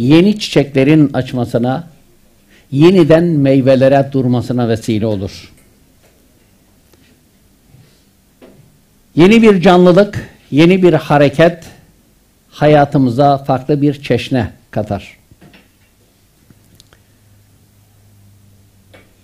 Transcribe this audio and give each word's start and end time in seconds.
yeni 0.00 0.38
çiçeklerin 0.38 1.10
açmasına, 1.12 1.88
yeniden 2.72 3.24
meyvelere 3.24 4.08
durmasına 4.12 4.68
vesile 4.68 5.06
olur. 5.06 5.52
Yeni 9.16 9.42
bir 9.42 9.60
canlılık, 9.60 10.28
yeni 10.50 10.82
bir 10.82 10.92
hareket 10.92 11.64
hayatımıza 12.50 13.38
farklı 13.38 13.82
bir 13.82 14.02
çeşne 14.02 14.52
katar. 14.70 15.16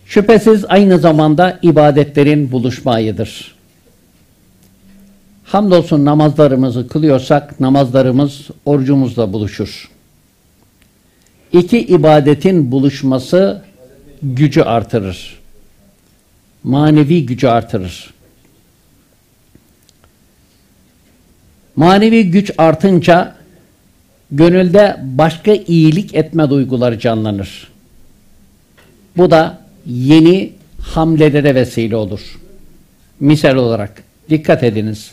Şüphesiz 0.06 0.64
aynı 0.68 0.98
zamanda 0.98 1.58
ibadetlerin 1.62 2.52
buluşma 2.52 2.92
ayıdır. 2.92 3.56
Hamdolsun 5.44 6.04
namazlarımızı 6.04 6.88
kılıyorsak 6.88 7.60
namazlarımız 7.60 8.48
orucumuzla 8.64 9.32
buluşur. 9.32 9.95
İki 11.58 11.78
ibadetin 11.78 12.72
buluşması 12.72 13.62
gücü 14.22 14.62
artırır. 14.62 15.38
Manevi 16.64 17.26
gücü 17.26 17.46
artırır. 17.46 18.14
Manevi 21.76 22.30
güç 22.30 22.50
artınca 22.58 23.34
gönülde 24.30 24.96
başka 25.02 25.52
iyilik 25.52 26.14
etme 26.14 26.50
duyguları 26.50 26.98
canlanır. 26.98 27.68
Bu 29.16 29.30
da 29.30 29.58
yeni 29.86 30.52
hamlelere 30.80 31.54
vesile 31.54 31.96
olur. 31.96 32.38
Misal 33.20 33.56
olarak 33.56 34.02
dikkat 34.30 34.62
ediniz. 34.62 35.12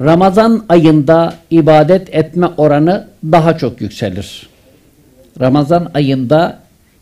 Ramazan 0.00 0.64
ayında 0.68 1.34
ibadet 1.50 2.14
etme 2.14 2.46
oranı 2.46 3.08
daha 3.24 3.58
çok 3.58 3.80
yükselir. 3.80 4.48
Ramazan 5.40 5.90
ayında 5.94 6.58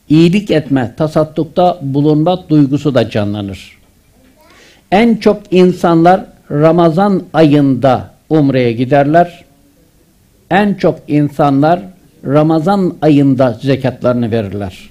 iyilik 0.08 0.50
etme, 0.50 0.94
tasaddukta 0.96 1.78
bulunma 1.82 2.48
duygusu 2.48 2.94
da 2.94 3.10
canlanır. 3.10 3.76
En 4.92 5.16
çok 5.16 5.42
insanlar 5.50 6.24
Ramazan 6.50 7.22
ayında 7.32 8.10
umreye 8.30 8.72
giderler. 8.72 9.44
En 10.50 10.74
çok 10.74 10.98
insanlar 11.08 11.80
Ramazan 12.26 12.96
ayında 13.02 13.58
zekatlarını 13.62 14.30
verirler. 14.30 14.90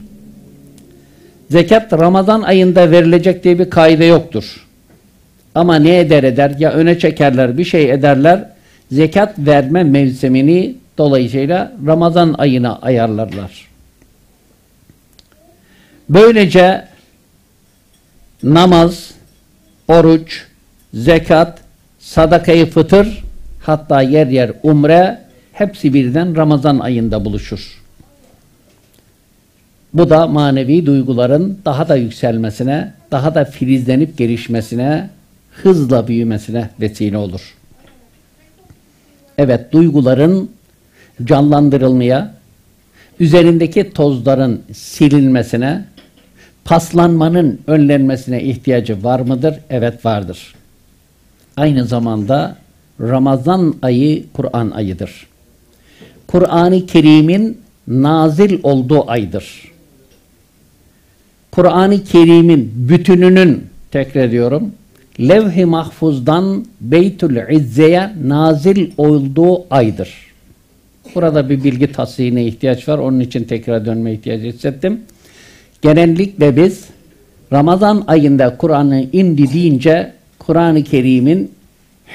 Zekat 1.49 1.93
Ramazan 1.93 2.41
ayında 2.41 2.91
verilecek 2.91 3.43
diye 3.43 3.59
bir 3.59 3.69
kaide 3.69 4.05
yoktur. 4.05 4.65
Ama 5.55 5.75
ne 5.75 5.99
eder 5.99 6.23
eder 6.23 6.55
ya 6.59 6.71
öne 6.71 6.99
çekerler 6.99 7.57
bir 7.57 7.63
şey 7.63 7.91
ederler 7.91 8.49
zekat 8.91 9.39
verme 9.39 9.83
mevsimini 9.83 10.75
dolayısıyla 10.97 11.73
Ramazan 11.85 12.35
ayına 12.37 12.79
ayarlarlar. 12.79 13.67
Böylece 16.09 16.87
namaz, 18.43 19.11
oruç, 19.87 20.43
zekat, 20.93 21.59
sadakayı 21.99 22.65
fıtır 22.65 23.23
hatta 23.61 24.01
yer 24.01 24.27
yer 24.27 24.51
umre 24.63 25.21
hepsi 25.53 25.93
birden 25.93 26.35
Ramazan 26.35 26.79
ayında 26.79 27.25
buluşur. 27.25 27.81
Bu 29.93 30.09
da 30.09 30.27
manevi 30.27 30.85
duyguların 30.85 31.59
daha 31.65 31.87
da 31.87 31.95
yükselmesine, 31.95 32.93
daha 33.11 33.35
da 33.35 33.45
filizlenip 33.45 34.17
gelişmesine, 34.17 35.09
hızla 35.51 36.07
büyümesine 36.07 36.69
vesile 36.81 37.17
olur. 37.17 37.55
Evet, 39.37 39.71
duyguların 39.71 40.51
canlandırılmaya, 41.23 42.33
üzerindeki 43.19 43.93
tozların 43.93 44.61
silinmesine, 44.73 45.85
paslanmanın 46.65 47.59
önlenmesine 47.67 48.43
ihtiyacı 48.43 49.03
var 49.03 49.19
mıdır? 49.19 49.55
Evet 49.69 50.05
vardır. 50.05 50.55
Aynı 51.57 51.85
zamanda 51.85 52.57
Ramazan 53.01 53.75
ayı 53.81 54.25
Kur'an 54.33 54.71
ayıdır. 54.71 55.27
Kur'an-ı 56.27 56.85
Kerim'in 56.85 57.57
nazil 57.87 58.59
olduğu 58.63 59.11
aydır. 59.11 59.71
Kur'an-ı 61.51 62.03
Kerim'in 62.03 62.71
bütününün 62.75 63.67
tekrar 63.91 64.23
ediyorum 64.23 64.71
levh-i 65.19 65.65
mahfuzdan 65.65 66.65
Beytül 66.81 67.49
İzze'ye 67.49 68.11
nazil 68.23 68.91
olduğu 68.97 69.73
aydır. 69.73 70.24
Burada 71.15 71.49
bir 71.49 71.63
bilgi 71.63 71.91
tasdihine 71.91 72.45
ihtiyaç 72.45 72.87
var. 72.87 72.97
Onun 72.97 73.19
için 73.19 73.43
tekrar 73.43 73.85
dönme 73.85 74.13
ihtiyacı 74.13 74.45
hissettim. 74.45 75.01
Genellikle 75.81 76.55
biz 76.55 76.85
Ramazan 77.53 78.03
ayında 78.07 78.57
Kur'an'ı 78.57 79.05
indi 79.13 79.53
deyince 79.53 80.11
Kur'an-ı 80.39 80.83
Kerim'in 80.83 81.51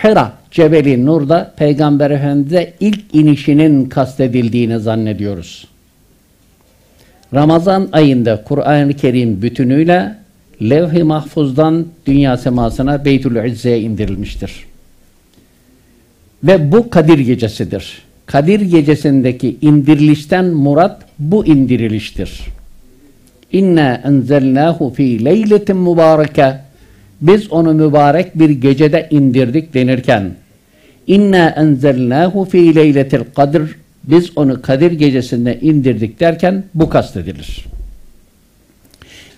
Hira 0.05 0.33
Cebeli 0.51 1.07
Nur'da 1.07 1.55
Peygamber 1.57 2.11
Efendimiz'e 2.11 2.73
ilk 2.81 3.15
inişinin 3.15 3.89
kastedildiğini 3.89 4.79
zannediyoruz. 4.79 5.67
Ramazan 7.35 7.89
ayında 7.93 8.45
Kur'an-ı 8.45 8.95
Kerim 8.95 9.43
bütünüyle 9.43 10.17
levh-i 10.63 11.03
mahfuzdan 11.03 11.87
dünya 12.07 12.37
semasına 12.37 13.05
Beytül 13.05 13.45
İzze'ye 13.45 13.81
indirilmiştir. 13.81 14.65
Ve 16.45 16.73
bu 16.73 16.91
Kadir 16.91 17.19
gecesidir. 17.19 18.03
Kadir 18.33 18.61
gecesindeki 18.61 19.57
indirilişten 19.61 20.45
murat 20.45 21.03
bu 21.19 21.47
indiriliştir. 21.47 22.41
İnna 23.53 24.01
enzelnahu 24.05 24.91
fi 24.91 25.25
leyletin 25.25 25.77
mübareke 25.77 26.57
biz 27.21 27.53
onu 27.53 27.75
mübarek 27.75 28.39
bir 28.39 28.51
gecede 28.51 29.09
indirdik 29.11 29.75
denirken 29.75 30.35
İnna 31.07 31.49
enzelnahu 31.49 32.45
fi 32.45 32.75
leyletil 32.75 33.21
kadr 33.37 33.63
biz 34.05 34.39
onu 34.39 34.63
Kadir 34.63 34.93
gecesinde 34.93 35.61
indirdik 35.61 36.21
derken 36.21 36.65
bu 36.75 36.91
kastedilir. 36.91 37.65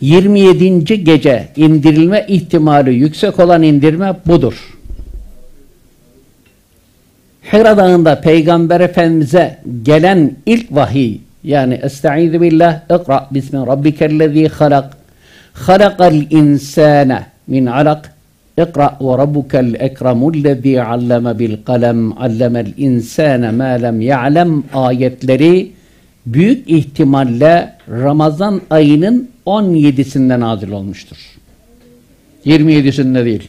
27. 0.01 1.05
gece 1.05 1.49
indirilme 1.57 2.27
ihtimali 2.29 2.95
yüksek 2.95 3.41
olan 3.41 3.63
indirme 3.63 4.15
budur. 4.27 4.72
Hira 7.43 7.77
Dağı'nda 7.77 8.21
Peygamber 8.21 8.81
Efendimiz'e 8.81 9.59
gelen 9.83 10.33
ilk 10.47 10.75
vahiy 10.75 11.19
yani 11.45 11.75
Estaizu 11.75 12.41
billah 12.41 12.81
ikra 12.85 13.29
bismi 13.31 13.67
rabbikellezi 13.67 14.49
halak 14.49 14.97
halakal 15.53 16.15
insane 16.31 17.27
min 17.47 17.67
alak 17.67 18.13
ikra 18.59 18.97
ve 19.01 19.19
rabbukel 19.19 19.75
ekremullezi 19.79 20.83
alleme 20.83 21.39
bil 21.39 21.57
kalem 21.67 22.23
allemel 22.23 22.73
insane 22.77 23.51
ma 23.51 23.65
lem 23.65 24.01
ya'lem 24.01 24.63
ayetleri 24.75 25.73
büyük 26.27 26.71
ihtimalle 26.71 27.73
Ramazan 27.89 28.61
ayının 28.71 29.29
17'sinde 29.47 30.41
nazil 30.41 30.71
olmuştur. 30.71 31.17
27'sinde 32.47 33.25
değil. 33.25 33.49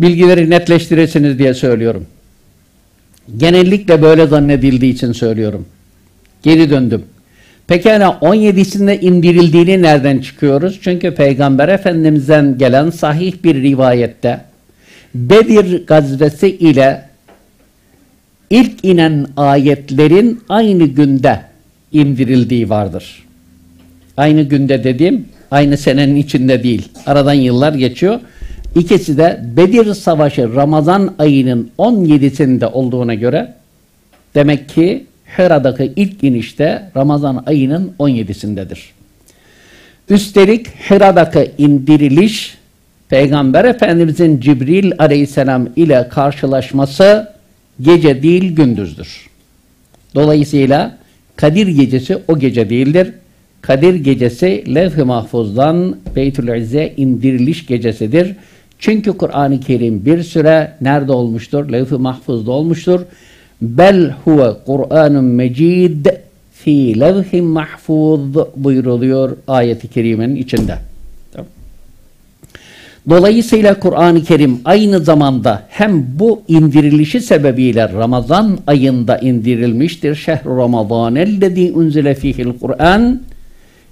Bilgileri 0.00 0.50
netleştirirsiniz 0.50 1.38
diye 1.38 1.54
söylüyorum. 1.54 2.06
Genellikle 3.36 4.02
böyle 4.02 4.26
zannedildiği 4.26 4.94
için 4.94 5.12
söylüyorum. 5.12 5.66
Geri 6.42 6.70
döndüm. 6.70 7.04
Pekala 7.66 8.06
17'sinde 8.06 9.00
indirildiğini 9.00 9.82
nereden 9.82 10.18
çıkıyoruz? 10.18 10.78
Çünkü 10.82 11.14
Peygamber 11.14 11.68
Efendimiz'den 11.68 12.58
gelen 12.58 12.90
sahih 12.90 13.32
bir 13.44 13.62
rivayette 13.62 14.40
Bedir 15.14 15.86
gazvesi 15.86 16.48
ile 16.48 17.02
ilk 18.50 18.84
inen 18.84 19.26
ayetlerin 19.36 20.40
aynı 20.48 20.84
günde 20.84 21.40
indirildiği 21.92 22.70
vardır. 22.70 23.26
Aynı 24.16 24.42
günde 24.42 24.84
dediğim 24.84 25.28
aynı 25.50 25.76
senenin 25.76 26.16
içinde 26.16 26.62
değil. 26.62 26.88
Aradan 27.06 27.34
yıllar 27.34 27.74
geçiyor. 27.74 28.20
İkisi 28.76 29.18
de 29.18 29.40
Bedir 29.56 29.94
Savaşı 29.94 30.54
Ramazan 30.54 31.14
ayının 31.18 31.70
17'sinde 31.78 32.66
olduğuna 32.66 33.14
göre 33.14 33.54
demek 34.34 34.68
ki 34.68 35.06
Hira'daki 35.38 35.92
ilk 35.96 36.24
inişte 36.24 36.90
Ramazan 36.96 37.42
ayının 37.46 37.92
17'sindedir. 37.98 38.78
Üstelik 40.10 40.66
Hira'daki 40.66 41.50
indiriliş 41.58 42.58
Peygamber 43.08 43.64
Efendimizin 43.64 44.40
Cibril 44.40 44.92
aleyhisselam 44.98 45.68
ile 45.76 46.08
karşılaşması 46.08 47.32
gece 47.80 48.22
değil 48.22 48.54
gündüzdür. 48.54 49.26
Dolayısıyla 50.14 50.98
Kadir 51.36 51.66
gecesi 51.66 52.18
o 52.28 52.38
gece 52.38 52.70
değildir. 52.70 53.12
Kadir 53.62 53.94
gecesi 53.94 54.74
levh-i 54.74 55.02
mahfuzdan 55.02 55.96
Beytül 56.16 56.60
İzze 56.60 56.94
indiriliş 56.96 57.66
gecesidir. 57.66 58.36
Çünkü 58.78 59.12
Kur'an-ı 59.12 59.60
Kerim 59.60 60.04
bir 60.04 60.22
süre 60.22 60.72
nerede 60.80 61.12
olmuştur? 61.12 61.72
Levh-i 61.72 61.94
mahfuzda 61.94 62.50
olmuştur. 62.50 63.00
Bel 63.62 64.14
huve 64.24 64.52
Kur'anun 64.66 65.24
mecid 65.24 66.06
fi 66.52 67.00
levhin 67.00 67.44
mahfuz 67.44 68.20
buyuruluyor 68.56 69.36
ayeti 69.48 69.88
kerimenin 69.88 70.36
içinde. 70.36 70.78
Dolayısıyla 73.08 73.80
Kur'an-ı 73.80 74.22
Kerim 74.22 74.60
aynı 74.64 75.00
zamanda 75.00 75.62
hem 75.68 76.06
bu 76.18 76.42
indirilişi 76.48 77.20
sebebiyle 77.20 77.92
Ramazan 77.92 78.58
ayında 78.66 79.18
indirilmiştir. 79.18 80.14
Şehr-i 80.14 80.48
Ramazanellezî 80.48 81.72
unzile 81.74 82.14
fihil 82.14 82.58
Kur'an 82.60 83.20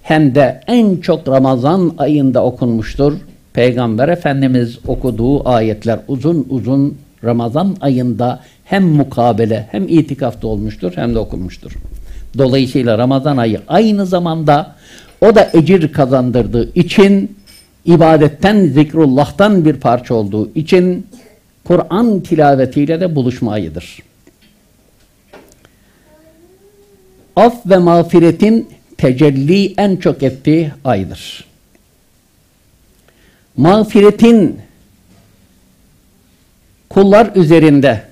hem 0.03 0.35
de 0.35 0.61
en 0.67 0.97
çok 0.97 1.29
Ramazan 1.29 1.95
ayında 1.99 2.45
okunmuştur. 2.45 3.13
Peygamber 3.55 4.09
Efendimiz 4.09 4.79
okuduğu 4.87 5.49
ayetler 5.49 5.99
uzun 6.09 6.47
uzun 6.51 6.99
Ramazan 7.25 7.77
ayında 7.81 8.41
hem 8.65 8.85
mukabele 8.85 9.69
hem 9.71 9.89
itikafta 9.89 10.47
olmuştur 10.49 10.93
hem 10.95 11.15
de 11.15 11.19
okunmuştur. 11.19 11.73
Dolayısıyla 12.39 12.99
Ramazan 12.99 13.37
ayı 13.37 13.61
aynı 13.69 14.07
zamanda 14.07 14.75
o 15.21 15.35
da 15.35 15.51
ecir 15.53 15.93
kazandırdığı 15.93 16.71
için 16.75 17.37
ibadetten, 17.85 18.67
zikrullah'tan 18.67 19.65
bir 19.65 19.75
parça 19.75 20.15
olduğu 20.15 20.51
için 20.55 21.07
Kur'an 21.65 22.21
tilavetiyle 22.21 23.01
de 23.01 23.15
buluşma 23.17 23.53
ayıdır. 23.53 23.99
Af 27.37 27.67
ve 27.67 27.79
mağfiretin 27.79 28.69
tecelli 28.99 29.75
en 29.77 29.97
çok 29.97 30.23
ettiği 30.23 30.73
aydır. 30.85 31.54
Mağfiretin 33.57 34.59
kullar 36.89 37.31
üzerinde 37.35 38.03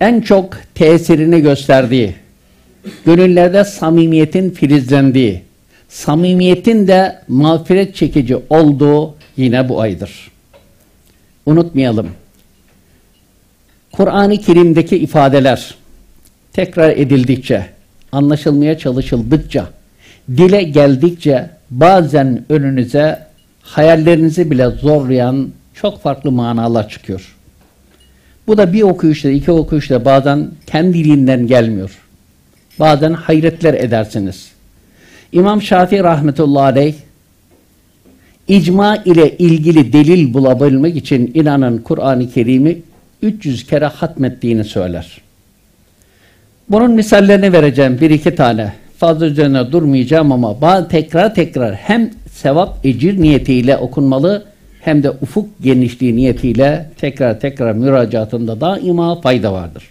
en 0.00 0.20
çok 0.20 0.58
tesirini 0.74 1.40
gösterdiği, 1.40 2.14
gönüllerde 3.06 3.64
samimiyetin 3.64 4.50
filizlendiği, 4.50 5.42
samimiyetin 5.88 6.88
de 6.88 7.18
mağfiret 7.28 7.94
çekici 7.94 8.36
olduğu 8.50 9.14
yine 9.36 9.68
bu 9.68 9.80
aydır. 9.80 10.30
Unutmayalım. 11.46 12.10
Kur'an-ı 13.92 14.38
Kerim'deki 14.38 14.96
ifadeler 14.96 15.74
tekrar 16.52 16.90
edildikçe, 16.90 17.66
anlaşılmaya 18.12 18.78
çalışıldıkça, 18.78 19.70
dile 20.36 20.62
geldikçe 20.62 21.57
bazen 21.70 22.44
önünüze 22.48 23.26
hayallerinizi 23.62 24.50
bile 24.50 24.70
zorlayan 24.70 25.48
çok 25.74 26.02
farklı 26.02 26.32
manalar 26.32 26.88
çıkıyor. 26.88 27.36
Bu 28.46 28.58
da 28.58 28.72
bir 28.72 28.82
okuyuşta, 28.82 29.30
iki 29.30 29.52
okuyuşta 29.52 30.04
bazen 30.04 30.50
kendiliğinden 30.66 31.46
gelmiyor. 31.46 31.98
Bazen 32.80 33.12
hayretler 33.12 33.74
edersiniz. 33.74 34.48
İmam 35.32 35.62
Şafii 35.62 36.02
rahmetullahi 36.02 36.64
aleyh 36.64 36.94
icma 38.48 38.96
ile 38.96 39.36
ilgili 39.36 39.92
delil 39.92 40.34
bulabilmek 40.34 40.96
için 40.96 41.30
inanın 41.34 41.78
Kur'an-ı 41.78 42.30
Kerim'i 42.30 42.82
300 43.22 43.66
kere 43.66 43.86
hatmettiğini 43.86 44.64
söyler. 44.64 45.20
Bunun 46.70 46.90
misallerini 46.90 47.52
vereceğim 47.52 47.98
bir 48.00 48.10
iki 48.10 48.34
tane. 48.34 48.72
Fazla 48.98 49.26
üzerine 49.26 49.72
durmayacağım 49.72 50.32
ama 50.32 50.88
tekrar 50.88 51.34
tekrar 51.34 51.74
hem 51.74 52.10
sevap 52.32 52.86
ecir 52.86 53.22
niyetiyle 53.22 53.76
okunmalı 53.76 54.44
hem 54.80 55.02
de 55.02 55.10
ufuk 55.10 55.48
genişliği 55.60 56.16
niyetiyle 56.16 56.90
tekrar 56.96 57.40
tekrar 57.40 57.72
müracaatında 57.72 58.60
daima 58.60 59.20
fayda 59.20 59.52
vardır. 59.52 59.84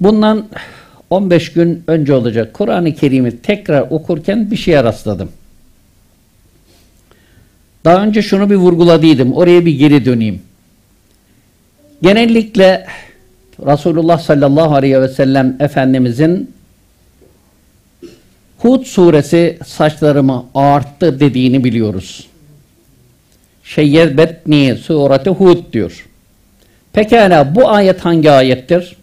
Bundan 0.00 0.48
15 1.10 1.52
gün 1.52 1.84
önce 1.86 2.14
olacak 2.14 2.54
Kur'an-ı 2.54 2.94
Kerim'i 2.94 3.38
tekrar 3.42 3.80
okurken 3.90 4.50
bir 4.50 4.56
şeye 4.56 4.84
rastladım. 4.84 5.28
Daha 7.84 8.02
önce 8.02 8.22
şunu 8.22 8.50
bir 8.50 8.56
vurguladıydım. 8.56 9.32
Oraya 9.32 9.66
bir 9.66 9.78
geri 9.78 10.04
döneyim. 10.04 10.42
Genellikle 12.02 12.86
Resulullah 13.60 14.18
sallallahu 14.18 14.74
aleyhi 14.74 15.00
ve 15.00 15.08
sellem 15.08 15.56
Efendimizin 15.60 16.50
Hud 18.58 18.84
suresi 18.84 19.58
saçlarımı 19.66 20.44
ağarttı 20.54 21.20
dediğini 21.20 21.64
biliyoruz. 21.64 22.26
Şeyyerbetni 23.64 24.76
sureti 24.82 25.30
Hud 25.30 25.72
diyor. 25.72 26.06
Pekala 26.92 27.54
bu 27.54 27.68
ayet 27.68 28.00
hangi 28.00 28.30
ayettir? 28.30 28.96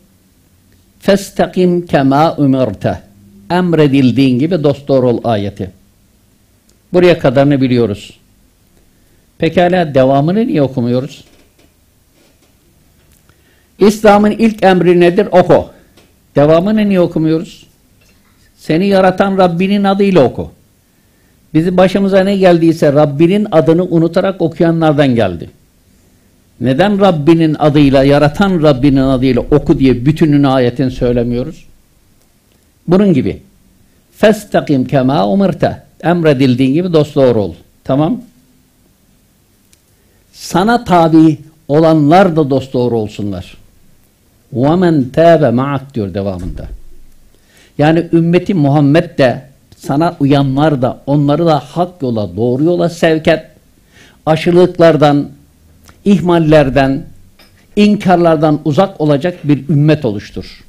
Festakim 1.00 1.86
kema 1.86 2.36
umirte. 2.38 3.00
Emredildiğin 3.50 4.40
gibi 4.40 4.64
dosdoğru 4.64 5.10
ol 5.10 5.22
ayeti. 5.24 5.72
Buraya 6.94 7.20
kadarını 7.20 7.62
biliyoruz. 7.62 8.20
Pekala 9.38 9.96
devamını 9.96 10.48
niye 10.48 10.62
okumuyoruz? 10.62 11.24
İslam'ın 13.88 14.32
ilk 14.32 14.64
emri 14.64 15.00
nedir? 15.00 15.28
Oku. 15.32 15.66
Devamını 16.36 16.90
niye 16.90 17.00
okumuyoruz? 17.00 17.68
Seni 18.58 18.88
yaratan 18.88 19.38
Rabbinin 19.38 19.84
adıyla 19.84 20.24
oku. 20.24 20.52
Bizim 21.54 21.78
başımıza 21.78 22.20
ne 22.20 22.38
geldiyse 22.38 22.94
Rabbinin 22.94 23.48
adını 23.52 23.84
unutarak 23.84 24.42
okuyanlardan 24.42 25.16
geldi. 25.16 25.50
Neden 26.62 27.00
Rabbinin 27.00 27.56
adıyla, 27.60 28.04
yaratan 28.04 28.64
Rabbinin 28.64 28.98
adıyla 28.98 29.42
oku 29.42 29.80
diye 29.80 30.06
bütününü 30.06 30.48
ayetin 30.48 30.90
söylemiyoruz? 30.90 31.66
Bunun 32.88 33.14
gibi. 33.14 33.42
Festakim 34.18 34.86
kema 34.86 35.28
umirte. 35.28 35.84
Emredildiğin 36.04 36.74
gibi 36.74 36.94
dosdoğru 36.94 37.42
ol. 37.42 37.54
Tamam. 37.84 38.22
Sana 40.34 40.84
tabi 40.84 41.38
olanlar 41.68 42.36
da 42.36 42.50
dosdoğru 42.50 42.98
olsunlar. 42.98 43.63
وَمَنْ 44.55 45.11
تَابَ 45.11 45.55
مَعَكْ 45.55 45.95
diyor 45.95 46.15
devamında. 46.15 46.67
Yani 47.79 48.09
ümmeti 48.13 48.55
Muhammed 48.55 49.19
de 49.19 49.43
sana 49.77 50.17
uyanlar 50.21 50.83
da 50.83 51.01
onları 51.07 51.47
da 51.47 51.59
hak 51.59 52.03
yola, 52.03 52.37
doğru 52.37 52.65
yola 52.65 52.89
sevk 52.89 53.29
et. 53.29 53.47
Aşırılıklardan, 54.27 55.29
ihmallerden, 56.05 57.07
inkarlardan 57.77 58.61
uzak 58.65 59.01
olacak 59.01 59.39
bir 59.45 59.69
ümmet 59.69 60.05
oluştur. 60.05 60.65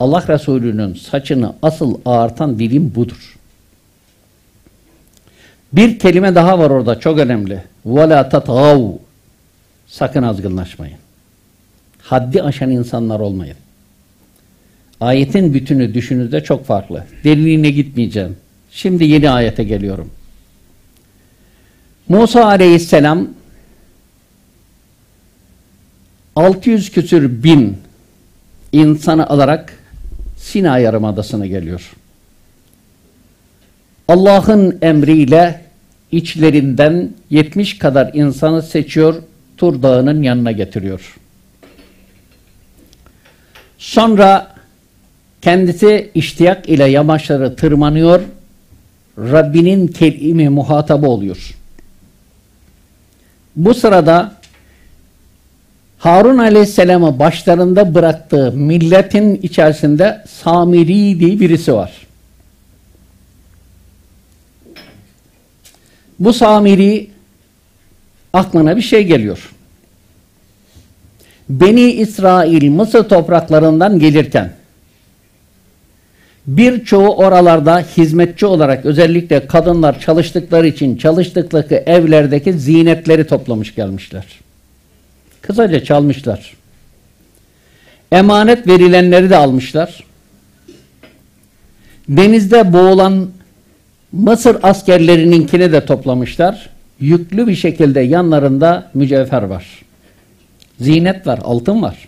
Allah 0.00 0.24
Resulü'nün 0.28 0.94
saçını 0.94 1.54
asıl 1.62 1.94
ağartan 2.04 2.58
dilim 2.58 2.92
budur. 2.94 3.36
Bir 5.72 5.98
kelime 5.98 6.34
daha 6.34 6.58
var 6.58 6.70
orada 6.70 7.00
çok 7.00 7.18
önemli. 7.18 7.62
وَلَا 7.86 8.30
تَتْغَوْ 8.30 8.92
Sakın 9.86 10.22
azgınlaşmayın. 10.22 10.98
Haddi 12.03 12.43
aşan 12.43 12.71
insanlar 12.71 13.19
olmayın. 13.19 13.55
Ayetin 15.01 15.53
bütünü 15.53 15.93
düşününüzde 15.93 16.43
çok 16.43 16.65
farklı. 16.65 17.05
Derinliğine 17.23 17.69
gitmeyeceğim. 17.69 18.37
Şimdi 18.71 19.05
yeni 19.05 19.29
ayete 19.29 19.63
geliyorum. 19.63 20.09
Musa 22.09 22.45
aleyhisselam 22.45 23.27
600 26.35 26.91
küsür 26.91 27.43
bin 27.43 27.77
insanı 28.71 29.27
alarak 29.27 29.79
Sina 30.37 30.77
Yarımadası'na 30.79 31.45
geliyor. 31.45 31.91
Allah'ın 34.07 34.77
emriyle 34.81 35.61
içlerinden 36.11 37.09
70 37.29 37.77
kadar 37.77 38.11
insanı 38.13 38.61
seçiyor, 38.61 39.23
Tur 39.57 39.81
Dağı'nın 39.81 40.23
yanına 40.23 40.51
getiriyor. 40.51 41.15
Sonra 43.83 44.55
kendisi 45.41 46.11
iştiyak 46.15 46.69
ile 46.69 46.85
yamaçları 46.85 47.55
tırmanıyor, 47.55 48.21
Rabbinin 49.17 49.87
kelimi 49.87 50.49
muhatabı 50.49 51.07
oluyor. 51.07 51.55
Bu 53.55 53.73
sırada 53.73 54.33
Harun 55.97 56.37
Aleyhisselam'ı 56.37 57.19
başlarında 57.19 57.95
bıraktığı 57.95 58.51
milletin 58.51 59.35
içerisinde 59.35 60.23
Samiri 60.27 61.19
diye 61.19 61.39
birisi 61.39 61.73
var. 61.73 62.07
Bu 66.19 66.33
Samiri 66.33 67.09
aklına 68.33 68.77
bir 68.77 68.81
şey 68.81 69.03
geliyor. 69.03 69.53
Beni 71.49 71.91
İsrail 71.91 72.69
Mısır 72.69 73.03
topraklarından 73.03 73.99
gelirken 73.99 74.53
Birçoğu 76.47 77.15
oralarda 77.15 77.79
hizmetçi 77.79 78.45
olarak 78.45 78.85
özellikle 78.85 79.47
kadınlar 79.47 79.99
çalıştıkları 79.99 80.67
için 80.67 80.97
çalıştıkları 80.97 81.75
evlerdeki 81.75 82.53
zinetleri 82.53 83.27
toplamış 83.27 83.75
gelmişler. 83.75 84.25
Kısaca 85.41 85.83
çalmışlar. 85.83 86.53
Emanet 88.11 88.67
verilenleri 88.67 89.29
de 89.29 89.37
almışlar. 89.37 90.03
Denizde 92.09 92.73
boğulan 92.73 93.29
Mısır 94.11 94.57
askerlerininkini 94.63 95.71
de 95.71 95.85
toplamışlar. 95.85 96.69
Yüklü 96.99 97.47
bir 97.47 97.55
şekilde 97.55 97.99
yanlarında 97.99 98.91
mücevher 98.93 99.43
var. 99.43 99.65
Zinet 100.83 101.27
var, 101.27 101.39
altın 101.43 101.81
var. 101.81 102.07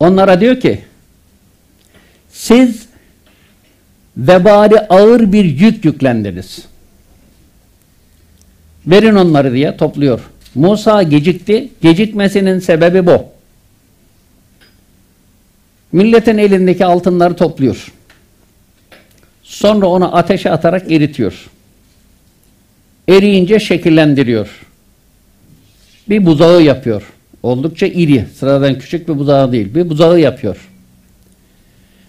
Onlara 0.00 0.40
diyor 0.40 0.60
ki 0.60 0.84
siz 2.30 2.86
vebali 4.16 4.78
ağır 4.78 5.32
bir 5.32 5.44
yük 5.44 5.84
yüklendiniz. 5.84 6.64
Verin 8.86 9.14
onları 9.14 9.52
diye 9.52 9.76
topluyor. 9.76 10.20
Musa 10.54 11.02
gecikti. 11.02 11.68
Gecikmesinin 11.82 12.58
sebebi 12.58 13.06
bu. 13.06 13.24
Milletin 15.92 16.38
elindeki 16.38 16.84
altınları 16.84 17.36
topluyor. 17.36 17.92
Sonra 19.42 19.86
onu 19.86 20.16
ateşe 20.16 20.50
atarak 20.50 20.92
eritiyor. 20.92 21.50
Eriyince 23.08 23.60
şekillendiriyor. 23.60 24.48
Bir 26.08 26.26
buzağı 26.26 26.62
yapıyor. 26.62 27.02
Oldukça 27.42 27.86
iri, 27.86 28.26
sıradan 28.38 28.78
küçük 28.78 29.08
bir 29.08 29.18
buzağı 29.18 29.52
değil. 29.52 29.74
Bir 29.74 29.90
buzağı 29.90 30.20
yapıyor. 30.20 30.68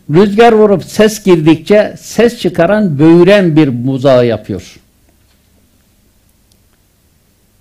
Rüzgar 0.09 0.51
vurup 0.51 0.83
ses 0.83 1.23
girdikçe 1.23 1.95
ses 1.99 2.39
çıkaran, 2.39 2.99
böğüren 2.99 3.55
bir 3.55 3.87
buzağı 3.87 4.25
yapıyor. 4.25 4.75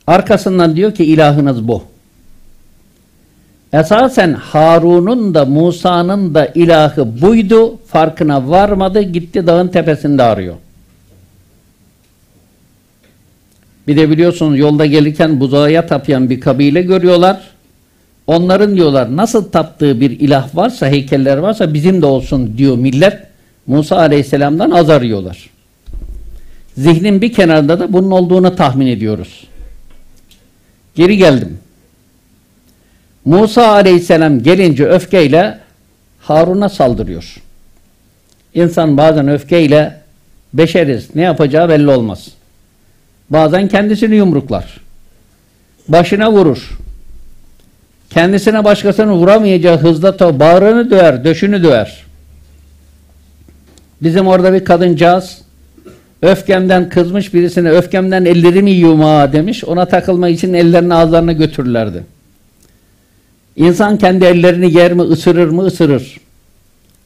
Arkasından 0.07 0.77
diyor 0.77 0.95
ki 0.95 1.05
ilahınız 1.05 1.69
bu. 1.69 1.83
Esasen 3.73 4.33
Harun'un 4.33 5.35
da 5.35 5.45
Musa'nın 5.45 6.35
da 6.35 6.47
ilahı 6.47 7.23
buydu. 7.23 7.79
Farkına 7.87 8.49
varmadı. 8.49 9.03
Gitti 9.03 9.47
dağın 9.47 9.69
tepesinde 9.69 10.23
arıyor. 10.23 10.55
Bir 13.89 13.97
de 13.97 14.11
biliyorsunuz 14.11 14.59
yolda 14.59 14.87
gelirken 14.87 15.41
buzağıya 15.41 15.87
tapayan 15.87 16.31
bir 16.31 16.41
kabile 16.41 16.83
görüyorlar. 16.83 17.41
Onların 18.27 18.77
diyorlar 18.77 19.17
nasıl 19.17 19.51
taptığı 19.51 20.01
bir 20.01 20.11
ilah 20.11 20.57
varsa, 20.57 20.89
heykeller 20.89 21.37
varsa 21.37 21.75
bizim 21.75 22.03
de 22.03 22.07
olsun 22.07 22.59
diyor 22.59 22.77
millet. 22.77 23.19
Musa 23.67 23.97
aleyhisselamdan 23.97 24.71
az 24.71 24.91
arıyorlar. 24.91 25.51
Zihnin 26.77 27.23
bir 27.23 27.33
kenarında 27.33 27.81
da 27.81 27.93
bunun 27.93 28.11
olduğunu 28.11 28.57
tahmin 28.57 28.87
ediyoruz. 28.87 29.47
Geri 30.95 31.17
geldim. 31.17 31.59
Musa 33.25 33.67
aleyhisselam 33.67 34.43
gelince 34.43 34.87
öfkeyle 34.87 35.59
Harun'a 36.21 36.69
saldırıyor. 36.69 37.37
İnsan 38.55 38.97
bazen 38.97 39.29
öfkeyle 39.29 40.01
beşeriz. 40.55 41.09
Ne 41.15 41.23
yapacağı 41.23 41.69
belli 41.69 41.91
olmaz. 41.91 42.29
Bazen 43.33 43.69
kendisini 43.69 44.15
yumruklar. 44.15 44.81
Başına 45.89 46.33
vurur. 46.33 46.79
Kendisine 48.11 48.65
başkasını 48.65 49.13
vuramayacağı 49.13 49.79
hızda 49.79 50.41
bağrını 50.41 50.91
döver, 50.91 51.25
döşünü 51.25 51.63
döver. 51.63 52.05
Bizim 54.03 54.27
orada 54.27 54.53
bir 54.53 54.65
kadıncağız 54.65 55.43
öfkemden 56.23 56.89
kızmış 56.89 57.35
birisine 57.35 57.71
öfkemden 57.71 58.25
ellerimi 58.25 58.71
yuma 58.71 59.33
demiş. 59.33 59.65
Ona 59.65 59.87
takılmak 59.87 60.31
için 60.31 60.55
ellerini 60.55 60.95
ağızlarına 60.95 61.33
götürürlerdi. 61.33 62.05
İnsan 63.57 63.99
kendi 63.99 64.25
ellerini 64.25 64.77
yer 64.77 64.93
mi, 64.93 65.03
ısırır 65.03 65.49
mı, 65.49 65.63
ısırır. 65.63 66.21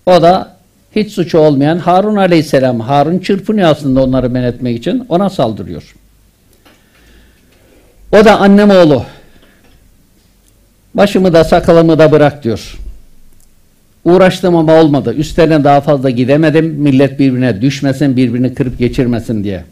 O 0.06 0.22
da 0.22 0.56
hiç 0.96 1.12
suçu 1.12 1.38
olmayan 1.38 1.78
Harun 1.78 2.16
aleyhisselam, 2.16 2.80
Harun 2.80 3.18
çırpınıyor 3.18 3.68
aslında 3.68 4.04
onları 4.04 4.30
men 4.30 4.42
etmek 4.42 4.78
için, 4.78 5.06
ona 5.08 5.30
saldırıyor. 5.30 5.95
O 8.12 8.24
da 8.24 8.40
annem 8.40 8.70
oğlu, 8.70 9.04
başımı 10.94 11.32
da 11.32 11.44
sakalımı 11.44 11.98
da 11.98 12.12
bırak 12.12 12.44
diyor. 12.44 12.78
Uğraştım 14.04 14.56
ama 14.56 14.80
olmadı. 14.80 15.14
Üstlerine 15.14 15.64
daha 15.64 15.80
fazla 15.80 16.10
gidemedim. 16.10 16.66
Millet 16.66 17.18
birbirine 17.18 17.60
düşmesin, 17.60 18.16
birbirini 18.16 18.54
kırıp 18.54 18.78
geçirmesin 18.78 19.44
diye. 19.44 19.64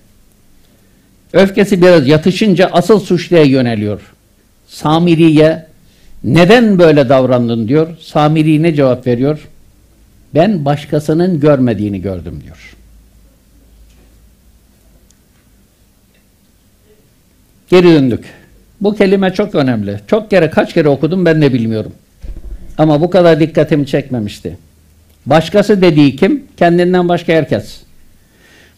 Öfkesi 1.32 1.82
biraz 1.82 2.08
yatışınca 2.08 2.68
asıl 2.72 3.00
suçluya 3.00 3.42
yöneliyor. 3.42 4.00
Samiri'ye 4.68 5.66
neden 6.24 6.78
böyle 6.78 7.08
davrandın 7.08 7.68
diyor. 7.68 7.88
Samiri 8.00 8.62
ne 8.62 8.74
cevap 8.74 9.06
veriyor? 9.06 9.48
Ben 10.34 10.64
başkasının 10.64 11.40
görmediğini 11.40 12.02
gördüm 12.02 12.40
diyor. 12.44 12.74
Geri 17.70 17.84
döndük. 17.84 18.24
Bu 18.80 18.94
kelime 18.94 19.32
çok 19.32 19.54
önemli. 19.54 20.00
Çok 20.06 20.30
kere 20.30 20.50
kaç 20.50 20.74
kere 20.74 20.88
okudum 20.88 21.24
ben 21.24 21.42
de 21.42 21.52
bilmiyorum. 21.52 21.92
Ama 22.78 23.00
bu 23.00 23.10
kadar 23.10 23.40
dikkatimi 23.40 23.86
çekmemişti. 23.86 24.58
Başkası 25.26 25.82
dediği 25.82 26.16
kim? 26.16 26.44
Kendinden 26.56 27.08
başka 27.08 27.32
herkes. 27.32 27.80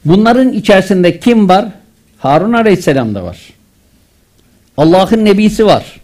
Bunların 0.05 0.53
içerisinde 0.53 1.21
kim 1.21 1.49
var? 1.49 1.69
Harun 2.19 2.53
Aleyhisselam 2.53 3.15
da 3.15 3.25
var. 3.25 3.39
Allah'ın 4.77 5.25
nebisi 5.25 5.67
var. 5.67 6.01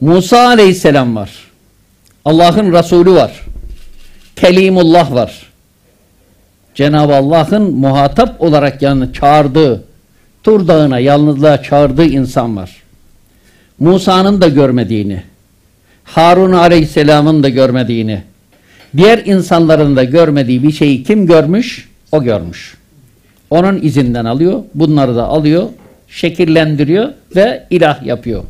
Musa 0.00 0.46
Aleyhisselam 0.46 1.16
var. 1.16 1.30
Allah'ın 2.24 2.72
Resulü 2.72 3.12
var. 3.12 3.44
Kelimullah 4.36 5.14
var. 5.14 5.48
Cenab-ı 6.74 7.14
Allah'ın 7.14 7.74
muhatap 7.74 8.42
olarak 8.42 8.82
yani 8.82 9.12
çağırdığı, 9.12 9.84
Tur 10.48 10.68
Dağı'na 10.68 10.98
yalnızlığa 10.98 11.62
çağırdığı 11.62 12.04
insan 12.04 12.56
var. 12.56 12.82
Musa'nın 13.78 14.40
da 14.40 14.48
görmediğini, 14.48 15.22
Harun 16.04 16.52
Aleyhisselam'ın 16.52 17.42
da 17.42 17.48
görmediğini, 17.48 18.22
diğer 18.96 19.18
insanların 19.18 19.96
da 19.96 20.04
görmediği 20.04 20.62
bir 20.62 20.72
şeyi 20.72 21.04
kim 21.04 21.26
görmüş? 21.26 21.88
O 22.12 22.22
görmüş. 22.22 22.76
Onun 23.50 23.82
izinden 23.82 24.24
alıyor, 24.24 24.62
bunları 24.74 25.16
da 25.16 25.24
alıyor, 25.24 25.68
şekillendiriyor 26.08 27.08
ve 27.36 27.66
ilah 27.70 28.02
yapıyor. 28.02 28.44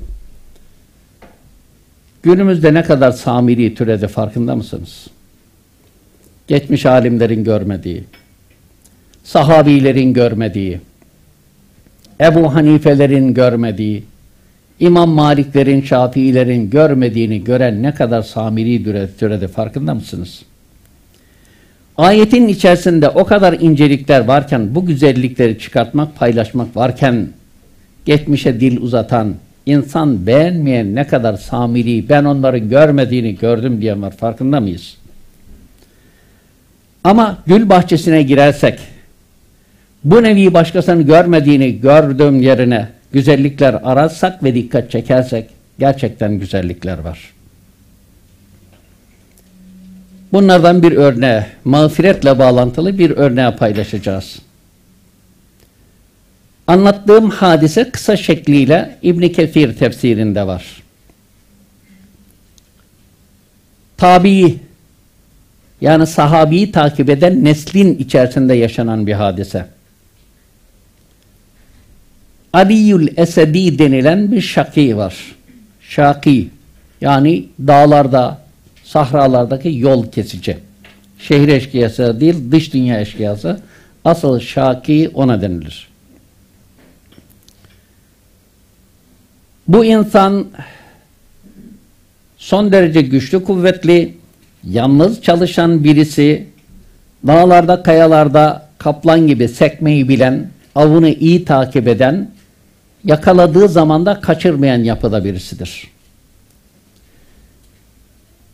Günümüzde 2.22 2.74
ne 2.74 2.82
kadar 2.82 3.10
Samiri 3.10 3.74
türedi 3.74 4.08
farkında 4.08 4.56
mısınız? 4.56 5.06
Geçmiş 6.48 6.86
alimlerin 6.86 7.44
görmediği, 7.44 8.04
sahabilerin 9.24 10.12
görmediği, 10.12 10.80
Ebu 12.20 12.54
Hanifelerin 12.54 13.34
görmediği, 13.34 14.04
İmam 14.80 15.10
Maliklerin, 15.10 15.82
Şafiilerin 15.82 16.70
görmediğini 16.70 17.44
gören 17.44 17.82
ne 17.82 17.94
kadar 17.94 18.22
Samiri 18.22 18.84
türedi 19.18 19.48
farkında 19.48 19.94
mısınız? 19.94 20.42
Ayetin 21.96 22.48
içerisinde 22.48 23.08
o 23.08 23.24
kadar 23.24 23.52
incelikler 23.52 24.24
varken, 24.24 24.74
bu 24.74 24.86
güzellikleri 24.86 25.58
çıkartmak, 25.58 26.16
paylaşmak 26.16 26.76
varken, 26.76 27.28
geçmişe 28.04 28.60
dil 28.60 28.80
uzatan, 28.80 29.34
insan 29.66 30.26
beğenmeyen 30.26 30.94
ne 30.94 31.06
kadar 31.06 31.36
samiri, 31.36 32.08
ben 32.08 32.24
onların 32.24 32.68
görmediğini 32.68 33.36
gördüm 33.36 33.80
diyen 33.80 34.02
var. 34.02 34.10
Farkında 34.10 34.60
mıyız? 34.60 34.96
Ama 37.04 37.38
gül 37.46 37.68
bahçesine 37.68 38.22
girersek, 38.22 38.78
bu 40.04 40.22
nevi 40.22 40.54
başkasının 40.54 41.06
görmediğini 41.06 41.80
gördüğüm 41.80 42.40
yerine 42.40 42.88
güzellikler 43.12 43.74
ararsak 43.82 44.44
ve 44.44 44.54
dikkat 44.54 44.90
çekersek 44.90 45.50
gerçekten 45.78 46.38
güzellikler 46.38 46.98
var. 46.98 47.32
Bunlardan 50.32 50.82
bir 50.82 50.92
örneği, 50.92 51.42
mağfiretle 51.64 52.38
bağlantılı 52.38 52.98
bir 52.98 53.10
örneği 53.10 53.50
paylaşacağız. 53.50 54.38
Anlattığım 56.66 57.30
hadise 57.30 57.90
kısa 57.90 58.16
şekliyle 58.16 58.98
İbn 59.02 59.28
Kefir 59.28 59.76
tefsirinde 59.76 60.46
var. 60.46 60.82
Tabii 63.96 64.58
yani 65.80 66.06
sahabiyi 66.06 66.72
takip 66.72 67.10
eden 67.10 67.44
neslin 67.44 67.98
içerisinde 67.98 68.54
yaşanan 68.54 69.06
bir 69.06 69.12
hadise. 69.12 69.66
Aliyül 72.52 73.08
Esedi 73.16 73.78
denilen 73.78 74.32
bir 74.32 74.40
şaki 74.40 74.96
var. 74.96 75.14
Şaki 75.80 76.48
yani 77.00 77.44
dağlarda, 77.66 78.38
Sahralardaki 78.84 79.74
yol 79.78 80.06
kesici. 80.06 80.58
Şehir 81.18 81.48
eşkıyası 81.48 82.20
değil, 82.20 82.52
dış 82.52 82.74
dünya 82.74 83.00
eşkıyası. 83.00 83.60
Asıl 84.04 84.40
şaki 84.40 85.10
ona 85.14 85.42
denilir. 85.42 85.88
Bu 89.68 89.84
insan 89.84 90.46
son 92.38 92.72
derece 92.72 93.02
güçlü, 93.02 93.44
kuvvetli, 93.44 94.14
yalnız 94.64 95.22
çalışan 95.22 95.84
birisi, 95.84 96.46
dağlarda, 97.26 97.82
kayalarda 97.82 98.68
kaplan 98.78 99.26
gibi 99.26 99.48
sekmeyi 99.48 100.08
bilen, 100.08 100.48
avını 100.74 101.10
iyi 101.10 101.44
takip 101.44 101.88
eden, 101.88 102.30
yakaladığı 103.04 103.68
zaman 103.68 104.06
da 104.06 104.20
kaçırmayan 104.20 104.78
yapıda 104.78 105.24
birisidir. 105.24 105.88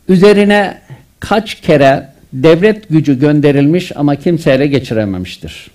Üzerine 0.09 0.81
kaç 1.19 1.55
kere 1.55 2.09
devlet 2.33 2.89
gücü 2.89 3.19
gönderilmiş 3.19 3.91
ama 3.95 4.15
kimse 4.15 4.51
ele 4.51 4.67
geçirememiştir. 4.67 5.71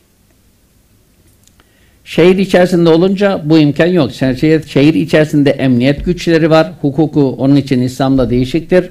Şehir 2.05 2.39
içerisinde 2.39 2.91
olunca 2.91 3.43
bu 3.45 3.59
imkan 3.59 3.87
yok. 3.87 4.13
Şehir, 4.13 4.69
şehir 4.69 4.95
içerisinde 4.95 5.51
emniyet 5.51 6.05
güçleri 6.05 6.51
var. 6.51 6.73
Hukuku 6.81 7.29
onun 7.39 7.57
için 7.57 7.83
İslam'da 7.83 8.31
değişiktir. 8.31 8.91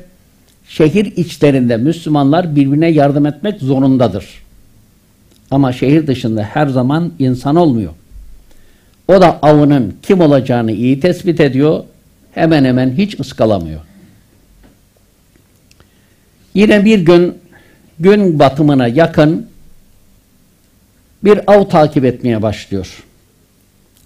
Şehir 0.67 1.05
içlerinde 1.05 1.77
Müslümanlar 1.77 2.55
birbirine 2.55 2.89
yardım 2.89 3.25
etmek 3.25 3.61
zorundadır. 3.61 4.25
Ama 5.51 5.73
şehir 5.73 6.07
dışında 6.07 6.43
her 6.43 6.67
zaman 6.67 7.11
insan 7.19 7.55
olmuyor. 7.55 7.91
O 9.09 9.21
da 9.21 9.39
avının 9.41 9.95
kim 10.01 10.21
olacağını 10.21 10.71
iyi 10.71 10.99
tespit 10.99 11.39
ediyor. 11.39 11.83
Hemen 12.31 12.65
hemen 12.65 12.91
hiç 12.91 13.19
ıskalamıyor. 13.19 13.79
Yine 16.53 16.85
bir 16.85 16.99
gün 16.99 17.37
gün 17.99 18.39
batımına 18.39 18.87
yakın 18.87 19.49
bir 21.23 21.53
av 21.53 21.63
takip 21.63 22.05
etmeye 22.05 22.41
başlıyor. 22.41 23.03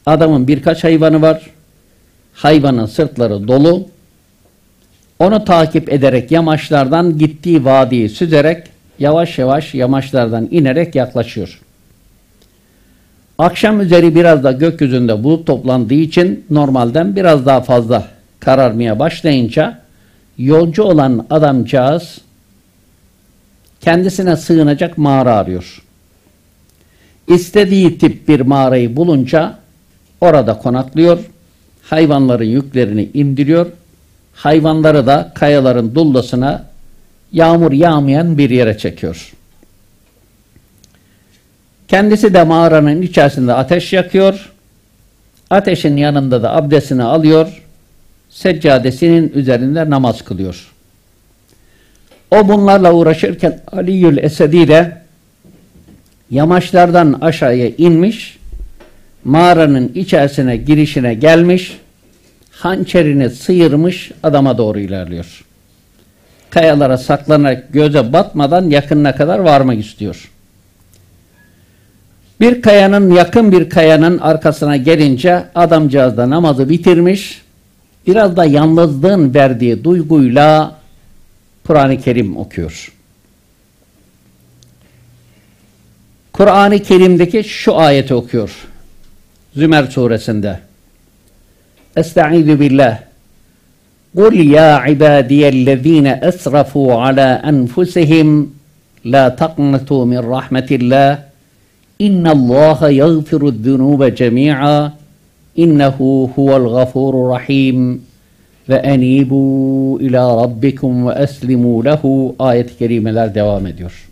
Adamın 0.05 0.48
birkaç 0.48 0.83
hayvanı 0.83 1.22
var. 1.22 1.50
Hayvanın 2.33 2.86
sırtları 2.86 3.48
dolu. 3.48 3.88
Onu 5.19 5.45
takip 5.45 5.93
ederek 5.93 6.31
yamaçlardan 6.31 7.17
gittiği 7.17 7.65
vadiyi 7.65 8.10
süzerek 8.10 8.67
yavaş 9.00 9.38
yavaş 9.38 9.74
yamaçlardan 9.74 10.48
inerek 10.51 10.95
yaklaşıyor. 10.95 11.62
Akşam 13.38 13.82
üzeri 13.82 14.16
biraz 14.16 14.44
da 14.44 14.52
gökyüzünde 14.52 15.24
bulut 15.24 15.48
toplandığı 15.48 15.94
için 15.94 16.46
normalden 16.50 17.16
biraz 17.16 17.46
daha 17.46 17.62
fazla 17.62 18.08
kararmaya 18.40 19.00
başlayınca 19.00 19.80
yolcu 20.38 20.84
olan 20.84 21.25
adamcağız 21.30 22.18
kendisine 23.82 24.36
sığınacak 24.36 24.98
mağara 24.98 25.36
arıyor. 25.36 25.84
İstediği 27.28 27.98
tip 27.98 28.28
bir 28.28 28.42
mağarayı 28.42 28.96
bulunca 28.96 29.58
orada 30.22 30.58
konaklıyor, 30.58 31.20
hayvanların 31.84 32.46
yüklerini 32.46 33.10
indiriyor, 33.13 33.68
hayvanları 34.34 35.08
da 35.08 35.32
kayaların 35.36 35.96
dullasına 35.96 36.66
yağmur 37.32 37.72
yağmayan 37.72 38.38
bir 38.38 38.50
yere 38.50 38.78
çekiyor. 38.78 39.34
Kendisi 41.93 42.33
de 42.33 42.43
mağaranın 42.43 43.01
içerisinde 43.01 43.53
ateş 43.53 43.93
yakıyor, 43.93 44.51
ateşin 45.50 45.97
yanında 45.97 46.43
da 46.43 46.55
abdestini 46.55 47.03
alıyor, 47.03 47.62
seccadesinin 48.29 49.31
üzerinde 49.35 49.89
namaz 49.89 50.21
kılıyor. 50.21 50.71
O 52.31 52.47
bunlarla 52.47 52.93
uğraşırken 52.93 53.59
Aliül 53.71 54.17
Esedi 54.17 54.67
de 54.67 54.97
yamaçlardan 56.31 57.17
aşağıya 57.21 57.69
inmiş, 57.77 58.39
mağaranın 59.23 59.91
içerisine 59.95 60.57
girişine 60.57 61.13
gelmiş, 61.13 61.77
hançerini 62.51 63.29
sıyırmış 63.29 64.12
adama 64.23 64.57
doğru 64.57 64.79
ilerliyor. 64.79 65.43
Kayalara 66.49 66.97
saklanarak 66.97 67.73
göze 67.73 68.13
batmadan 68.13 68.69
yakınına 68.69 69.15
kadar 69.15 69.39
varmak 69.39 69.79
istiyor. 69.79 70.33
Bir 72.42 72.62
kayanın, 72.62 73.11
yakın 73.14 73.53
bir 73.53 73.70
kayanın 73.70 74.18
arkasına 74.18 74.77
gelince 74.77 75.44
adamcağız 75.55 76.16
da 76.16 76.31
namazı 76.31 76.68
bitirmiş, 76.68 77.42
biraz 78.07 78.37
da 78.37 78.44
yalnızlığın 78.44 79.35
verdiği 79.35 79.85
duyguyla 79.85 80.79
Kur'an-ı 81.66 82.01
Kerim 82.01 82.37
okuyor. 82.37 82.92
Kur'an-ı 86.33 86.79
Kerim'deki 86.79 87.44
şu 87.44 87.77
ayeti 87.77 88.14
okuyor. 88.14 88.51
Zümer 89.57 89.85
suresinde. 89.85 90.61
Estaizu 91.96 92.61
billah. 92.61 93.09
قُلْ 94.16 94.35
يَا 94.57 94.70
عِبَادِيَ 94.87 95.42
الَّذ۪ينَ 95.57 96.07
أَسْرَفُوا 96.31 96.90
عَلَى 97.05 97.29
أَنْفُسِهِمْ 97.51 98.29
لَا 99.14 99.24
تَقْنَتُوا 99.42 100.03
مِنْ 100.12 100.20
رَحْمَةِ 100.37 100.68
اللّٰهِ 100.81 101.12
İnna 102.04 102.32
Allah 102.32 102.89
yagfiru 102.89 103.52
zunuba 103.52 104.16
cemi'a 104.16 104.94
innehu 105.56 106.32
huvel 106.36 106.68
gafurur 106.74 107.30
rahim 107.30 108.02
ve 108.70 108.76
enibu 108.76 109.98
ila 110.02 110.44
rabbikum 110.44 111.08
ve 111.08 111.13
eslimu 111.13 111.86
lehu 111.86 112.36
ayet-i 112.39 112.78
kerimeler 112.78 113.36
devam 113.36 113.68
ediyor. 113.68 114.10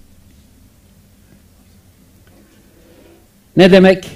Ne 3.58 3.72
demek? 3.72 4.08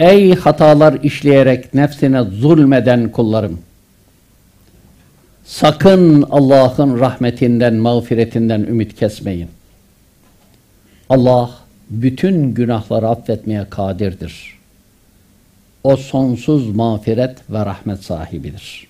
Ey 0.00 0.34
hatalar 0.34 0.98
işleyerek 1.02 1.74
nefsine 1.74 2.22
zulmeden 2.22 3.08
kullarım. 3.08 3.58
Sakın 5.44 6.22
Allah'ın 6.30 7.00
rahmetinden, 7.00 7.74
mağfiretinden 7.74 8.60
ümit 8.60 8.94
kesmeyin. 8.94 9.48
Allah 11.08 11.57
bütün 11.90 12.54
günahları 12.54 13.08
affetmeye 13.08 13.66
kadirdir. 13.70 14.58
O 15.84 15.96
sonsuz 15.96 16.74
mağfiret 16.76 17.50
ve 17.50 17.66
rahmet 17.66 18.04
sahibidir. 18.04 18.86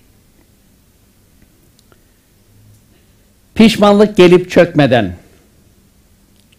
Pişmanlık 3.55 4.17
gelip 4.17 4.51
çökmeden, 4.51 5.15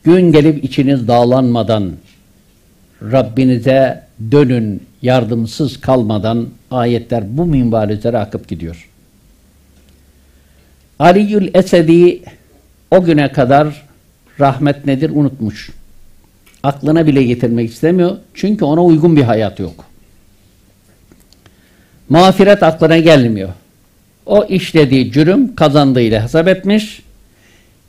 gün 0.04 0.32
gelip 0.32 0.64
içiniz 0.64 1.08
dağlanmadan, 1.08 1.92
Rabbinize 3.02 4.06
dönün 4.30 4.86
yardımsız 5.02 5.80
kalmadan 5.80 6.48
ayetler 6.70 7.36
bu 7.36 7.46
minval 7.46 7.90
üzere 7.90 8.18
akıp 8.18 8.48
gidiyor. 8.48 8.88
Aliül 10.98 11.50
Esedi 11.54 12.22
o 12.90 13.04
güne 13.04 13.32
kadar 13.32 13.86
rahmet 14.40 14.86
nedir 14.86 15.10
unutmuş. 15.10 15.70
Aklına 16.62 17.06
bile 17.06 17.22
getirmek 17.22 17.70
istemiyor. 17.70 18.16
Çünkü 18.34 18.64
ona 18.64 18.84
uygun 18.84 19.16
bir 19.16 19.22
hayat 19.22 19.60
yok. 19.60 19.84
Mağfiret 22.08 22.62
aklına 22.62 22.98
gelmiyor. 22.98 23.48
O 24.26 24.44
işlediği 24.44 25.12
cürüm 25.12 25.54
kazandığıyla 25.54 26.22
hesap 26.22 26.48
etmiş. 26.48 27.02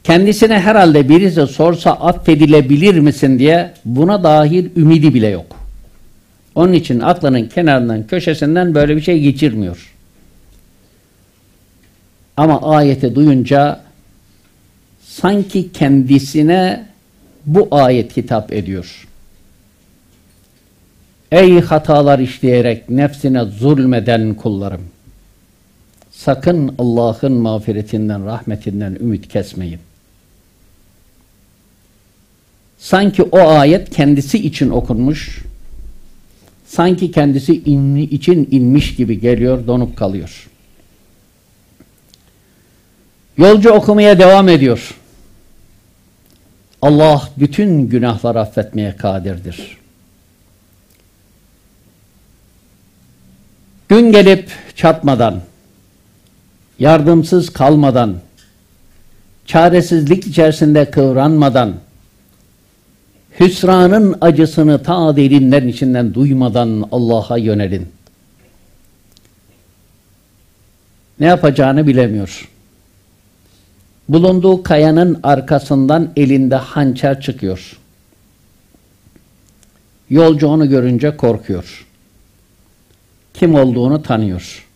Kendisine 0.04 0.60
herhalde 0.60 1.10
birisi 1.10 1.48
sorsa 1.48 1.92
affedilebilir 1.92 3.00
misin 3.00 3.40
diye 3.40 3.74
buna 3.86 4.24
dahil 4.24 4.70
ümidi 4.76 5.14
bile 5.14 5.28
yok. 5.28 5.46
Onun 6.56 6.74
için 6.74 7.00
aklının 7.00 7.48
kenarından, 7.48 8.08
köşesinden 8.08 8.76
böyle 8.76 8.96
bir 8.96 9.02
şey 9.02 9.20
geçirmiyor. 9.20 9.94
Ama 12.38 12.62
ayeti 12.62 13.16
duyunca 13.16 13.82
sanki 15.04 15.72
kendisine 15.72 16.86
bu 17.46 17.68
ayet 17.72 18.18
hitap 18.18 18.54
ediyor. 18.54 19.08
Ey 21.32 21.62
hatalar 21.62 22.20
işleyerek 22.20 22.90
nefsine 22.90 23.44
zulmeden 23.46 24.34
kullarım! 24.34 24.82
Sakın 26.12 26.76
Allah'ın 26.78 27.32
mağfiretinden, 27.32 28.26
rahmetinden 28.26 28.98
ümit 29.02 29.28
kesmeyin. 29.28 29.80
Sanki 32.78 33.24
o 33.24 33.48
ayet 33.48 33.90
kendisi 33.90 34.38
için 34.38 34.70
okunmuş, 34.70 35.42
sanki 36.68 37.12
kendisi 37.12 37.62
inni, 37.66 38.04
için 38.04 38.48
inmiş 38.52 38.96
gibi 38.96 39.20
geliyor, 39.20 39.68
donup 39.68 39.98
kalıyor. 39.98 40.50
Yolcu 43.38 43.70
okumaya 43.70 44.20
devam 44.20 44.50
ediyor. 44.50 45.01
Allah 46.82 47.30
bütün 47.38 47.88
günahları 47.88 48.40
affetmeye 48.40 48.96
kadirdir. 48.96 49.78
Gün 53.90 54.12
gelip 54.12 54.52
çatmadan, 54.76 55.42
yardımsız 56.80 57.50
kalmadan, 57.50 58.16
çaresizlik 59.46 60.28
içerisinde 60.28 60.92
kıvranmadan, 60.92 61.76
hüsranın 63.40 64.18
acısını 64.22 64.84
ta 64.84 65.16
derinden 65.16 65.68
içinden 65.68 66.14
duymadan 66.14 66.90
Allah'a 66.92 67.38
yönelin. 67.38 67.90
Ne 71.20 71.26
yapacağını 71.26 71.88
bilemiyor. 71.88 72.51
Bulunduğu 74.12 74.64
kayanın 74.64 75.20
arkasından 75.24 76.12
elinde 76.16 76.56
hançer 76.56 77.22
çıkıyor. 77.22 77.78
Yolcu 80.10 80.48
onu 80.48 80.70
görünce 80.70 81.18
korkuyor. 81.18 81.86
Kim 83.34 83.56
olduğunu 83.56 84.04
tanıyor. 84.04 84.68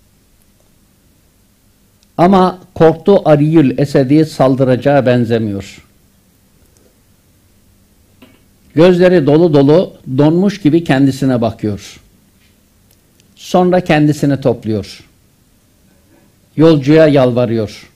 Ama 2.18 2.60
korktuğu 2.74 3.30
Ariyül 3.30 3.78
Esed'i 3.78 4.26
saldıracağı 4.26 5.06
benzemiyor. 5.06 5.84
Gözleri 8.76 9.26
dolu 9.26 9.54
dolu 9.54 9.94
donmuş 10.18 10.62
gibi 10.62 10.84
kendisine 10.84 11.42
bakıyor. 11.42 12.00
Sonra 13.36 13.82
kendisini 13.82 14.42
topluyor. 14.42 15.04
Yolcuya 16.58 17.08
yalvarıyor. 17.08 17.90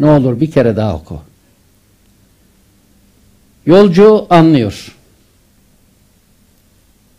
Ne 0.00 0.10
olur 0.10 0.40
bir 0.40 0.50
kere 0.50 0.76
daha 0.76 0.96
oku. 0.96 1.20
Yolcu 3.66 4.26
anlıyor. 4.30 4.96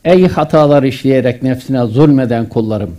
Ey 0.05 0.27
hatalar 0.27 0.83
işleyerek 0.83 1.43
nefsine 1.43 1.85
zulmeden 1.85 2.49
kullarım. 2.49 2.97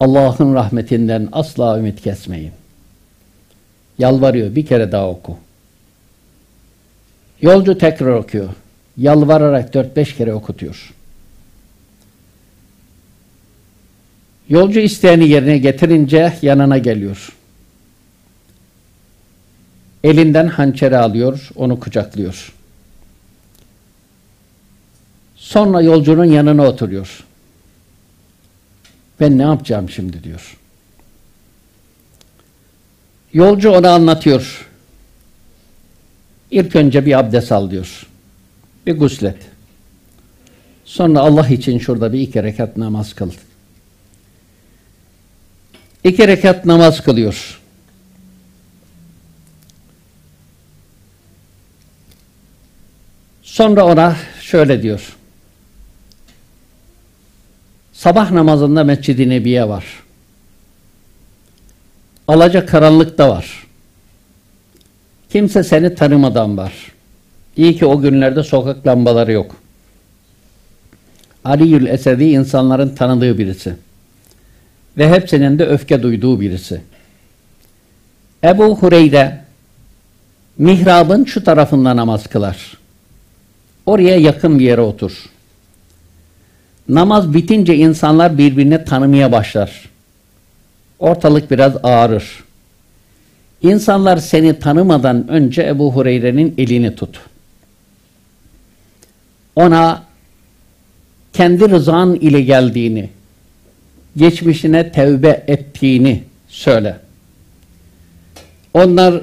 Allah'ın 0.00 0.54
rahmetinden 0.54 1.28
asla 1.32 1.78
ümit 1.78 2.02
kesmeyin. 2.02 2.52
Yalvarıyor. 3.98 4.54
Bir 4.54 4.66
kere 4.66 4.92
daha 4.92 5.08
oku. 5.08 5.36
Yolcu 7.40 7.78
tekrar 7.78 8.12
okuyor. 8.12 8.48
Yalvararak 8.96 9.74
dört 9.74 9.96
beş 9.96 10.16
kere 10.16 10.34
okutuyor. 10.34 10.94
Yolcu 14.48 14.80
isteğini 14.80 15.28
yerine 15.28 15.58
getirince 15.58 16.32
yanına 16.42 16.78
geliyor. 16.78 17.35
Elinden 20.06 20.46
hançeri 20.46 20.96
alıyor, 20.96 21.48
onu 21.56 21.80
kucaklıyor. 21.80 22.52
Sonra 25.36 25.80
yolcunun 25.80 26.24
yanına 26.24 26.66
oturuyor. 26.66 27.24
Ben 29.20 29.38
ne 29.38 29.42
yapacağım 29.42 29.90
şimdi 29.90 30.24
diyor. 30.24 30.56
Yolcu 33.32 33.70
ona 33.70 33.90
anlatıyor. 33.90 34.68
İlk 36.50 36.76
önce 36.76 37.06
bir 37.06 37.18
abdest 37.18 37.52
al 37.52 37.70
diyor. 37.70 38.06
Bir 38.86 38.98
guslet. 38.98 39.38
Sonra 40.84 41.20
Allah 41.20 41.48
için 41.48 41.78
şurada 41.78 42.12
bir 42.12 42.20
iki 42.20 42.42
rekat 42.42 42.76
namaz 42.76 43.14
kıl. 43.14 43.30
İki 46.04 46.28
rekat 46.28 46.64
namaz 46.64 47.02
kılıyor. 47.02 47.60
Sonra 53.56 53.84
ona 53.84 54.16
şöyle 54.40 54.82
diyor. 54.82 55.16
Sabah 57.92 58.30
namazında 58.30 58.84
Mescid-i 58.84 59.28
Nebiye 59.28 59.68
var. 59.68 59.84
Alaca 62.28 62.66
karanlık 62.66 63.18
da 63.18 63.28
var. 63.28 63.66
Kimse 65.30 65.64
seni 65.64 65.94
tanımadan 65.94 66.56
var. 66.56 66.72
İyi 67.56 67.76
ki 67.78 67.86
o 67.86 68.00
günlerde 68.00 68.42
sokak 68.42 68.86
lambaları 68.86 69.32
yok. 69.32 69.56
Aliül 71.44 71.86
Esedi 71.86 72.24
insanların 72.24 72.94
tanıdığı 72.94 73.38
birisi. 73.38 73.74
Ve 74.98 75.10
hepsinin 75.10 75.58
de 75.58 75.66
öfke 75.66 76.02
duyduğu 76.02 76.40
birisi. 76.40 76.80
Ebu 78.44 78.76
Hureyre 78.76 79.44
mihrabın 80.58 81.24
şu 81.24 81.44
tarafında 81.44 81.96
namaz 81.96 82.26
kılar. 82.26 82.85
Oraya 83.86 84.16
yakın 84.16 84.58
bir 84.58 84.64
yere 84.64 84.80
otur. 84.80 85.12
Namaz 86.88 87.34
bitince 87.34 87.76
insanlar 87.76 88.38
birbirini 88.38 88.84
tanımaya 88.84 89.32
başlar. 89.32 89.90
Ortalık 90.98 91.50
biraz 91.50 91.72
ağrır. 91.82 92.44
İnsanlar 93.62 94.16
seni 94.16 94.58
tanımadan 94.58 95.28
önce 95.28 95.62
Ebu 95.62 95.92
Hureyre'nin 95.92 96.54
elini 96.58 96.96
tut. 96.96 97.20
Ona 99.56 100.02
kendi 101.32 101.70
rızan 101.70 102.14
ile 102.14 102.40
geldiğini, 102.40 103.10
geçmişine 104.16 104.92
tevbe 104.92 105.44
ettiğini 105.46 106.24
söyle. 106.48 106.96
Onlar 108.74 109.20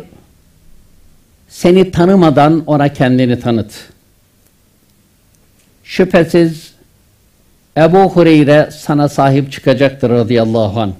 seni 1.49 1.91
tanımadan 1.91 2.63
ona 2.65 2.93
kendini 2.93 3.39
tanıt. 3.39 3.92
Şüphesiz 5.83 6.73
Ebu 7.77 7.97
Hureyre 7.97 8.69
sana 8.71 9.09
sahip 9.09 9.51
çıkacaktır 9.51 10.09
radıyallahu 10.09 10.79
anh. 10.79 10.91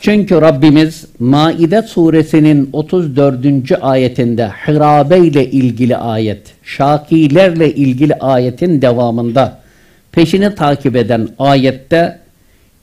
Çünkü 0.00 0.40
Rabbimiz 0.40 1.04
Maide 1.18 1.82
suresinin 1.82 2.70
34. 2.72 3.72
ayetinde 3.80 4.48
hirabe 4.48 5.18
ile 5.18 5.50
ilgili 5.50 5.96
ayet, 5.96 6.54
şakilerle 6.64 7.74
ilgili 7.74 8.14
ayetin 8.14 8.82
devamında 8.82 9.58
peşini 10.12 10.54
takip 10.54 10.96
eden 10.96 11.28
ayette 11.38 12.18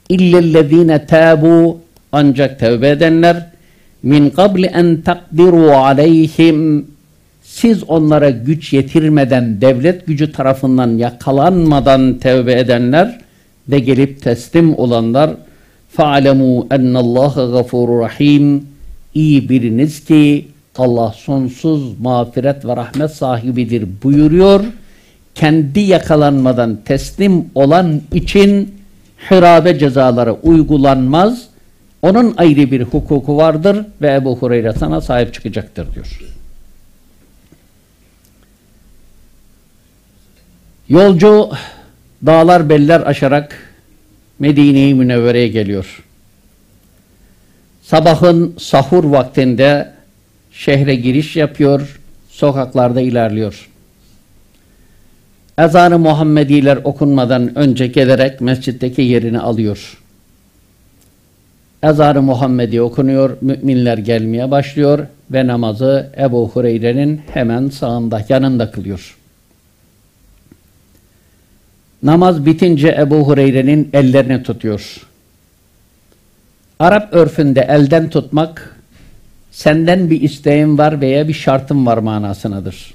illellezine 0.09 1.05
tabu 1.05 1.79
ancak 2.11 2.59
tevbe 2.59 2.89
edenler 2.89 3.45
min 4.03 4.29
qabli 4.29 4.65
en 4.65 5.01
takdiru 5.01 5.71
aleyhim 5.71 6.87
siz 7.48 7.84
onlara 7.84 8.30
güç 8.30 8.72
yetirmeden 8.72 9.60
devlet 9.60 10.06
gücü 10.06 10.32
tarafından 10.32 10.88
yakalanmadan 10.98 12.18
tevbe 12.18 12.52
edenler 12.52 13.20
ve 13.68 13.78
gelip 13.78 14.22
teslim 14.22 14.78
olanlar 14.78 15.30
فَعَلَمُوا 15.96 16.68
اَنَّ 16.68 16.98
اللّٰهَ 16.98 17.34
غَفُورُ 17.34 18.00
rahim 18.00 18.66
İyi 19.14 19.48
biriniz 19.48 20.04
ki 20.04 20.48
Allah 20.76 21.12
sonsuz 21.16 22.00
mağfiret 22.00 22.64
ve 22.64 22.76
rahmet 22.76 23.10
sahibidir 23.10 23.88
buyuruyor. 24.02 24.64
Kendi 25.34 25.80
yakalanmadan 25.80 26.78
teslim 26.84 27.44
olan 27.54 28.00
için 28.12 28.74
hirabe 29.30 29.78
cezaları 29.78 30.32
uygulanmaz. 30.32 31.42
Onun 32.02 32.34
ayrı 32.36 32.70
bir 32.70 32.82
hukuku 32.82 33.36
vardır 33.36 33.86
ve 34.02 34.14
Ebu 34.14 34.36
Hureyre 34.36 34.72
sana 34.72 35.00
sahip 35.00 35.34
çıkacaktır 35.34 35.94
diyor. 35.94 36.20
Yolcu 40.89 41.49
dağlar 42.25 42.69
beller 42.69 43.01
aşarak 43.01 43.55
Medine-i 44.39 44.93
Münevvere'ye 44.93 45.47
geliyor. 45.47 46.03
Sabahın 47.81 48.55
sahur 48.59 49.03
vaktinde 49.03 49.91
şehre 50.51 50.95
giriş 50.95 51.35
yapıyor, 51.35 51.99
sokaklarda 52.29 53.01
ilerliyor. 53.01 53.69
Ezanı 55.57 55.99
Muhammediler 55.99 56.79
okunmadan 56.83 57.57
önce 57.57 57.87
gelerek 57.87 58.41
mescitteki 58.41 59.01
yerini 59.01 59.39
alıyor. 59.39 59.97
Ezanı 61.83 62.21
Muhammedi 62.21 62.81
okunuyor, 62.81 63.37
müminler 63.41 63.97
gelmeye 63.97 64.51
başlıyor 64.51 65.07
ve 65.31 65.47
namazı 65.47 66.09
Ebu 66.17 66.49
Hureyre'nin 66.49 67.21
hemen 67.33 67.69
sağında, 67.69 68.25
yanında 68.29 68.71
kılıyor. 68.71 69.18
Namaz 72.03 72.45
bitince 72.45 72.95
Ebu 72.99 73.27
Hureyre'nin 73.27 73.89
ellerini 73.93 74.43
tutuyor. 74.43 74.97
Arap 76.79 77.13
örfünde 77.13 77.61
elden 77.61 78.09
tutmak 78.09 78.75
senden 79.51 80.09
bir 80.09 80.21
isteğin 80.21 80.77
var 80.77 81.01
veya 81.01 81.27
bir 81.27 81.33
şartın 81.33 81.85
var 81.85 81.97
manasınadır. 81.97 82.93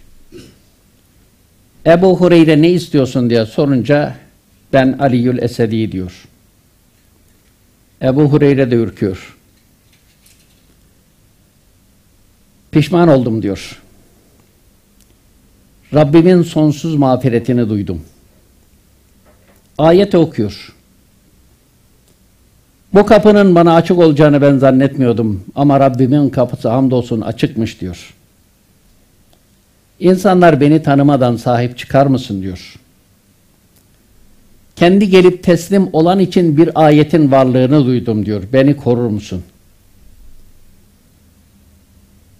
Ebu 1.86 2.20
Hureyre 2.20 2.62
ne 2.62 2.70
istiyorsun 2.70 3.30
diye 3.30 3.46
sorunca 3.46 4.14
ben 4.72 4.96
Aliyül 4.98 5.38
Esedi 5.42 5.92
diyor. 5.92 6.24
Ebu 8.02 8.22
Hureyre 8.22 8.70
de 8.70 8.74
ürküyor. 8.74 9.36
Pişman 12.70 13.08
oldum 13.08 13.42
diyor. 13.42 13.82
Rabbimin 15.94 16.42
sonsuz 16.42 16.96
mağfiretini 16.96 17.68
duydum. 17.68 18.02
Ayet 19.78 20.14
okuyor. 20.14 20.74
Bu 22.94 23.06
kapının 23.06 23.54
bana 23.54 23.74
açık 23.74 23.98
olacağını 23.98 24.42
ben 24.42 24.58
zannetmiyordum 24.58 25.44
ama 25.54 25.80
Rabbimin 25.80 26.28
kapısı 26.28 26.68
hamdolsun 26.68 27.20
açıkmış 27.20 27.80
diyor. 27.80 28.14
İnsanlar 30.00 30.60
beni 30.60 30.82
tanımadan 30.82 31.36
sahip 31.36 31.78
çıkar 31.78 32.06
mısın 32.06 32.42
diyor. 32.42 32.74
Kendi 34.76 35.10
gelip 35.10 35.42
teslim 35.42 35.88
olan 35.92 36.18
için 36.18 36.56
bir 36.56 36.84
ayetin 36.84 37.30
varlığını 37.30 37.86
duydum 37.86 38.26
diyor. 38.26 38.42
Beni 38.52 38.76
korur 38.76 39.08
musun? 39.08 39.42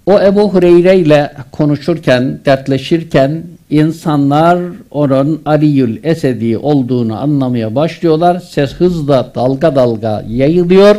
O 0.07 0.21
Ebu 0.21 0.55
Hureyre 0.55 0.99
ile 0.99 1.33
konuşurken, 1.53 2.41
dertleşirken 2.45 3.43
insanlar 3.71 4.59
onun 4.91 5.43
Aliyül 5.47 6.05
Esedi 6.05 6.59
olduğunu 6.59 7.21
anlamaya 7.21 7.75
başlıyorlar. 7.75 8.41
Ses 8.41 8.75
hızla 8.75 9.33
dalga 9.35 9.75
dalga 9.75 10.25
yayılıyor. 10.29 10.97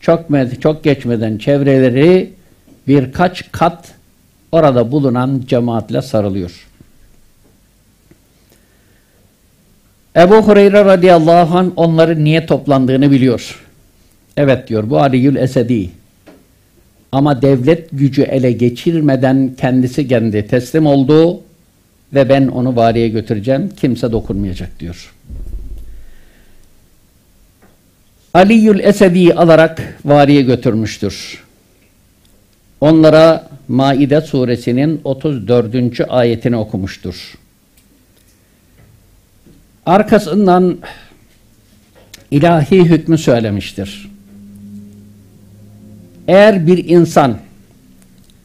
Çok, 0.00 0.20
çok 0.60 0.84
geçmeden 0.84 1.38
çevreleri 1.38 2.32
birkaç 2.88 3.52
kat 3.52 3.88
orada 4.52 4.92
bulunan 4.92 5.42
cemaatle 5.46 6.02
sarılıyor. 6.02 6.66
Ebu 10.16 10.34
Hureyre 10.34 10.84
radıyallahu 10.84 11.58
anh 11.58 11.70
onların 11.76 12.24
niye 12.24 12.46
toplandığını 12.46 13.10
biliyor. 13.10 13.60
Evet 14.36 14.68
diyor 14.68 14.90
bu 14.90 14.98
Aliyül 14.98 15.36
Esedi. 15.36 16.01
Ama 17.12 17.42
devlet 17.42 17.88
gücü 17.92 18.22
ele 18.22 18.52
geçirmeden 18.52 19.54
kendisi 19.60 20.08
kendi 20.08 20.46
teslim 20.46 20.86
oldu 20.86 21.40
ve 22.14 22.28
ben 22.28 22.46
onu 22.46 22.76
valiye 22.76 23.08
götüreceğim. 23.08 23.72
Kimse 23.80 24.12
dokunmayacak 24.12 24.80
diyor. 24.80 25.14
Aliyül 28.34 28.80
Esedi 28.80 29.34
alarak 29.34 29.98
valiye 30.04 30.42
götürmüştür. 30.42 31.44
Onlara 32.80 33.48
Maide 33.68 34.20
suresinin 34.20 35.00
34. 35.04 36.00
ayetini 36.08 36.56
okumuştur. 36.56 37.34
Arkasından 39.86 40.78
ilahi 42.30 42.84
hükmü 42.84 43.18
söylemiştir. 43.18 44.11
Eğer 46.28 46.66
bir 46.66 46.88
insan 46.88 47.38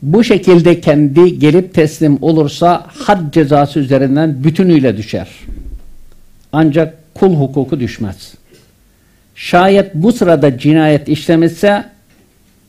bu 0.02 0.24
şekilde 0.24 0.82
kendi 0.82 1.40
gelip 1.40 1.74
teslim 1.74 2.18
olursa 2.22 2.86
had 2.88 3.34
cezası 3.34 3.80
üzerinden 3.80 4.44
bütünüyle 4.44 4.98
düşer. 4.98 5.30
Ancak 6.52 7.14
kul 7.14 7.36
hukuku 7.36 7.80
düşmez. 7.80 8.34
Şayet 9.36 9.96
bu 9.96 10.12
sırada 10.12 10.58
cinayet 10.58 11.10
işlemişse 11.10 11.86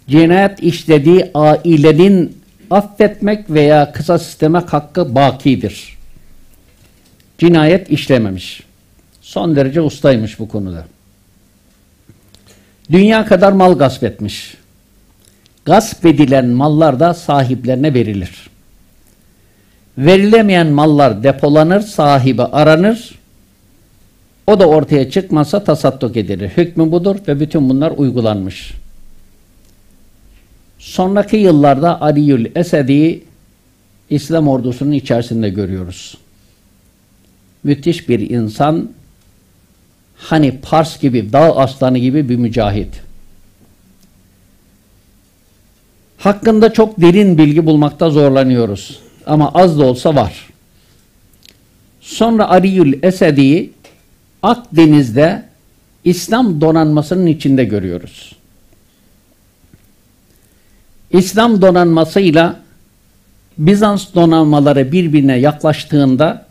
cinayet 0.08 0.62
işlediği 0.62 1.30
ailenin 1.34 2.38
affetmek 2.70 3.50
veya 3.50 3.92
kısa 3.92 4.18
sistemek 4.18 4.72
hakkı 4.72 5.14
bakidir. 5.14 5.98
Cinayet 7.38 7.90
işlememiş. 7.90 8.62
Son 9.20 9.56
derece 9.56 9.80
ustaymış 9.80 10.38
bu 10.38 10.48
konuda. 10.48 10.84
Dünya 12.90 13.26
kadar 13.26 13.52
mal 13.52 13.78
gasp 13.78 14.04
etmiş. 14.04 14.57
Gasp 15.68 16.06
edilen 16.06 16.48
mallar 16.48 17.00
da 17.00 17.14
sahiplerine 17.14 17.94
verilir. 17.94 18.50
Verilemeyen 19.98 20.66
mallar 20.66 21.22
depolanır, 21.22 21.80
sahibi 21.80 22.42
aranır. 22.42 23.18
O 24.46 24.60
da 24.60 24.68
ortaya 24.68 25.10
çıkmasa 25.10 25.64
tasadduk 25.64 26.16
edilir. 26.16 26.50
Hükmü 26.56 26.92
budur 26.92 27.16
ve 27.28 27.40
bütün 27.40 27.68
bunlar 27.68 27.90
uygulanmış. 27.90 28.72
Sonraki 30.78 31.36
yıllarda 31.36 32.00
Aliyül 32.00 32.46
Esedi 32.56 33.22
İslam 34.10 34.48
ordusunun 34.48 34.92
içerisinde 34.92 35.50
görüyoruz. 35.50 36.18
Müthiş 37.64 38.08
bir 38.08 38.30
insan, 38.30 38.90
hani 40.16 40.60
Pars 40.60 41.00
gibi, 41.00 41.32
dağ 41.32 41.56
aslanı 41.56 41.98
gibi 41.98 42.28
bir 42.28 42.36
mücahit. 42.36 43.07
Hakkında 46.18 46.72
çok 46.72 47.00
derin 47.00 47.38
bilgi 47.38 47.66
bulmakta 47.66 48.10
zorlanıyoruz. 48.10 49.00
Ama 49.26 49.50
az 49.54 49.78
da 49.78 49.84
olsa 49.84 50.14
var. 50.14 50.48
Sonra 52.00 52.48
Ariyül 52.48 52.98
Esedi'yi 53.02 53.72
Akdeniz'de 54.42 55.44
İslam 56.04 56.60
donanmasının 56.60 57.26
içinde 57.26 57.64
görüyoruz. 57.64 58.32
İslam 61.10 61.62
donanmasıyla 61.62 62.60
Bizans 63.58 64.14
donanmaları 64.14 64.92
birbirine 64.92 65.36
yaklaştığında 65.36 66.46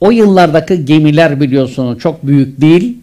o 0.00 0.10
yıllardaki 0.10 0.84
gemiler 0.84 1.40
biliyorsunuz 1.40 1.98
çok 1.98 2.26
büyük 2.26 2.60
değil 2.60 2.98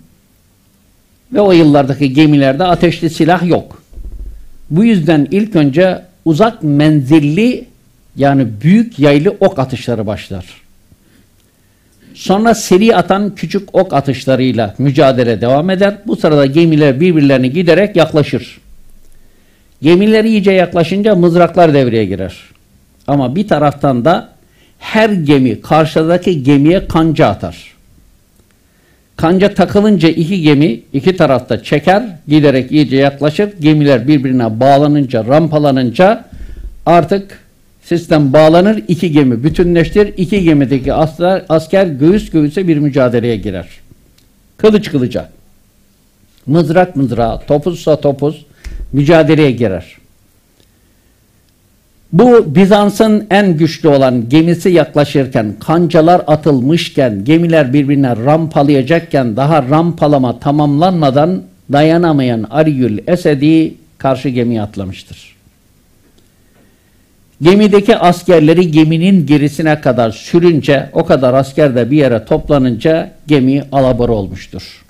ve 1.34 1.42
o 1.42 1.52
yıllardaki 1.52 2.14
gemilerde 2.14 2.64
ateşli 2.64 3.10
silah 3.10 3.48
yok. 3.48 3.82
Bu 4.70 4.86
yüzden 4.86 5.28
ilk 5.32 5.56
önce 5.56 6.02
uzak 6.26 6.64
menzilli 6.64 7.66
yani 8.16 8.48
büyük 8.62 9.00
yaylı 9.00 9.36
ok 9.40 9.60
atışları 9.60 10.08
başlar. 10.08 10.46
Sonra 12.14 12.56
seri 12.56 12.96
atan 12.96 13.36
küçük 13.36 13.76
ok 13.76 13.94
atışlarıyla 13.94 14.76
mücadele 14.78 15.42
devam 15.42 15.70
eder. 15.70 15.98
Bu 16.08 16.16
sırada 16.16 16.46
gemiler 16.46 17.00
birbirlerine 17.00 17.48
giderek 17.48 17.96
yaklaşır. 17.96 18.58
Gemiler 19.82 20.24
iyice 20.24 20.52
yaklaşınca 20.52 21.16
mızraklar 21.16 21.74
devreye 21.74 22.06
girer. 22.06 22.36
Ama 23.08 23.36
bir 23.36 23.48
taraftan 23.48 24.06
da 24.06 24.30
her 24.80 25.10
gemi 25.10 25.62
karşıdaki 25.62 26.44
gemiye 26.44 26.88
kanca 26.88 27.28
atar. 27.28 27.75
Kanca 29.18 29.54
takılınca 29.54 30.10
iki 30.10 30.42
gemi 30.42 30.82
iki 30.94 31.18
tarafta 31.18 31.64
çeker, 31.64 32.04
giderek 32.28 32.72
iyice 32.72 32.98
yaklaşır. 32.98 33.50
Gemiler 33.60 34.08
birbirine 34.08 34.60
bağlanınca, 34.60 35.26
rampalanınca 35.26 36.26
artık 36.86 37.40
sistem 37.84 38.34
bağlanır. 38.34 38.84
iki 38.88 39.12
gemi 39.12 39.44
bütünleştir. 39.44 40.14
İki 40.18 40.44
gemideki 40.44 40.94
asker, 40.94 41.44
asker 41.50 41.88
göğüs 41.88 42.30
göğüse 42.30 42.68
bir 42.68 42.78
mücadeleye 42.78 43.36
girer. 43.36 43.68
Kılıç 44.58 44.92
kılıca. 44.92 45.30
Mızrak 46.46 46.96
mızrağa, 46.96 47.42
topuzsa 47.48 48.02
topuz 48.02 48.46
mücadeleye 48.94 49.52
girer. 49.52 50.05
Bu 52.16 52.56
Bizans'ın 52.56 53.28
en 53.30 53.58
güçlü 53.58 53.90
olan 53.90 54.30
gemisi 54.30 54.70
yaklaşırken, 54.70 55.54
kancalar 55.60 56.22
atılmışken, 56.28 57.26
gemiler 57.26 57.74
birbirine 57.74 58.16
rampalayacakken 58.16 59.36
daha 59.36 59.64
rampalama 59.64 60.40
tamamlanmadan 60.40 61.44
dayanamayan 61.72 62.46
Ariyül 62.50 63.00
Esedi 63.08 63.74
karşı 63.98 64.30
gemiye 64.30 64.62
atlamıştır. 64.62 65.36
Gemideki 67.42 67.98
askerleri 67.98 68.72
geminin 68.72 69.26
gerisine 69.26 69.82
kadar 69.82 70.12
sürünce, 70.12 70.90
o 70.94 71.06
kadar 71.06 71.34
asker 71.34 71.76
de 71.76 71.92
bir 71.92 71.98
yere 71.98 72.26
toplanınca 72.26 73.12
gemi 73.28 73.64
alabora 73.72 74.12
olmuştur. 74.12 74.86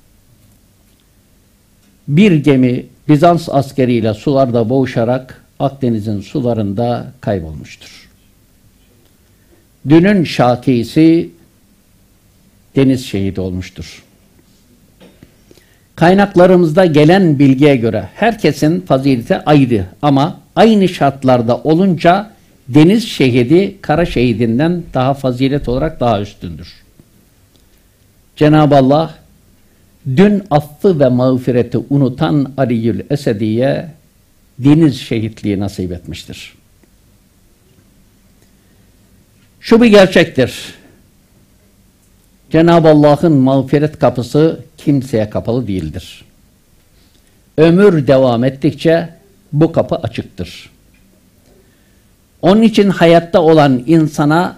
Bir 2.07 2.31
gemi 2.31 2.85
Bizans 3.09 3.49
askeriyle 3.49 4.13
sularda 4.13 4.69
boğuşarak 4.69 5.44
Akdeniz'in 5.59 6.21
sularında 6.21 7.11
kaybolmuştur. 7.21 8.09
Dünün 9.89 10.23
şakisi 10.23 11.29
deniz 12.75 13.05
şehidi 13.05 13.41
olmuştur. 13.41 14.03
Kaynaklarımızda 15.95 16.85
gelen 16.85 17.39
bilgiye 17.39 17.75
göre 17.75 18.09
herkesin 18.15 18.81
fazileti 18.81 19.37
ayrı 19.37 19.85
ama 20.01 20.39
aynı 20.55 20.89
şartlarda 20.89 21.57
olunca 21.57 22.31
deniz 22.67 23.07
şehidi 23.07 23.77
kara 23.81 24.05
şehidinden 24.05 24.83
daha 24.93 25.13
fazilet 25.13 25.69
olarak 25.69 25.99
daha 25.99 26.21
üstündür. 26.21 26.73
Cenab-ı 28.35 28.75
Allah 28.75 29.15
dün 30.07 30.43
affı 30.49 30.99
ve 30.99 31.09
mağfireti 31.09 31.77
unutan 31.89 32.53
Aliyül 32.57 32.99
Esedi'ye 33.09 33.89
deniz 34.59 34.99
şehitliği 34.99 35.59
nasip 35.59 35.91
etmiştir. 35.91 36.53
Şu 39.59 39.81
bir 39.81 39.87
gerçektir. 39.87 40.75
Cenab-ı 42.49 42.87
Allah'ın 42.87 43.31
mağfiret 43.31 43.99
kapısı 43.99 44.59
kimseye 44.77 45.29
kapalı 45.29 45.67
değildir. 45.67 46.25
Ömür 47.57 48.07
devam 48.07 48.43
ettikçe 48.43 49.09
bu 49.53 49.71
kapı 49.71 49.95
açıktır. 49.95 50.69
Onun 52.41 52.61
için 52.61 52.89
hayatta 52.89 53.41
olan 53.41 53.83
insana 53.85 54.57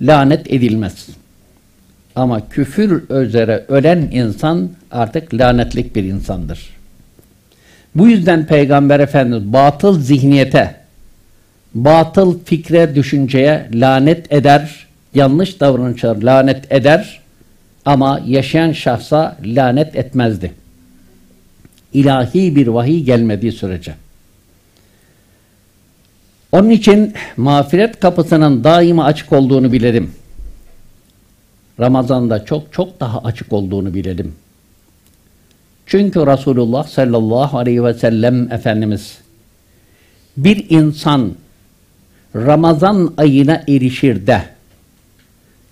lanet 0.00 0.52
edilmez. 0.52 1.08
Ama 2.16 2.48
küfür 2.48 3.10
üzere 3.10 3.64
ölen 3.68 3.98
insan 4.12 4.70
artık 4.90 5.34
lanetlik 5.34 5.96
bir 5.96 6.04
insandır. 6.04 6.73
Bu 7.94 8.08
yüzden 8.08 8.46
Peygamber 8.46 9.00
Efendimiz 9.00 9.52
batıl 9.52 10.00
zihniyete, 10.00 10.74
batıl 11.74 12.38
fikre, 12.44 12.94
düşünceye 12.94 13.68
lanet 13.74 14.32
eder, 14.32 14.86
yanlış 15.14 15.60
davranışlar 15.60 16.22
lanet 16.22 16.72
eder 16.72 17.20
ama 17.84 18.20
yaşayan 18.26 18.72
şahsa 18.72 19.36
lanet 19.44 19.96
etmezdi. 19.96 20.52
İlahi 21.92 22.56
bir 22.56 22.66
vahiy 22.66 23.02
gelmediği 23.02 23.52
sürece. 23.52 23.94
Onun 26.52 26.70
için 26.70 27.14
mağfiret 27.36 28.00
kapısının 28.00 28.64
daima 28.64 29.04
açık 29.04 29.32
olduğunu 29.32 29.72
bilelim. 29.72 30.12
Ramazan'da 31.80 32.44
çok 32.44 32.72
çok 32.72 33.00
daha 33.00 33.18
açık 33.18 33.52
olduğunu 33.52 33.94
bilelim. 33.94 34.34
Çünkü 35.86 36.26
Resulullah 36.26 36.88
sallallahu 36.88 37.58
aleyhi 37.58 37.84
ve 37.84 37.94
sellem 37.94 38.52
Efendimiz 38.52 39.18
bir 40.36 40.66
insan 40.70 41.32
Ramazan 42.34 43.14
ayına 43.16 43.62
erişir 43.68 44.26
de 44.26 44.42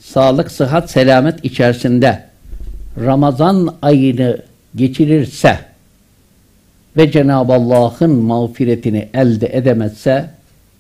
sağlık, 0.01 0.51
sıhhat, 0.51 0.91
selamet 0.91 1.45
içerisinde 1.45 2.25
Ramazan 3.01 3.77
ayını 3.83 4.43
geçirirse 4.77 5.59
ve 6.97 7.13
Cenab-ı 7.13 7.53
Allah'ın 7.53 8.11
mağfiretini 8.11 9.09
elde 9.15 9.57
edemezse 9.57 10.31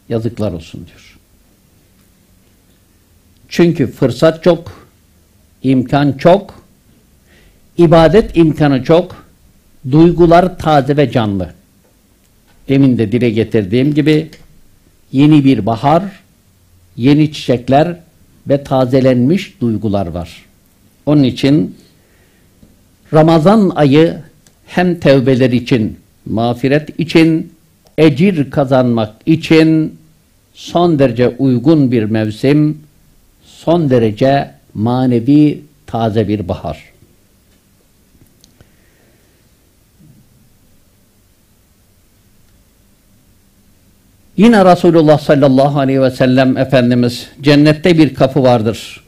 yazıklar 0.08 0.52
olsun 0.52 0.86
diyor. 0.86 1.18
Çünkü 3.48 3.86
fırsat 3.86 4.42
çok, 4.44 4.88
imkan 5.62 6.12
çok, 6.12 6.64
ibadet 7.78 8.36
imkanı 8.36 8.84
çok, 8.84 9.21
duygular 9.90 10.58
taze 10.58 10.96
ve 10.96 11.10
canlı. 11.10 11.48
Demin 12.68 12.98
de 12.98 13.12
dile 13.12 13.30
getirdiğim 13.30 13.94
gibi 13.94 14.30
yeni 15.12 15.44
bir 15.44 15.66
bahar, 15.66 16.02
yeni 16.96 17.32
çiçekler 17.32 17.96
ve 18.48 18.64
tazelenmiş 18.64 19.60
duygular 19.60 20.06
var. 20.06 20.44
Onun 21.06 21.22
için 21.22 21.76
Ramazan 23.12 23.72
ayı 23.74 24.18
hem 24.66 25.00
tevbeler 25.00 25.50
için, 25.50 25.96
mağfiret 26.26 27.00
için, 27.00 27.52
ecir 27.98 28.50
kazanmak 28.50 29.14
için 29.26 29.98
son 30.54 30.98
derece 30.98 31.28
uygun 31.28 31.92
bir 31.92 32.04
mevsim, 32.04 32.78
son 33.44 33.90
derece 33.90 34.50
manevi 34.74 35.62
taze 35.86 36.28
bir 36.28 36.48
bahar. 36.48 36.91
Yine 44.42 44.64
Resulullah 44.64 45.18
sallallahu 45.18 45.78
aleyhi 45.78 46.02
ve 46.02 46.10
sellem 46.10 46.56
Efendimiz 46.56 47.26
cennette 47.40 47.98
bir 47.98 48.14
kapı 48.14 48.42
vardır. 48.42 49.04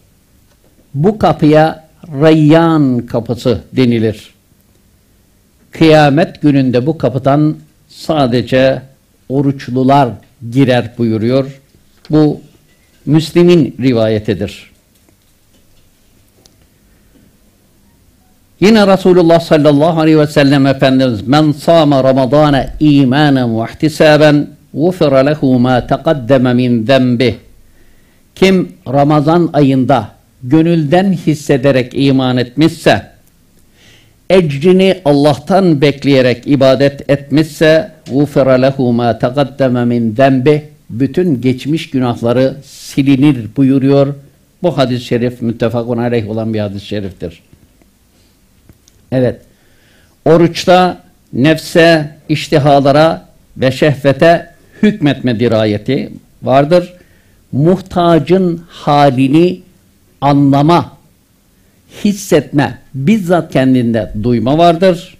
Bu 0.95 1.19
kapıya 1.19 1.85
Rayyan 2.21 2.99
kapısı 3.07 3.61
denilir. 3.73 4.35
Kıyamet 5.71 6.43
gününde 6.43 6.87
bu 6.87 6.99
kapıdan 6.99 7.57
sadece 7.89 8.83
oruçlular 9.29 10.09
girer 10.51 10.91
buyuruyor. 10.99 11.61
Bu 12.11 12.41
Müslim'in 13.07 13.77
rivayetidir. 13.81 14.71
Yine 18.61 18.87
Resulullah 18.87 19.41
sallallahu 19.41 20.01
aleyhi 20.01 20.19
ve 20.19 20.27
sellem 20.27 20.67
Efendimiz 20.67 21.29
men 21.29 21.53
sâme 21.53 22.03
ramadâne 22.03 22.71
îmânen 22.81 23.61
ve 23.61 23.67
ihtisâben 23.71 24.55
غُفِرَ 24.76 25.14
لَهُ 25.30 25.42
مَا 25.66 25.76
تَقَدَّمَ 25.92 26.46
مِنْ 26.62 26.86
ذَنْبِهِ 26.86 27.34
Kim 28.36 28.72
Ramazan 28.88 29.50
ayında 29.54 30.10
gönülden 30.44 31.12
hissederek 31.14 31.92
iman 31.96 32.38
etmişse, 32.38 33.06
ecrini 34.30 35.02
Allah'tan 35.06 35.82
bekleyerek 35.82 36.48
ibadet 36.48 37.10
etmişse, 37.10 37.92
غُفِرَ 38.08 38.48
لَهُ 38.66 38.76
مَا 38.76 39.20
تَقَدَّمَ 39.20 39.76
مِنْ 39.94 40.16
ذَنْبِهِ 40.16 40.62
Bütün 40.90 41.42
geçmiş 41.42 41.90
günahları 41.90 42.58
silinir 42.64 43.48
buyuruyor. 43.58 44.16
Bu 44.64 44.78
hadis-i 44.78 45.06
şerif 45.06 45.42
müttefakun 45.42 45.98
aleyh 45.98 46.30
olan 46.30 46.54
bir 46.54 46.60
hadis-i 46.60 46.86
şeriftir. 46.86 47.42
Evet, 49.12 49.42
oruçta 50.26 50.98
nefse, 51.34 52.16
iştihalara 52.30 53.26
ve 53.58 53.72
şehvete 53.72 54.50
hükmetme 54.85 55.41
dirayeti 55.41 56.13
vardır. 56.43 56.93
Muhtacın 57.53 58.63
halini 58.69 59.61
anlama, 60.21 60.93
hissetme, 62.05 62.79
bizzat 62.95 63.53
kendinde 63.53 64.13
duyma 64.23 64.59
vardır. 64.59 65.17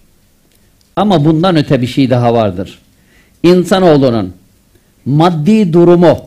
Ama 0.95 1.25
bundan 1.25 1.55
öte 1.55 1.81
bir 1.81 1.87
şey 1.87 2.09
daha 2.09 2.33
vardır. 2.33 2.79
İnsanoğlunun 3.43 4.33
maddi 5.05 5.73
durumu, 5.73 6.21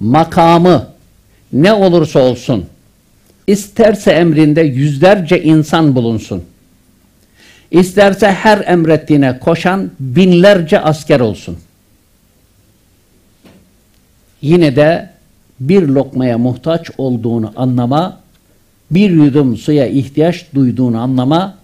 makamı 0.00 0.86
ne 1.52 1.72
olursa 1.72 2.20
olsun, 2.20 2.66
isterse 3.46 4.10
emrinde 4.10 4.60
yüzlerce 4.60 5.42
insan 5.42 5.94
bulunsun. 5.94 6.44
İsterse 7.70 8.32
her 8.32 8.64
emrettiğine 8.66 9.38
koşan 9.38 9.90
binlerce 10.00 10.80
asker 10.80 11.20
olsun 11.20 11.58
yine 14.44 14.76
de 14.76 15.10
bir 15.60 15.82
lokmaya 15.82 16.38
muhtaç 16.38 16.90
olduğunu 16.98 17.52
anlama, 17.56 18.20
bir 18.90 19.10
yudum 19.10 19.56
suya 19.56 19.86
ihtiyaç 19.86 20.46
duyduğunu 20.54 21.00
anlama, 21.00 21.54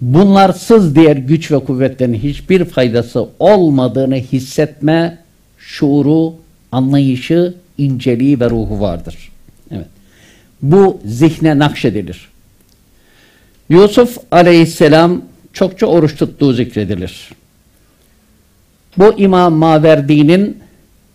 bunlarsız 0.00 0.94
diğer 0.94 1.16
güç 1.16 1.52
ve 1.52 1.58
kuvvetlerin 1.58 2.14
hiçbir 2.14 2.64
faydası 2.64 3.28
olmadığını 3.38 4.14
hissetme, 4.14 5.18
şuuru, 5.58 6.34
anlayışı, 6.72 7.54
inceliği 7.78 8.40
ve 8.40 8.50
ruhu 8.50 8.80
vardır. 8.80 9.32
Evet. 9.70 9.86
Bu 10.62 11.00
zihne 11.04 11.58
nakşedilir. 11.58 12.28
Yusuf 13.68 14.18
aleyhisselam 14.30 15.22
çokça 15.52 15.86
oruç 15.86 16.16
tuttuğu 16.16 16.52
zikredilir. 16.52 17.30
Bu 18.98 19.14
İmam 19.18 19.52
Maverdi'nin 19.52 20.65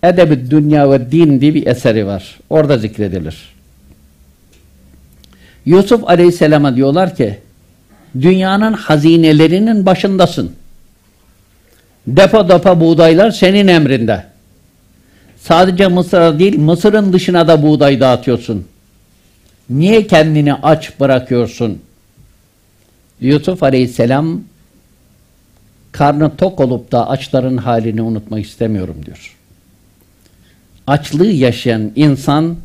Edeb-i 0.03 0.51
Dünya 0.51 0.91
ve 0.91 1.11
Din 1.11 1.41
diye 1.41 1.53
bir 1.53 1.67
eseri 1.67 2.05
var. 2.05 2.39
Orada 2.49 2.77
zikredilir. 2.77 3.51
Yusuf 5.65 6.09
Aleyhisselam'a 6.09 6.75
diyorlar 6.75 7.15
ki 7.15 7.37
dünyanın 8.21 8.73
hazinelerinin 8.73 9.85
başındasın. 9.85 10.55
Depo 12.07 12.49
depo 12.49 12.79
buğdaylar 12.79 13.31
senin 13.31 13.67
emrinde. 13.67 14.25
Sadece 15.37 15.87
Mısır'a 15.87 16.39
değil 16.39 16.59
Mısır'ın 16.59 17.13
dışına 17.13 17.47
da 17.47 17.63
buğday 17.63 17.99
dağıtıyorsun. 17.99 18.67
Niye 19.69 20.07
kendini 20.07 20.53
aç 20.53 20.99
bırakıyorsun? 20.99 21.81
Yusuf 23.21 23.63
Aleyhisselam 23.63 24.41
karnı 25.91 26.35
tok 26.35 26.59
olup 26.59 26.91
da 26.91 27.09
açların 27.09 27.57
halini 27.57 28.01
unutmak 28.01 28.45
istemiyorum 28.45 28.95
diyor 29.05 29.37
açlığı 30.91 31.27
yaşayan 31.27 31.91
insan 31.95 32.57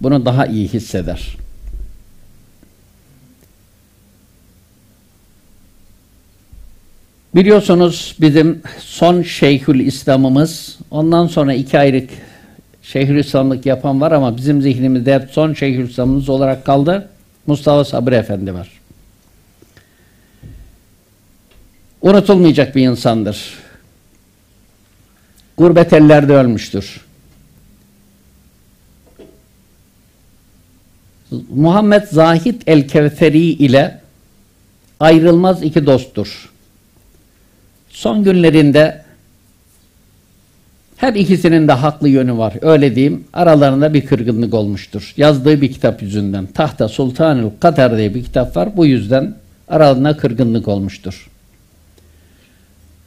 bunu 0.00 0.24
daha 0.24 0.46
iyi 0.46 0.68
hisseder. 0.68 1.36
Biliyorsunuz 7.34 8.16
bizim 8.20 8.62
son 8.78 9.22
Şeyhül 9.22 9.80
İslam'ımız, 9.80 10.78
ondan 10.90 11.26
sonra 11.26 11.54
iki 11.54 11.78
aylık 11.78 12.10
Şeyhül 12.82 13.18
İslam'lık 13.18 13.66
yapan 13.66 14.00
var 14.00 14.12
ama 14.12 14.36
bizim 14.36 14.62
zihnimizde 14.62 15.14
hep 15.14 15.30
son 15.30 15.54
Şeyhül 15.54 15.88
İslam'ımız 15.88 16.28
olarak 16.28 16.64
kaldı. 16.64 17.08
Mustafa 17.46 17.84
Sabri 17.84 18.14
Efendi 18.14 18.54
var. 18.54 18.68
Unutulmayacak 22.02 22.76
bir 22.76 22.82
insandır. 22.82 23.54
Gurbet 25.56 25.92
ellerde 25.92 26.32
ölmüştür. 26.32 27.04
Muhammed 31.54 32.02
Zahid 32.02 32.62
el-Kevseri 32.66 33.38
ile 33.38 34.00
ayrılmaz 35.00 35.62
iki 35.62 35.86
dosttur. 35.86 36.50
Son 37.88 38.24
günlerinde 38.24 39.04
Her 40.96 41.14
ikisinin 41.14 41.68
de 41.68 41.72
haklı 41.72 42.08
yönü 42.08 42.38
var. 42.38 42.54
Öyle 42.62 42.94
diyeyim. 42.94 43.24
Aralarında 43.32 43.94
bir 43.94 44.06
kırgınlık 44.06 44.54
olmuştur. 44.54 45.14
Yazdığı 45.16 45.60
bir 45.60 45.72
kitap 45.72 46.02
yüzünden. 46.02 46.46
Tahta 46.46 46.88
Sultanül 46.88 47.50
Katar 47.60 47.96
diye 47.96 48.14
bir 48.14 48.24
kitap 48.24 48.56
var. 48.56 48.76
Bu 48.76 48.86
yüzden 48.86 49.34
aralarında 49.68 50.16
kırgınlık 50.16 50.68
olmuştur. 50.68 51.30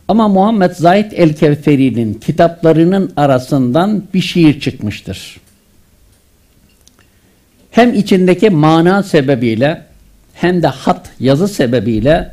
Ama 0.07 0.28
Muhammed 0.28 0.71
Zahid 0.71 1.11
el-Kevferi'nin 1.11 2.13
kitaplarının 2.13 3.11
arasından 3.15 4.03
bir 4.13 4.21
şiir 4.21 4.59
çıkmıştır. 4.59 5.38
Hem 7.78 7.93
içindeki 7.93 8.49
mana 8.49 9.03
sebebiyle 9.03 9.82
hem 10.34 10.63
de 10.63 10.67
hat 10.67 11.09
yazı 11.19 11.47
sebebiyle 11.47 12.32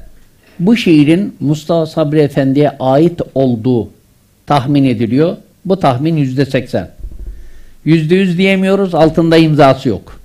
bu 0.59 0.77
şiirin 0.77 1.37
Mustafa 1.41 1.87
Sabri 1.87 2.21
Efendi'ye 2.21 2.71
ait 2.81 3.21
olduğu 3.35 3.91
tahmin 4.47 4.85
ediliyor. 4.85 5.37
Bu 5.65 5.81
tahmin 5.81 6.17
yüzde 6.17 6.47
seksen. 6.47 6.91
Yüzde 7.85 8.15
yüz 8.15 8.39
diyemiyoruz, 8.39 8.95
altında 8.95 9.37
imzası 9.37 9.89
yok. 9.89 10.21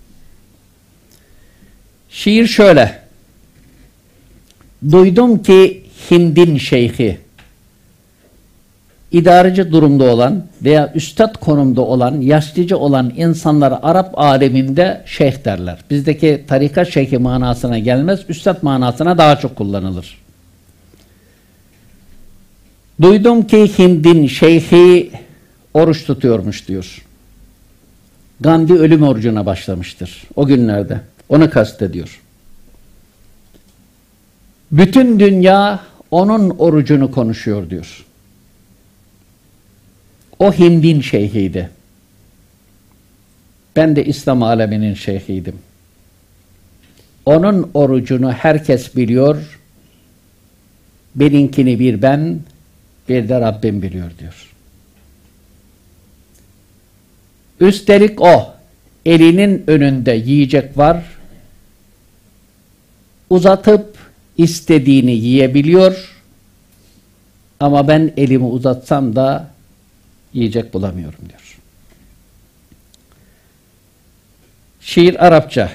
Şiir 2.10 2.48
şöyle. 2.48 3.00
Duydum 4.92 5.44
ki 5.44 5.84
Hind'in 6.12 6.58
şeyhi, 6.58 7.18
idareci 9.12 9.72
durumda 9.72 10.04
olan 10.04 10.44
veya 10.64 10.92
üstad 10.96 11.36
konumda 11.36 11.82
olan, 11.82 12.22
yaşlıca 12.22 12.78
olan 12.78 13.14
insanlara 13.18 13.80
Arap 13.84 14.20
aleminde 14.20 15.02
şeyh 15.06 15.46
derler. 15.46 15.80
Bizdeki 15.90 16.46
tarikat 16.48 16.90
şeyhi 16.90 17.18
manasına 17.18 17.80
gelmez, 17.80 18.20
üstad 18.30 18.58
manasına 18.62 19.18
daha 19.18 19.36
çok 19.40 19.56
kullanılır. 19.56 20.18
Duydum 23.02 23.48
ki 23.48 23.80
Hind'in 23.80 24.28
şeyhi 24.28 25.12
oruç 25.74 26.06
tutuyormuş 26.06 26.68
diyor. 26.68 27.06
Gandhi 28.42 28.74
ölüm 28.74 29.04
orucuna 29.04 29.46
başlamıştır 29.46 30.24
o 30.36 30.46
günlerde. 30.46 31.00
Onu 31.30 31.50
kastediyor. 31.50 32.22
Bütün 34.72 35.20
dünya 35.20 35.80
onun 36.12 36.50
orucunu 36.50 37.12
konuşuyor 37.12 37.70
diyor. 37.70 38.06
O 40.40 40.54
Hind'in 40.54 41.02
şeyhiydi. 41.02 41.70
Ben 43.76 43.96
de 43.96 44.06
İslam 44.06 44.44
aleminin 44.44 44.94
şeyhiydim. 44.94 45.56
Onun 47.26 47.72
orucunu 47.74 48.32
herkes 48.32 48.96
biliyor. 48.96 49.60
Benimkini 51.16 51.80
bir 51.80 52.02
ben, 52.02 52.40
bir 53.10 53.30
de 53.30 53.42
Rabbim 53.42 53.82
biliyor 53.82 54.12
diyor. 54.20 54.50
Üstelik 57.60 58.22
o 58.22 58.54
elinin 59.06 59.64
önünde 59.68 60.12
yiyecek 60.12 60.78
var. 60.78 61.04
Uzatıp 63.30 63.98
istediğini 64.38 65.12
yiyebiliyor. 65.12 66.16
Ama 67.60 67.88
ben 67.88 68.14
elimi 68.18 68.46
uzatsam 68.46 69.16
da 69.16 69.48
yiyecek 70.34 70.74
bulamıyorum 70.74 71.20
diyor. 71.30 71.58
Şiir 74.82 75.26
Arapça. 75.26 75.72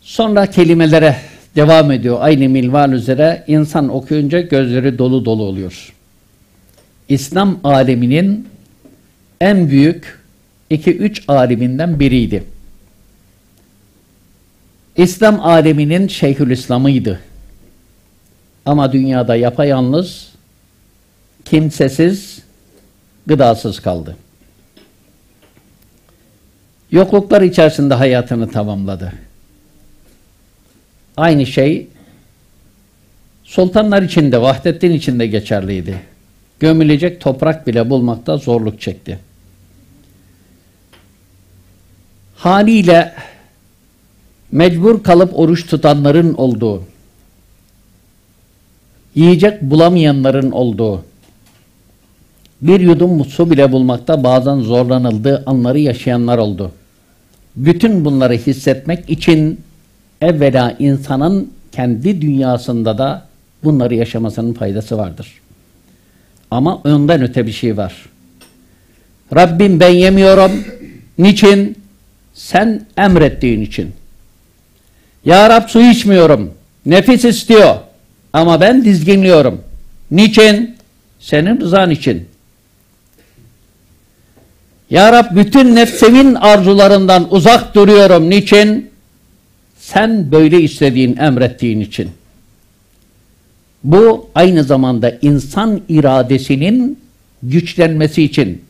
Sonra 0.00 0.46
kelimelere 0.46 1.16
devam 1.56 1.90
ediyor. 1.90 2.18
Aynı 2.20 2.48
milval 2.48 2.92
üzere 2.92 3.44
insan 3.46 3.88
okuyunca 3.88 4.40
gözleri 4.40 4.98
dolu 4.98 5.24
dolu 5.24 5.42
oluyor. 5.42 5.92
İslam 7.08 7.60
aleminin 7.64 8.48
en 9.40 9.70
büyük 9.70 10.20
iki 10.70 10.96
üç 10.96 11.22
aliminden 11.28 12.00
biriydi. 12.00 12.44
İslam 14.96 15.40
aleminin 15.40 16.08
Şeyhülislam'ıydı. 16.08 17.20
Ama 18.66 18.92
dünyada 18.92 19.36
yapayalnız, 19.36 20.33
kimsesiz, 21.44 22.42
gıdasız 23.26 23.80
kaldı. 23.80 24.16
Yokluklar 26.90 27.42
içerisinde 27.42 27.94
hayatını 27.94 28.50
tamamladı. 28.50 29.12
Aynı 31.16 31.46
şey 31.46 31.86
sultanlar 33.44 34.02
için 34.02 34.32
de, 34.32 34.40
Vahdettin 34.40 34.90
için 34.90 35.18
geçerliydi. 35.18 36.00
Gömülecek 36.60 37.20
toprak 37.20 37.66
bile 37.66 37.90
bulmakta 37.90 38.36
zorluk 38.36 38.80
çekti. 38.80 39.18
Haliyle 42.36 43.14
mecbur 44.52 45.02
kalıp 45.02 45.38
oruç 45.38 45.66
tutanların 45.66 46.34
olduğu, 46.34 46.82
yiyecek 49.14 49.62
bulamayanların 49.62 50.50
olduğu, 50.50 51.04
bir 52.64 52.80
yudum 52.80 53.24
su 53.24 53.50
bile 53.50 53.72
bulmakta 53.72 54.24
bazen 54.24 54.60
zorlanıldığı 54.60 55.42
anları 55.46 55.78
yaşayanlar 55.78 56.38
oldu. 56.38 56.72
Bütün 57.56 58.04
bunları 58.04 58.34
hissetmek 58.34 59.10
için 59.10 59.60
evvela 60.20 60.76
insanın 60.78 61.52
kendi 61.72 62.20
dünyasında 62.22 62.98
da 62.98 63.26
bunları 63.64 63.94
yaşamasının 63.94 64.52
faydası 64.52 64.98
vardır. 64.98 65.40
Ama 66.50 66.80
önden 66.84 67.22
öte 67.22 67.46
bir 67.46 67.52
şey 67.52 67.76
var. 67.76 68.06
Rabbim 69.34 69.80
ben 69.80 69.88
yemiyorum. 69.88 70.52
Niçin? 71.18 71.76
Sen 72.34 72.86
emrettiğin 72.96 73.60
için. 73.60 73.92
Ya 75.24 75.50
Rab 75.50 75.68
su 75.68 75.80
içmiyorum. 75.80 76.54
Nefis 76.86 77.24
istiyor. 77.24 77.74
Ama 78.32 78.60
ben 78.60 78.84
dizginliyorum. 78.84 79.60
Niçin? 80.10 80.76
Senin 81.20 81.60
rızan 81.60 81.90
için. 81.90 82.33
Ya 84.94 85.12
Rab 85.12 85.36
bütün 85.36 85.74
nefsimin 85.74 86.34
arzularından 86.34 87.34
uzak 87.34 87.74
duruyorum. 87.74 88.30
Niçin? 88.30 88.90
Sen 89.78 90.32
böyle 90.32 90.60
istediğin, 90.60 91.16
emrettiğin 91.16 91.80
için. 91.80 92.10
Bu 93.84 94.30
aynı 94.34 94.64
zamanda 94.64 95.18
insan 95.22 95.80
iradesinin 95.88 96.98
güçlenmesi 97.42 98.22
için 98.22 98.62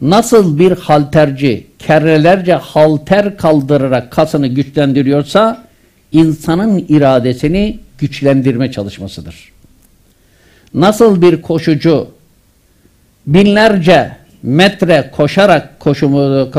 nasıl 0.00 0.58
bir 0.58 0.72
halterci 0.72 1.66
kerrelerce 1.78 2.54
halter 2.54 3.36
kaldırarak 3.36 4.10
kasını 4.10 4.46
güçlendiriyorsa 4.46 5.64
insanın 6.12 6.84
iradesini 6.88 7.78
güçlendirme 7.98 8.72
çalışmasıdır. 8.72 9.52
Nasıl 10.74 11.22
bir 11.22 11.42
koşucu 11.42 12.08
binlerce 13.26 14.23
metre 14.44 15.10
koşarak 15.16 15.80
koşumu, 15.80 16.50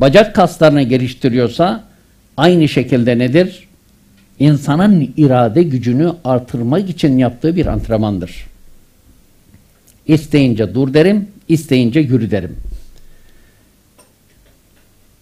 bacak 0.00 0.34
kaslarını 0.34 0.82
geliştiriyorsa 0.82 1.84
aynı 2.36 2.68
şekilde 2.68 3.18
nedir? 3.18 3.68
İnsanın 4.38 5.14
irade 5.16 5.62
gücünü 5.62 6.12
artırmak 6.24 6.90
için 6.90 7.18
yaptığı 7.18 7.56
bir 7.56 7.66
antrenmandır. 7.66 8.46
İsteyince 10.06 10.74
dur 10.74 10.94
derim, 10.94 11.28
isteyince 11.48 12.00
yürü 12.00 12.30
derim. 12.30 12.56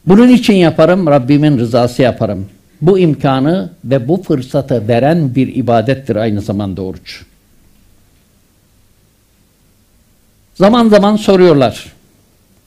Bunun 0.07 0.29
için 0.29 0.55
yaparım, 0.55 1.07
Rabbimin 1.07 1.59
rızası 1.59 2.03
yaparım. 2.03 2.47
Bu 2.81 2.99
imkanı 2.99 3.71
ve 3.85 4.09
bu 4.09 4.23
fırsatı 4.23 4.89
veren 4.89 5.35
bir 5.35 5.57
ibadettir 5.57 6.17
aynı 6.17 6.41
zamanda 6.41 6.83
oruç. 6.83 7.23
Zaman 10.55 10.89
zaman 10.89 11.17
soruyorlar. 11.17 11.93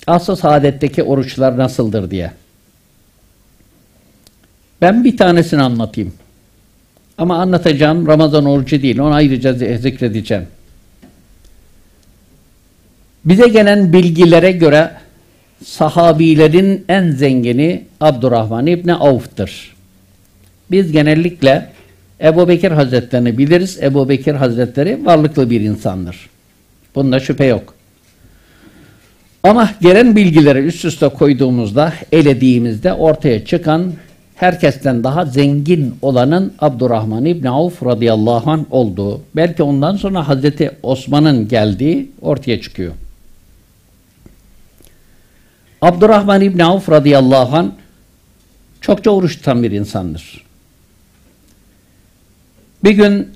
Asıl 0.08 0.36
saadetteki 0.36 1.04
oruçlar 1.04 1.58
nasıldır 1.58 2.12
diye. 2.12 2.32
Ben 4.82 5.04
bir 5.04 5.18
tanesini 5.18 5.62
anlatayım. 5.62 6.14
Ama 7.18 7.38
anlatacağım 7.38 8.08
Ramazan 8.08 8.46
orucu 8.46 8.82
değil. 8.82 9.00
Onu 9.00 9.14
ayrıca 9.14 9.54
zikredeceğim. 9.78 10.48
Bize 13.26 13.48
gelen 13.48 13.94
bilgilere 13.94 14.52
göre 14.52 14.92
sahabilerin 15.66 16.86
en 16.90 17.12
zengini 17.12 17.86
Abdurrahman 18.02 18.68
İbni 18.68 18.94
Avf'tır. 18.94 19.76
Biz 20.72 20.92
genellikle 20.92 21.70
Ebu 22.22 22.48
Bekir 22.48 22.72
Hazretlerini 22.72 23.38
biliriz. 23.38 23.84
Ebu 23.84 24.10
Bekir 24.10 24.34
Hazretleri 24.34 25.06
varlıklı 25.06 25.50
bir 25.50 25.62
insandır. 25.62 26.30
Bunda 26.96 27.20
şüphe 27.20 27.46
yok. 27.46 27.75
Ama 29.46 29.72
gelen 29.82 30.16
bilgileri 30.16 30.60
üst 30.60 30.86
üste 30.86 31.08
koyduğumuzda, 31.08 31.94
elediğimizde 32.12 32.94
ortaya 32.94 33.46
çıkan 33.46 33.94
herkesten 34.36 35.04
daha 35.04 35.26
zengin 35.26 35.96
olanın 36.02 36.54
Abdurrahman 36.60 37.26
İbni 37.26 37.50
Avf 37.50 37.86
radıyallahu 37.86 38.52
anh 38.52 38.64
olduğu, 38.72 39.22
belki 39.36 39.64
ondan 39.64 39.96
sonra 39.96 40.28
Hazreti 40.28 40.72
Osman'ın 40.84 41.48
geldiği 41.48 42.12
ortaya 42.22 42.62
çıkıyor. 42.62 42.94
Abdurrahman 45.82 46.42
İbni 46.42 46.66
Avf 46.66 46.90
radıyallahu 46.90 47.56
anh 47.58 47.70
çokça 48.82 49.12
oruç 49.12 49.38
tutan 49.38 49.64
bir 49.64 49.72
insandır. 49.72 50.46
Bir 52.84 52.92
gün 52.92 53.30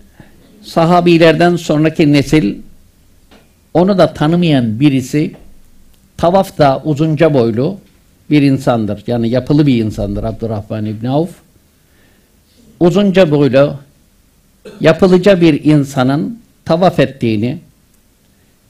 sahabilerden 0.62 1.56
sonraki 1.56 2.14
nesil 2.14 2.56
onu 3.74 3.98
da 3.98 4.14
tanımayan 4.14 4.80
birisi 4.80 5.36
tavafta 6.20 6.82
uzunca 6.86 7.34
boylu 7.34 7.78
bir 8.30 8.42
insandır. 8.42 9.04
Yani 9.08 9.30
yapılı 9.30 9.68
bir 9.68 9.84
insandır 9.84 10.24
Abdurrahman 10.24 10.86
İbni 10.86 11.10
Avf. 11.10 11.30
Uzunca 12.80 13.32
boylu 13.32 13.76
yapılıca 14.82 15.42
bir 15.42 15.64
insanın 15.64 16.40
tavaf 16.66 17.00
ettiğini, 17.00 17.58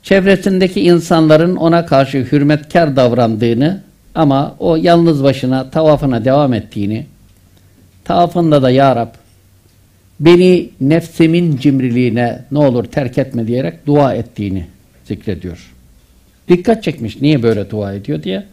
çevresindeki 0.03 0.81
insanların 0.81 1.55
ona 1.55 1.85
karşı 1.85 2.17
hürmetkar 2.31 2.95
davrandığını 2.95 3.81
ama 4.15 4.55
o 4.59 4.75
yalnız 4.75 5.23
başına 5.23 5.69
tavafına 5.69 6.25
devam 6.25 6.53
ettiğini, 6.53 7.05
tavafında 8.05 8.61
da 8.61 8.69
Ya 8.69 8.95
Rab, 8.95 9.13
beni 10.19 10.69
nefsimin 10.81 11.57
cimriliğine 11.57 12.45
ne 12.51 12.59
olur 12.59 12.83
terk 12.85 13.17
etme 13.17 13.47
diyerek 13.47 13.87
dua 13.87 14.13
ettiğini 14.13 14.65
zikrediyor. 15.05 15.78
Dikkat 16.49 16.83
çekmiş 16.83 17.21
niye 17.21 17.43
böyle 17.43 17.69
dua 17.69 17.93
ediyor 17.93 18.23
diye. 18.23 18.45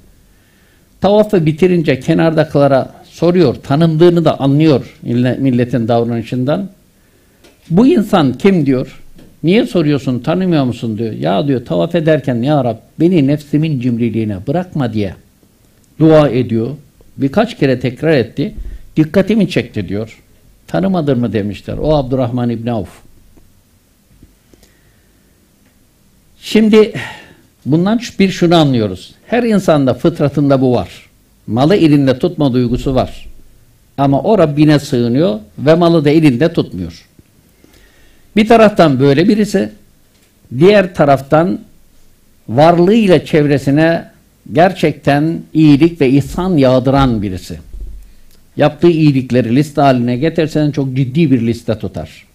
Tavafı 1.01 1.47
bitirince 1.47 2.01
kenardakilara 2.01 2.95
soruyor, 3.05 3.55
tanındığını 3.55 4.25
da 4.25 4.41
anlıyor 4.41 4.99
milletin 5.39 5.89
davranışından. 5.89 6.69
Bu 7.71 7.87
insan 7.87 8.33
kim 8.33 8.67
diyor? 8.67 9.01
Niye 9.43 9.67
soruyorsun, 9.67 10.19
tanımıyor 10.19 10.65
musun 10.65 10.99
diyor. 10.99 11.13
Ya 11.13 11.49
diyor 11.49 11.65
tavaf 11.65 11.95
ederken 11.95 12.43
ya 12.43 12.65
Rab 12.65 12.77
beni 13.01 13.27
nefsimin 13.27 13.81
cimriliğine 13.81 14.47
bırakma 14.47 14.93
diye 14.93 15.15
dua 15.99 16.29
ediyor. 16.29 16.71
Birkaç 17.17 17.59
kere 17.59 17.81
tekrar 17.81 18.13
etti. 18.13 18.55
Dikkatimi 18.97 19.51
çekti 19.51 19.89
diyor. 19.89 20.23
Tanımadır 20.67 21.17
mı 21.17 21.33
demişler. 21.33 21.79
O 21.79 21.97
Abdurrahman 21.97 22.51
İbni 22.51 22.73
Avf. 22.73 22.89
Şimdi 26.41 26.93
bundan 27.67 28.01
bir 28.19 28.31
şunu 28.31 28.57
anlıyoruz. 28.57 29.15
Her 29.27 29.43
insanda 29.43 29.95
fıtratında 29.95 30.61
bu 30.61 30.73
var. 30.73 30.89
Malı 31.47 31.77
elinde 31.77 32.19
tutma 32.19 32.53
duygusu 32.53 32.95
var. 32.95 33.27
Ama 33.99 34.23
o 34.23 34.39
Rabbine 34.39 34.79
sığınıyor 34.79 35.39
ve 35.59 35.75
malı 35.75 36.05
da 36.05 36.11
elinde 36.11 36.53
tutmuyor. 36.53 37.07
Bir 38.37 38.49
taraftan 38.49 39.01
böyle 39.01 39.29
birisi, 39.29 39.73
diğer 40.59 40.95
taraftan 40.95 41.61
varlığıyla 42.49 43.25
çevresine 43.25 44.11
gerçekten 44.53 45.41
iyilik 45.55 46.01
ve 46.01 46.11
ihsan 46.11 46.57
yağdıran 46.57 47.23
birisi. 47.23 47.59
Yaptığı 48.57 48.91
iyilikleri 48.91 49.57
liste 49.57 49.81
haline 49.81 50.17
getirsen 50.17 50.71
çok 50.71 50.97
ciddi 50.97 51.31
bir 51.31 51.47
liste 51.47 51.79
tutar. 51.79 52.26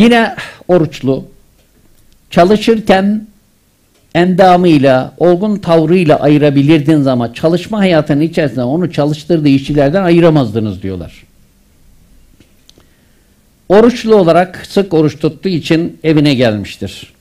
Yine 0.00 0.36
oruçlu, 0.68 1.24
çalışırken 2.30 3.26
endamıyla, 4.14 5.14
olgun 5.18 5.56
tavrıyla 5.56 6.20
ayırabilirdiniz 6.20 7.06
ama 7.06 7.34
çalışma 7.34 7.78
hayatının 7.78 8.20
içerisinde 8.20 8.62
onu 8.62 8.92
çalıştırdığı 8.92 9.48
işçilerden 9.48 10.02
ayıramazdınız 10.02 10.82
diyorlar. 10.82 11.24
Oruçlu 13.68 14.14
olarak 14.14 14.66
sık 14.66 14.94
oruç 14.94 15.18
tuttuğu 15.18 15.48
için 15.48 15.98
evine 16.04 16.34
gelmiştir. 16.34 17.12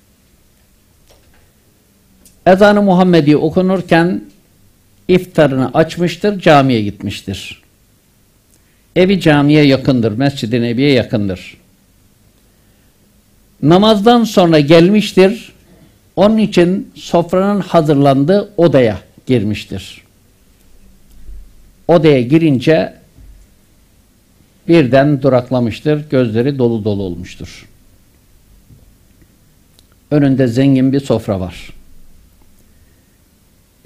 Ezanı 2.45 2.81
Muhammedi 2.81 3.37
okunurken 3.37 4.21
iftarını 5.07 5.71
açmıştır, 5.73 6.39
camiye 6.39 6.81
gitmiştir. 6.81 7.61
Evi 8.95 9.21
camiye 9.21 9.63
yakındır, 9.63 10.11
Mescid-i 10.11 10.61
Nebi'ye 10.61 10.91
yakındır. 10.91 11.59
Namazdan 13.63 14.23
sonra 14.23 14.59
gelmiştir, 14.59 15.53
onun 16.15 16.37
için 16.37 16.91
sofranın 16.95 17.61
hazırlandığı 17.61 18.53
odaya 18.57 18.99
girmiştir. 19.25 20.01
Odaya 21.87 22.21
girince 22.21 22.93
birden 24.67 25.21
duraklamıştır, 25.21 26.09
gözleri 26.09 26.59
dolu 26.59 26.83
dolu 26.83 27.03
olmuştur. 27.03 27.67
Önünde 30.11 30.47
zengin 30.47 30.93
bir 30.93 30.99
sofra 30.99 31.39
var. 31.39 31.69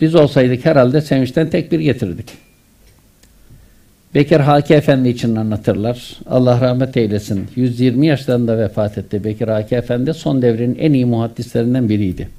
Biz 0.01 0.15
olsaydık 0.15 0.65
herhalde 0.65 1.01
sevinçten 1.01 1.49
tekbir 1.49 1.79
getirdik. 1.79 2.25
Bekir 4.15 4.39
Haki 4.39 4.73
Efendi 4.73 5.09
için 5.09 5.35
anlatırlar. 5.35 6.17
Allah 6.25 6.61
rahmet 6.61 6.97
eylesin. 6.97 7.47
120 7.55 8.07
yaşlarında 8.07 8.57
vefat 8.57 8.97
etti. 8.97 9.23
Bekir 9.23 9.47
Haki 9.47 9.75
Efendi 9.75 10.13
son 10.13 10.41
devrin 10.41 10.77
en 10.79 10.93
iyi 10.93 11.05
muhaddislerinden 11.05 11.89
biriydi. 11.89 12.29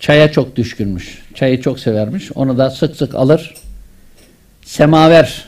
Çaya 0.00 0.32
çok 0.32 0.56
düşkünmüş. 0.56 1.22
Çayı 1.34 1.60
çok 1.60 1.80
severmiş. 1.80 2.32
Onu 2.34 2.58
da 2.58 2.70
sık 2.70 2.96
sık 2.96 3.14
alır. 3.14 3.54
Semaver 4.62 5.44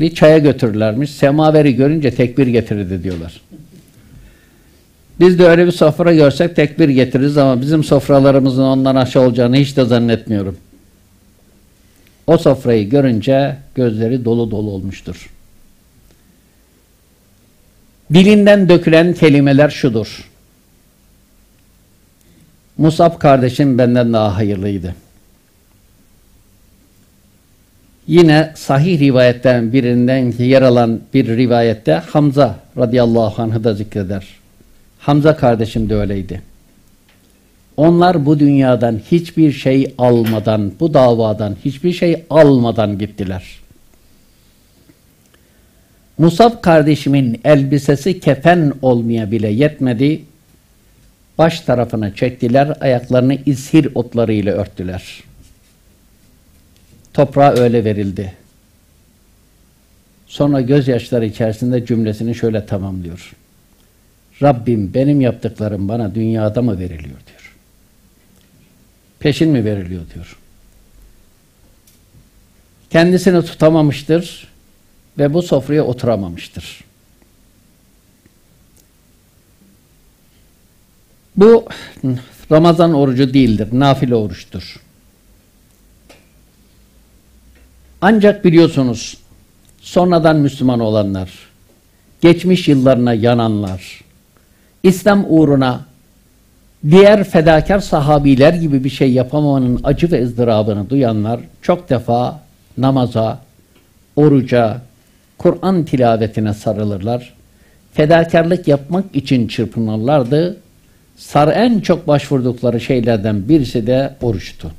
li 0.00 0.14
çaya 0.14 0.38
götürürlermiş. 0.38 1.10
Semaveri 1.10 1.76
görünce 1.76 2.10
tekbir 2.10 2.46
getirirdi 2.46 3.04
diyorlar. 3.04 3.40
Biz 5.20 5.38
de 5.38 5.46
öyle 5.46 5.66
bir 5.66 5.72
sofra 5.72 6.14
görsek 6.14 6.56
tekbir 6.56 6.88
getiririz 6.88 7.38
ama 7.38 7.60
bizim 7.60 7.84
sofralarımızın 7.84 8.62
ondan 8.62 8.96
aşağı 8.96 9.22
olacağını 9.22 9.56
hiç 9.56 9.76
de 9.76 9.84
zannetmiyorum. 9.84 10.56
O 12.28 12.38
sofrayı 12.38 12.90
görünce 12.90 13.56
gözleri 13.74 14.24
dolu 14.24 14.50
dolu 14.50 14.70
olmuştur. 14.70 15.30
Dilinden 18.14 18.68
dökülen 18.68 19.14
kelimeler 19.14 19.70
şudur. 19.70 20.30
Musab 22.78 23.18
kardeşim 23.18 23.78
benden 23.78 24.12
daha 24.12 24.36
hayırlıydı. 24.36 24.94
Yine 28.06 28.52
sahih 28.56 29.00
rivayetten 29.00 29.72
birinden 29.72 30.32
yer 30.38 30.62
alan 30.62 31.00
bir 31.14 31.26
rivayette 31.36 31.92
Hamza 31.92 32.58
radıyallahu 32.76 33.42
anh'ı 33.42 33.64
da 33.64 33.74
zikreder. 33.74 34.26
Hamza 34.98 35.36
kardeşim 35.36 35.88
de 35.88 35.94
öyleydi. 35.94 36.42
Onlar 37.78 38.26
bu 38.26 38.38
dünyadan 38.38 39.00
hiçbir 39.10 39.52
şey 39.52 39.94
almadan, 39.98 40.72
bu 40.80 40.94
davadan 40.94 41.56
hiçbir 41.64 41.92
şey 41.92 42.24
almadan 42.30 42.98
gittiler. 42.98 43.44
Musab 46.18 46.62
kardeşimin 46.62 47.40
elbisesi 47.44 48.20
kefen 48.20 48.72
olmaya 48.82 49.30
bile 49.30 49.48
yetmedi. 49.48 50.22
Baş 51.38 51.60
tarafına 51.60 52.14
çektiler, 52.14 52.76
ayaklarını 52.80 53.34
izhir 53.46 53.88
otlarıyla 53.94 54.54
örttüler. 54.54 55.22
Toprağa 57.14 57.52
öyle 57.52 57.84
verildi. 57.84 58.32
Sonra 60.26 60.60
gözyaşları 60.60 61.26
içerisinde 61.26 61.86
cümlesini 61.86 62.34
şöyle 62.34 62.66
tamamlıyor. 62.66 63.32
Rabbim 64.42 64.94
benim 64.94 65.20
yaptıklarım 65.20 65.88
bana 65.88 66.14
dünyada 66.14 66.62
mı 66.62 66.78
veriliyor 66.78 67.18
diyor. 67.26 67.37
Peşin 69.20 69.50
mi 69.50 69.64
veriliyor 69.64 70.02
diyor. 70.14 70.36
Kendisini 72.90 73.44
tutamamıştır 73.44 74.48
ve 75.18 75.34
bu 75.34 75.42
sofraya 75.42 75.84
oturamamıştır. 75.84 76.84
Bu 81.36 81.68
Ramazan 82.52 82.94
orucu 82.94 83.34
değildir, 83.34 83.68
nafile 83.72 84.14
oruçtur. 84.14 84.76
Ancak 88.00 88.44
biliyorsunuz 88.44 89.16
sonradan 89.80 90.36
Müslüman 90.36 90.80
olanlar, 90.80 91.30
geçmiş 92.20 92.68
yıllarına 92.68 93.14
yananlar, 93.14 94.00
İslam 94.82 95.24
uğruna 95.28 95.87
diğer 96.90 97.24
fedakar 97.24 97.78
sahabiler 97.78 98.54
gibi 98.54 98.84
bir 98.84 98.90
şey 98.90 99.12
yapamamanın 99.12 99.80
acı 99.84 100.12
ve 100.12 100.22
ızdırabını 100.22 100.90
duyanlar 100.90 101.40
çok 101.62 101.90
defa 101.90 102.40
namaza, 102.78 103.38
oruca, 104.16 104.80
Kur'an 105.38 105.84
tilavetine 105.84 106.54
sarılırlar. 106.54 107.34
Fedakarlık 107.92 108.68
yapmak 108.68 109.04
için 109.14 109.48
çırpınırlardı. 109.48 110.56
Sar 111.16 111.48
en 111.56 111.80
çok 111.80 112.08
başvurdukları 112.08 112.80
şeylerden 112.80 113.48
birisi 113.48 113.86
de 113.86 114.14
oruçtu. 114.22 114.70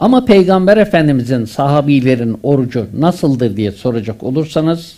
Ama 0.00 0.24
Peygamber 0.24 0.76
Efendimizin 0.76 1.44
sahabilerin 1.44 2.38
orucu 2.42 2.86
nasıldır 2.98 3.56
diye 3.56 3.72
soracak 3.72 4.22
olursanız 4.22 4.96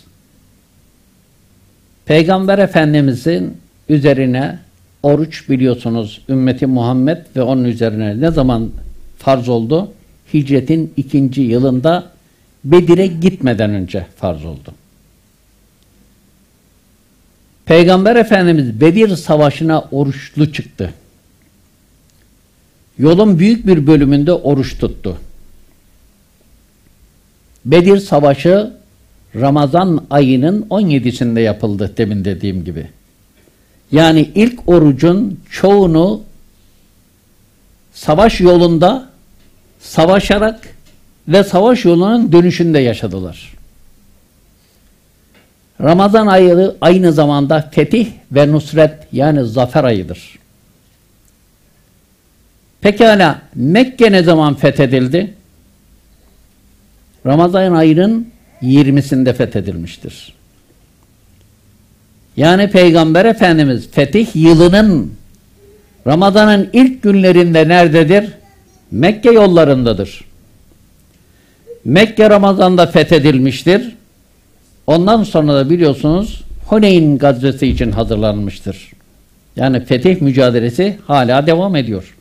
Peygamber 2.05 2.59
Efendimizin 2.59 3.57
üzerine 3.89 4.59
oruç 5.05 5.49
biliyorsunuz 5.49 6.21
ümmeti 6.29 6.65
Muhammed 6.65 7.17
ve 7.35 7.41
onun 7.41 7.63
üzerine 7.63 8.21
ne 8.21 8.31
zaman 8.31 8.71
farz 9.17 9.49
oldu? 9.49 9.91
Hicretin 10.33 10.93
ikinci 10.97 11.41
yılında 11.41 12.11
Bedir'e 12.63 13.07
gitmeden 13.07 13.69
önce 13.69 14.05
farz 14.15 14.45
oldu. 14.45 14.73
Peygamber 17.65 18.15
Efendimiz 18.15 18.81
Bedir 18.81 19.15
Savaşı'na 19.15 19.81
oruçlu 19.91 20.53
çıktı. 20.53 20.93
Yolun 22.97 23.39
büyük 23.39 23.67
bir 23.67 23.87
bölümünde 23.87 24.33
oruç 24.33 24.77
tuttu. 24.77 25.17
Bedir 27.65 27.97
Savaşı 27.97 28.73
Ramazan 29.35 30.05
ayının 30.09 30.61
17'sinde 30.69 31.39
yapıldı 31.39 31.93
demin 31.97 32.25
dediğim 32.25 32.63
gibi. 32.63 32.87
Yani 33.95 34.31
ilk 34.35 34.69
orucun 34.69 35.39
çoğunu 35.51 36.21
savaş 37.93 38.41
yolunda 38.41 39.09
savaşarak 39.79 40.67
ve 41.27 41.43
savaş 41.43 41.85
yolunun 41.85 42.31
dönüşünde 42.31 42.79
yaşadılar. 42.79 43.53
Ramazan 45.81 46.27
ayı 46.27 46.75
aynı 46.81 47.13
zamanda 47.13 47.69
fetih 47.71 48.07
ve 48.31 48.51
nusret 48.51 48.93
yani 49.11 49.45
zafer 49.45 49.83
ayıdır. 49.83 50.39
Pekala 52.81 53.41
Mekke 53.55 54.11
ne 54.11 54.23
zaman 54.23 54.55
fethedildi? 54.55 55.33
Ramazan 57.25 57.73
ayının 57.73 58.27
20'sinde 58.61 59.33
fethedilmiştir. 59.33 60.33
Yani 62.37 62.69
Peygamber 62.69 63.25
Efendimiz 63.25 63.89
fetih 63.91 64.35
yılının 64.35 65.13
Ramazan'ın 66.07 66.69
ilk 66.73 67.03
günlerinde 67.03 67.67
nerededir? 67.67 68.29
Mekke 68.91 69.31
yollarındadır. 69.31 70.21
Mekke 71.85 72.29
Ramazan'da 72.29 72.87
fethedilmiştir. 72.87 73.95
Ondan 74.87 75.23
sonra 75.23 75.55
da 75.55 75.69
biliyorsunuz 75.69 76.43
Huneyn 76.67 77.17
gazvesi 77.17 77.67
için 77.67 77.91
hazırlanmıştır. 77.91 78.91
Yani 79.55 79.85
fetih 79.85 80.21
mücadelesi 80.21 80.97
hala 81.07 81.47
devam 81.47 81.75
ediyor. 81.75 82.15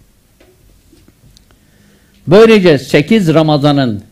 Böylece 2.26 2.78
8 2.78 3.34
Ramazan'ın 3.34 4.02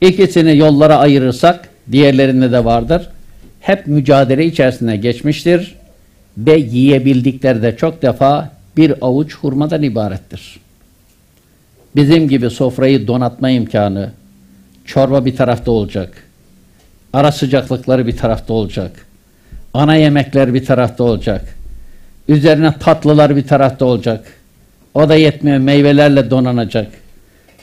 ikisini 0.00 0.56
yollara 0.56 0.96
ayırırsak 0.96 1.68
diğerlerinde 1.92 2.52
de 2.52 2.64
vardır. 2.64 3.08
Hep 3.66 3.86
mücadele 3.86 4.46
içerisinde 4.46 4.96
geçmiştir 4.96 5.74
ve 6.38 6.56
yiyebildikleri 6.56 7.62
de 7.62 7.76
çok 7.76 8.02
defa 8.02 8.50
bir 8.76 8.94
avuç 9.00 9.34
hurmadan 9.34 9.82
ibarettir. 9.82 10.60
Bizim 11.96 12.28
gibi 12.28 12.50
sofrayı 12.50 13.06
donatma 13.06 13.50
imkanı, 13.50 14.10
çorba 14.84 15.24
bir 15.24 15.36
tarafta 15.36 15.70
olacak, 15.70 16.14
ara 17.12 17.32
sıcaklıkları 17.32 18.06
bir 18.06 18.16
tarafta 18.16 18.52
olacak, 18.52 19.06
ana 19.74 19.94
yemekler 19.94 20.54
bir 20.54 20.64
tarafta 20.64 21.04
olacak, 21.04 21.56
üzerine 22.28 22.74
tatlılar 22.80 23.36
bir 23.36 23.46
tarafta 23.46 23.84
olacak, 23.84 24.24
o 24.94 25.08
da 25.08 25.14
yetmiyor 25.14 25.58
meyvelerle 25.58 26.30
donanacak, 26.30 26.88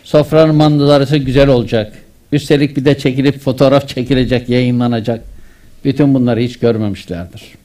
sofranın 0.04 0.56
mandılarısı 0.56 1.18
güzel 1.18 1.47
olacak, 1.47 1.93
üstelik 2.32 2.78
bir 2.78 2.86
de 2.86 2.97
çekilip 2.97 3.39
fotoğraf 3.39 3.88
çekilecek, 3.88 4.49
yayınlanacak, 4.49 5.33
bütün 5.86 6.14
bunları 6.14 6.40
hiç 6.40 6.60
görmemişlerdir. 6.60 7.56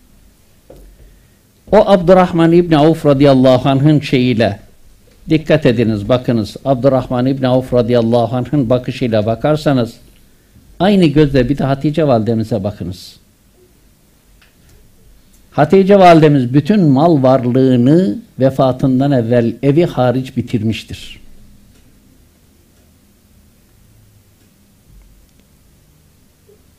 O 1.73 1.77
Abdurrahman 1.77 2.53
İbni 2.53 2.79
Avf 2.79 3.07
radıyallahu 3.07 3.69
anh'ın 3.69 4.01
şeyiyle 4.01 4.59
dikkat 5.31 5.67
ediniz 5.67 6.09
bakınız 6.09 6.57
Abdurrahman 6.65 7.27
İbni 7.27 7.49
Avf 7.49 7.75
radıyallahu 7.75 8.37
anh'ın 8.37 8.71
bakışıyla 8.71 9.27
bakarsanız 9.27 9.95
aynı 10.81 11.07
gözle 11.07 11.49
bir 11.49 11.59
de 11.59 11.65
Hatice 11.65 12.07
validemize 12.07 12.65
bakınız. 12.65 13.17
Hatice 15.51 15.99
validemiz 15.99 16.55
bütün 16.55 16.81
mal 16.81 17.23
varlığını 17.23 18.19
vefatından 18.41 19.13
evvel 19.13 19.55
evi 19.63 19.85
hariç 19.87 20.37
bitirmiştir. 20.37 21.21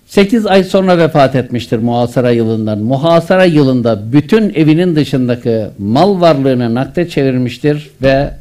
Sekiz 0.10 0.46
ay 0.46 0.64
sonra 0.64 0.98
vefat 0.98 1.36
etmiştir 1.36 1.78
muhasara 1.78 2.32
yılından. 2.32 2.80
Muhasara 2.80 3.46
yılında 3.46 4.12
bütün 4.12 4.54
evinin 4.54 4.96
dışındaki 4.96 5.66
mal 5.80 6.22
varlığını 6.22 6.76
nakde 6.76 7.10
çevirmiştir 7.10 7.90
ve 8.02 8.34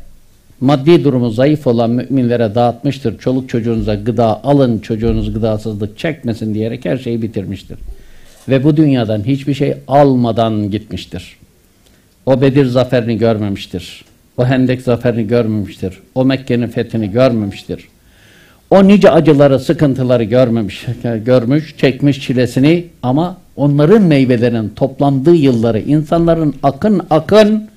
maddi 0.61 1.05
durumu 1.05 1.31
zayıf 1.31 1.67
olan 1.67 1.91
müminlere 1.91 2.55
dağıtmıştır. 2.55 3.19
Çoluk 3.19 3.49
çocuğunuza 3.49 3.95
gıda 3.95 4.45
alın, 4.45 4.79
çocuğunuz 4.79 5.35
gıdasızlık 5.35 5.99
çekmesin 5.99 6.55
diyerek 6.55 6.85
her 6.85 6.97
şeyi 6.97 7.23
bitirmiştir. 7.23 7.79
Ve 8.49 8.65
bu 8.65 8.77
dünyadan 8.77 9.25
hiçbir 9.27 9.55
şey 9.55 9.75
almadan 9.89 10.71
gitmiştir. 10.71 11.37
O 12.27 12.41
Bedir 12.41 12.67
zaferini 12.67 13.19
görmemiştir. 13.19 14.05
O 14.37 14.47
Hendek 14.47 14.83
zaferini 14.83 15.27
görmemiştir. 15.27 15.99
O 16.15 16.25
Mekke'nin 16.25 16.67
fethini 16.67 17.11
görmemiştir. 17.11 17.89
O 18.71 18.89
nice 18.89 19.11
acıları, 19.11 19.59
sıkıntıları 19.59 20.25
görmemiş, 20.25 20.87
görmüş, 21.25 21.77
çekmiş 21.77 22.21
çilesini 22.21 22.87
ama 23.03 23.37
onların 23.57 24.03
meyvelerinin 24.03 24.69
toplandığı 24.69 25.35
yılları 25.35 25.81
insanların 25.81 26.55
akın 26.63 27.07
akın 27.11 27.69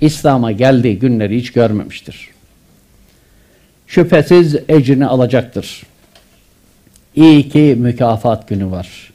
İslam'a 0.00 0.52
geldiği 0.52 0.98
günleri 0.98 1.36
hiç 1.36 1.52
görmemiştir. 1.52 2.28
Şüphesiz 3.86 4.56
ecrini 4.68 5.06
alacaktır. 5.06 5.82
İyi 7.16 7.48
ki 7.48 7.76
mükafat 7.78 8.48
günü 8.48 8.70
var. 8.70 9.12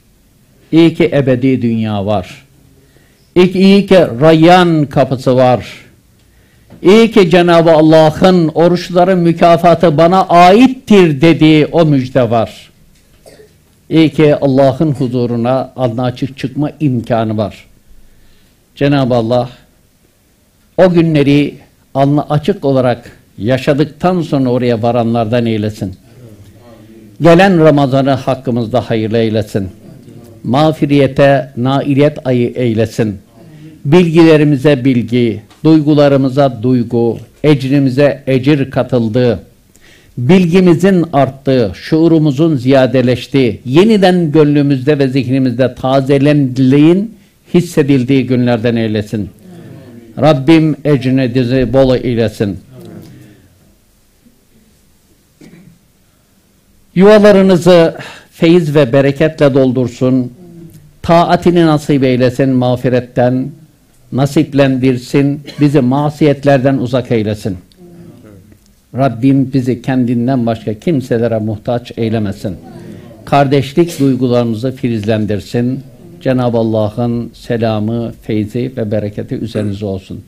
İyi 0.72 0.94
ki 0.94 1.10
ebedi 1.12 1.62
dünya 1.62 2.06
var. 2.06 2.44
İyi 3.34 3.86
ki, 3.86 3.98
rayyan 4.20 4.86
kapısı 4.86 5.36
var. 5.36 5.66
İyi 6.82 7.10
ki 7.10 7.30
Cenab-ı 7.30 7.70
Allah'ın 7.70 8.48
oruçların 8.48 9.18
mükafatı 9.18 9.96
bana 9.96 10.26
aittir 10.28 11.20
dediği 11.20 11.66
o 11.66 11.84
müjde 11.84 12.30
var. 12.30 12.70
İyi 13.90 14.10
ki 14.10 14.36
Allah'ın 14.36 14.92
huzuruna 14.92 15.72
alnı 15.76 16.04
açık 16.04 16.38
çıkma 16.38 16.70
imkanı 16.80 17.36
var. 17.36 17.64
Cenab-ı 18.76 19.14
Allah 19.14 19.48
o 20.76 20.90
günleri 20.90 21.54
alnı 21.94 22.30
açık 22.30 22.64
olarak 22.64 23.18
yaşadıktan 23.38 24.22
sonra 24.22 24.48
oraya 24.48 24.82
varanlardan 24.82 25.46
eylesin. 25.46 25.96
Gelen 27.22 27.64
Ramazan'ı 27.64 28.10
hakkımızda 28.10 28.90
hayırlı 28.90 29.18
eylesin. 29.18 29.70
Mağfiriyete, 30.44 31.52
nailiyet 31.56 32.26
ayı 32.26 32.52
eylesin. 32.54 33.18
Bilgilerimize 33.84 34.84
bilgi, 34.84 35.42
duygularımıza 35.64 36.62
duygu, 36.62 37.18
ecrimize 37.44 38.22
ecir 38.26 38.70
katıldı. 38.70 39.42
Bilgimizin 40.18 41.04
arttığı, 41.12 41.72
şuurumuzun 41.74 42.56
ziyadeleştiği, 42.56 43.60
yeniden 43.64 44.32
gönlümüzde 44.32 44.98
ve 44.98 45.08
zihnimizde 45.08 45.74
tazelendiğin 45.74 47.14
hissedildiği 47.54 48.26
günlerden 48.26 48.76
eylesin. 48.76 49.30
Rabbim 50.20 50.76
ecrini 50.84 51.34
dizi 51.34 51.72
bol 51.72 51.94
eylesin. 51.96 52.58
Yuvalarınızı 56.94 57.96
feyiz 58.32 58.74
ve 58.74 58.92
bereketle 58.92 59.54
doldursun. 59.54 60.32
Taatini 61.02 61.66
nasip 61.66 62.04
eylesin 62.04 62.48
mağfiretten. 62.48 63.50
Nasiplendirsin. 64.12 65.40
Bizi 65.60 65.80
masiyetlerden 65.80 66.78
uzak 66.78 67.12
eylesin. 67.12 67.56
Rabbim 68.96 69.52
bizi 69.52 69.82
kendinden 69.82 70.46
başka 70.46 70.74
kimselere 70.74 71.38
muhtaç 71.38 71.92
eylemesin. 71.96 72.56
Kardeşlik 73.24 74.00
duygularımızı 74.00 74.72
filizlendirsin. 74.72 75.80
Cenab-ı 76.20 76.56
Allah'ın 76.56 77.30
selamı, 77.34 78.12
feyzi 78.22 78.72
ve 78.76 78.90
bereketi 78.90 79.34
üzerinize 79.34 79.86
olsun. 79.86 80.20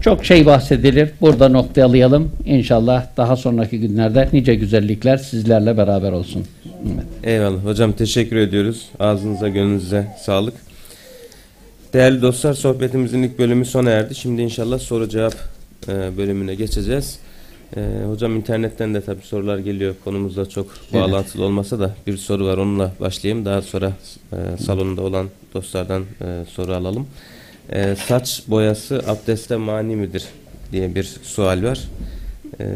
Çok 0.00 0.24
şey 0.24 0.46
bahsedilir. 0.46 1.10
Burada 1.20 1.48
noktalayalım. 1.48 2.32
İnşallah 2.46 3.06
daha 3.16 3.36
sonraki 3.36 3.80
günlerde 3.80 4.28
nice 4.32 4.54
güzellikler 4.54 5.16
sizlerle 5.16 5.76
beraber 5.76 6.12
olsun. 6.12 6.44
Evet. 6.86 7.04
Eyvallah. 7.24 7.64
Hocam 7.64 7.92
teşekkür 7.92 8.36
ediyoruz. 8.36 8.88
Ağzınıza 9.00 9.48
gönlünüze 9.48 10.06
sağlık. 10.24 10.54
Değerli 11.94 12.22
dostlar 12.22 12.54
sohbetimizin 12.54 13.22
ilk 13.22 13.38
bölümü 13.38 13.64
sona 13.64 13.90
erdi. 13.90 14.14
Şimdi 14.14 14.42
inşallah 14.42 14.78
soru 14.78 15.08
cevap 15.08 15.34
e, 15.88 16.16
bölümüne 16.16 16.54
geçeceğiz. 16.54 17.18
Ee, 17.76 17.80
hocam 18.08 18.36
internetten 18.36 18.94
de 18.94 19.00
tabii 19.00 19.22
sorular 19.22 19.58
geliyor. 19.58 19.94
Konumuzla 20.04 20.48
çok 20.48 20.66
bağlantılı 20.92 21.44
olmasa 21.44 21.78
da 21.78 21.94
bir 22.06 22.16
soru 22.16 22.46
var. 22.46 22.58
Onunla 22.58 22.92
başlayayım. 23.00 23.44
Daha 23.44 23.62
sonra 23.62 23.92
e, 24.32 24.36
salonda 24.62 25.02
olan 25.02 25.28
dostlardan 25.54 26.02
e, 26.02 26.44
soru 26.50 26.74
alalım. 26.74 27.06
E, 27.72 27.96
saç 27.96 28.42
boyası 28.48 29.02
abdeste 29.06 29.56
mani 29.56 29.96
midir 29.96 30.24
diye 30.72 30.94
bir 30.94 31.04
sual 31.22 31.62
var. 31.62 31.80
E, 32.60 32.66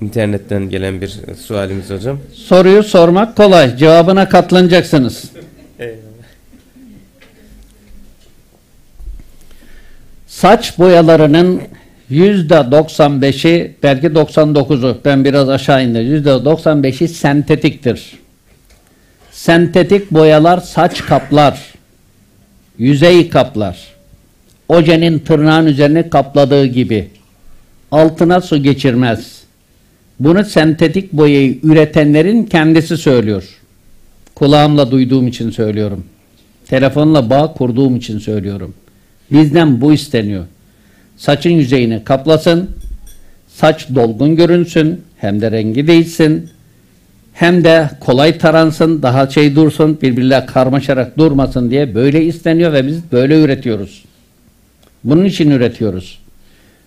internetten 0.00 0.70
gelen 0.70 1.00
bir 1.00 1.20
sualimiz 1.46 1.90
hocam. 1.90 2.18
Soruyu 2.34 2.82
sormak 2.82 3.36
kolay. 3.36 3.76
Cevabına 3.76 4.28
katlanacaksınız. 4.28 5.24
Saç 10.26 10.78
boyalarının 10.78 11.62
yüzde 12.10 12.54
95'i 12.54 13.76
belki 13.82 14.06
99'u 14.06 14.98
ben 15.04 15.24
biraz 15.24 15.48
aşağı 15.48 15.84
indim. 15.84 16.02
Yüzde 16.02 16.30
95'i 16.30 17.08
sentetiktir. 17.08 18.18
Sentetik 19.30 20.10
boyalar 20.10 20.58
saç 20.58 21.06
kaplar. 21.06 21.60
Yüzey 22.78 23.28
kaplar. 23.28 23.78
Ojenin 24.68 25.18
tırnağın 25.18 25.66
üzerine 25.66 26.10
kapladığı 26.10 26.66
gibi. 26.66 27.10
Altına 27.92 28.40
su 28.40 28.62
geçirmez. 28.62 29.37
Bunu 30.20 30.44
sentetik 30.44 31.12
boyayı 31.12 31.58
üretenlerin 31.62 32.42
kendisi 32.42 32.96
söylüyor. 32.96 33.44
Kulağımla 34.34 34.90
duyduğum 34.90 35.26
için 35.26 35.50
söylüyorum. 35.50 36.04
Telefonla 36.66 37.30
bağ 37.30 37.52
kurduğum 37.52 37.96
için 37.96 38.18
söylüyorum. 38.18 38.74
Bizden 39.32 39.80
bu 39.80 39.92
isteniyor. 39.92 40.44
Saçın 41.16 41.50
yüzeyini 41.50 42.04
kaplasın, 42.04 42.70
saç 43.48 43.86
dolgun 43.94 44.36
görünsün, 44.36 45.00
hem 45.16 45.40
de 45.40 45.50
rengi 45.50 45.86
değişsin, 45.86 46.50
hem 47.32 47.64
de 47.64 47.90
kolay 48.00 48.38
taransın, 48.38 49.02
daha 49.02 49.30
şey 49.30 49.56
dursun, 49.56 49.98
birbirle 50.02 50.46
karmaşarak 50.46 51.18
durmasın 51.18 51.70
diye 51.70 51.94
böyle 51.94 52.24
isteniyor 52.24 52.72
ve 52.72 52.86
biz 52.86 53.12
böyle 53.12 53.40
üretiyoruz. 53.40 54.04
Bunun 55.04 55.24
için 55.24 55.50
üretiyoruz. 55.50 56.18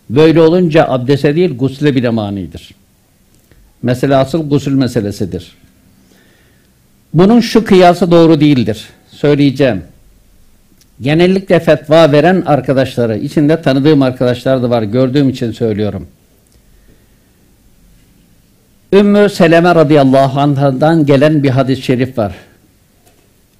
Böyle 0.09 0.41
olunca 0.41 0.87
abdese 0.87 1.35
değil 1.35 1.57
gusle 1.57 1.95
bile 1.95 2.09
manidir. 2.09 2.69
Mesela 3.83 4.19
asıl 4.19 4.49
gusül 4.49 4.73
meselesidir. 4.73 5.51
Bunun 7.13 7.39
şu 7.39 7.65
kıyası 7.65 8.11
doğru 8.11 8.39
değildir. 8.39 8.89
Söyleyeceğim. 9.11 9.83
Genellikle 11.01 11.59
fetva 11.59 12.11
veren 12.11 12.43
arkadaşları, 12.45 13.17
içinde 13.17 13.61
tanıdığım 13.61 14.01
arkadaşlar 14.01 14.63
da 14.63 14.69
var, 14.69 14.83
gördüğüm 14.83 15.29
için 15.29 15.51
söylüyorum. 15.51 16.07
Ümmü 18.93 19.29
Seleme 19.29 19.75
radıyallahu 19.75 20.39
anh'dan 20.39 21.05
gelen 21.05 21.43
bir 21.43 21.49
hadis-i 21.49 21.81
şerif 21.81 22.17
var. 22.17 22.35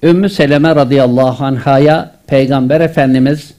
Ümmü 0.02 0.30
Seleme 0.30 0.74
radıyallahu 0.76 1.44
anh'a 1.44 2.12
Peygamber 2.26 2.80
Efendimiz 2.80 3.54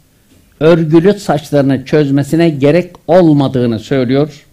örgülü 0.60 1.14
saçlarını 1.14 1.86
çözmesine 1.86 2.50
gerek 2.50 2.92
olmadığını 3.08 3.80
söylüyor. 3.80 4.46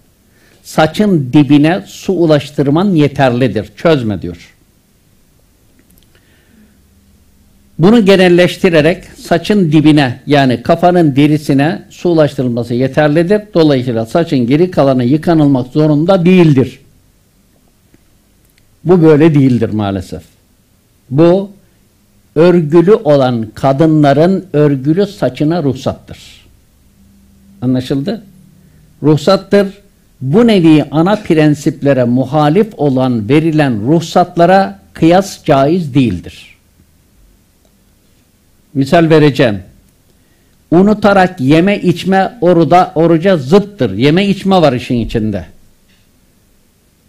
Saçın 0.63 1.33
dibine 1.33 1.85
su 1.87 2.13
ulaştırman 2.13 2.95
yeterlidir, 2.95 3.71
çözme 3.77 4.23
diyor. 4.23 4.55
Bunu 7.81 8.05
genelleştirerek 8.05 9.05
saçın 9.05 9.73
dibine 9.73 10.21
yani 10.27 10.63
kafanın 10.63 11.17
derisine 11.17 11.83
su 11.91 12.09
ulaştırılması 12.09 12.75
yeterlidir. 12.75 13.43
Dolayısıyla 13.55 14.07
saçın 14.07 14.47
geri 14.47 14.71
kalanı 14.71 15.05
yıkanılmak 15.05 15.67
zorunda 15.67 16.25
değildir. 16.25 16.81
Bu 18.85 19.03
böyle 19.03 19.35
değildir 19.35 19.71
maalesef. 19.71 20.23
Bu 21.11 21.51
örgülü 22.35 22.95
olan 22.95 23.47
kadınların 23.55 24.47
örgülü 24.53 25.07
saçına 25.07 25.63
ruhsattır. 25.63 26.19
Anlaşıldı? 27.63 28.23
Ruhsattır. 29.03 29.67
Bu 30.21 30.47
nevi 30.47 30.85
ana 30.91 31.17
prensiplere 31.17 32.05
muhalif 32.05 32.69
olan 32.77 33.29
verilen 33.29 33.87
ruhsatlara 33.87 34.79
kıyas 34.93 35.45
caiz 35.45 35.95
değildir. 35.95 36.57
Misal 38.75 39.11
vereceğim. 39.11 39.63
Unutarak 40.71 41.41
yeme 41.41 41.79
içme 41.79 42.39
oruda 42.41 42.93
oruca 42.95 43.37
zıttır. 43.37 43.93
Yeme 43.93 44.27
içme 44.27 44.63
var 44.63 44.73
işin 44.73 45.01
içinde. 45.01 45.47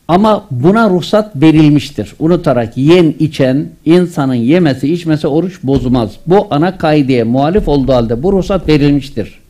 Ama 0.07 0.45
buna 0.51 0.89
ruhsat 0.89 1.36
verilmiştir. 1.36 2.14
Unutarak 2.20 2.78
yiyen 2.78 3.16
içen 3.20 3.68
insanın 3.86 4.34
yemesi 4.34 4.93
içmesi 4.93 5.28
oruç 5.28 5.59
bozmaz. 5.64 6.12
Bu 6.28 6.47
ana 6.49 6.78
kaideye 6.78 7.24
muhalif 7.24 7.68
olduğu 7.68 7.93
halde 7.93 8.24
bu 8.24 8.34
ruhsat 8.34 8.68
verilmiştir. 8.68 9.41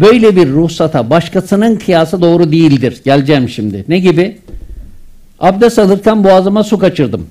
Böyle 0.00 0.36
bir 0.36 0.48
ruhsata 0.48 1.10
başkasının 1.10 1.76
kıyası 1.76 2.22
doğru 2.22 2.52
değildir. 2.52 3.00
Geleceğim 3.04 3.48
şimdi. 3.48 3.84
Ne 3.88 3.98
gibi? 3.98 4.38
Abdest 5.38 5.78
alırken 5.78 6.24
boğazıma 6.24 6.64
su 6.64 6.78
kaçırdım. 6.78 7.26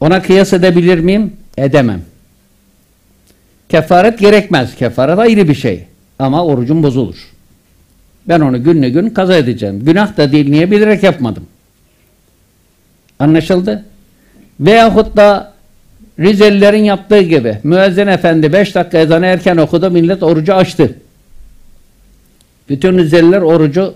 Ona 0.00 0.22
kıyas 0.22 0.52
edebilir 0.52 0.98
miyim? 0.98 1.32
Edemem. 1.56 2.02
Kefaret 3.68 4.18
gerekmez. 4.18 4.76
Kefaret 4.76 5.18
ayrı 5.18 5.48
bir 5.48 5.54
şey. 5.54 5.84
Ama 6.18 6.44
orucum 6.44 6.82
bozulur. 6.82 7.16
Ben 8.28 8.40
onu 8.40 8.64
günle 8.64 8.90
gün 8.90 9.10
kaza 9.10 9.36
edeceğim. 9.36 9.84
Günah 9.84 10.16
da 10.16 10.32
değil 10.32 10.50
niye 10.50 10.70
bilerek 10.70 11.02
yapmadım. 11.02 11.46
Anlaşıldı? 13.18 13.84
Veyahut 14.60 15.16
da 15.16 15.51
Rizelilerin 16.18 16.84
yaptığı 16.84 17.20
gibi 17.20 17.58
müezzin 17.62 18.06
efendi 18.06 18.52
5 18.52 18.74
dakika 18.74 18.98
ezanı 18.98 19.26
erken 19.26 19.56
okudu 19.56 19.90
millet 19.90 20.22
orucu 20.22 20.54
açtı. 20.54 20.94
Bütün 22.68 22.98
Rizeliler 22.98 23.40
orucu 23.40 23.94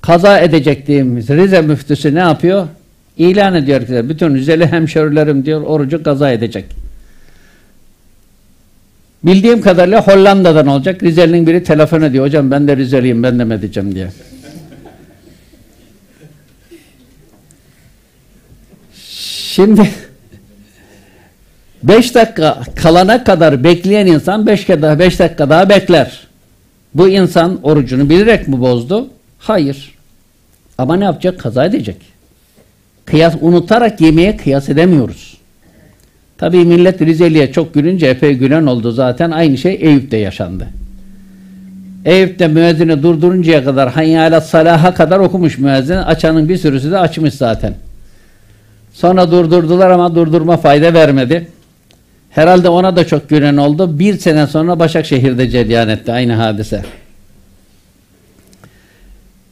kaza 0.00 0.38
edecektiğimiz 0.40 1.28
Rize 1.30 1.62
müftüsü 1.62 2.14
ne 2.14 2.18
yapıyor? 2.18 2.68
İlan 3.16 3.54
ediyor 3.54 3.86
ki 3.86 4.08
bütün 4.08 4.34
Rizeli 4.34 4.66
hemşerilerim 4.66 5.46
diyor 5.46 5.62
orucu 5.62 6.02
kaza 6.02 6.30
edecek. 6.30 6.64
Bildiğim 9.24 9.60
kadarıyla 9.60 10.06
Hollanda'dan 10.06 10.66
olacak. 10.66 11.02
Rizeli'nin 11.02 11.46
biri 11.46 11.64
telefon 11.64 12.02
ediyor. 12.02 12.24
Hocam 12.24 12.50
ben 12.50 12.68
de 12.68 12.76
Rizeliyim 12.76 13.22
ben 13.22 13.38
de 13.38 13.44
mi 13.44 13.54
edeceğim 13.54 13.94
diye. 13.94 14.08
Şimdi 19.56 19.90
5 21.88 22.14
dakika 22.14 22.58
kalana 22.74 23.24
kadar 23.24 23.64
bekleyen 23.64 24.06
insan 24.06 24.46
5 24.46 24.68
daha 24.68 24.98
5 24.98 25.18
dakika 25.18 25.50
daha 25.50 25.68
bekler. 25.68 26.26
Bu 26.94 27.08
insan 27.08 27.58
orucunu 27.62 28.10
bilerek 28.10 28.48
mi 28.48 28.60
bozdu? 28.60 29.08
Hayır. 29.38 29.94
Ama 30.78 30.96
ne 30.96 31.04
yapacak? 31.04 31.40
Kaza 31.40 31.64
edecek. 31.64 31.96
Kıyas 33.04 33.34
unutarak 33.40 34.00
yemeğe 34.00 34.36
kıyas 34.36 34.68
edemiyoruz. 34.68 35.36
Tabii 36.38 36.64
millet 36.64 37.02
Rizeli'ye 37.02 37.52
çok 37.52 37.74
gülünce 37.74 38.06
epey 38.06 38.34
gülen 38.34 38.66
oldu 38.66 38.92
zaten. 38.92 39.30
Aynı 39.30 39.58
şey 39.58 39.78
Eyüp'te 39.80 40.16
yaşandı. 40.16 40.68
Eyüp'te 42.04 42.48
müezzini 42.48 43.02
durduruncaya 43.02 43.64
kadar 43.64 43.90
hayyâle 43.90 44.40
salaha 44.40 44.94
kadar 44.94 45.18
okumuş 45.18 45.58
müezzin. 45.58 45.96
Açanın 45.96 46.48
bir 46.48 46.56
sürüsü 46.56 46.90
de 46.90 46.98
açmış 46.98 47.34
zaten. 47.34 47.74
Sonra 48.92 49.30
durdurdular 49.30 49.90
ama 49.90 50.14
durdurma 50.14 50.56
fayda 50.56 50.94
vermedi. 50.94 51.48
Herhalde 52.36 52.68
ona 52.68 52.96
da 52.96 53.06
çok 53.06 53.28
gülen 53.28 53.56
oldu. 53.56 53.98
Bir 53.98 54.18
sene 54.18 54.46
sonra 54.46 54.78
Başakşehir'de 54.78 55.50
cereyan 55.50 55.88
etti 55.88 56.12
aynı 56.12 56.32
hadise. 56.32 56.84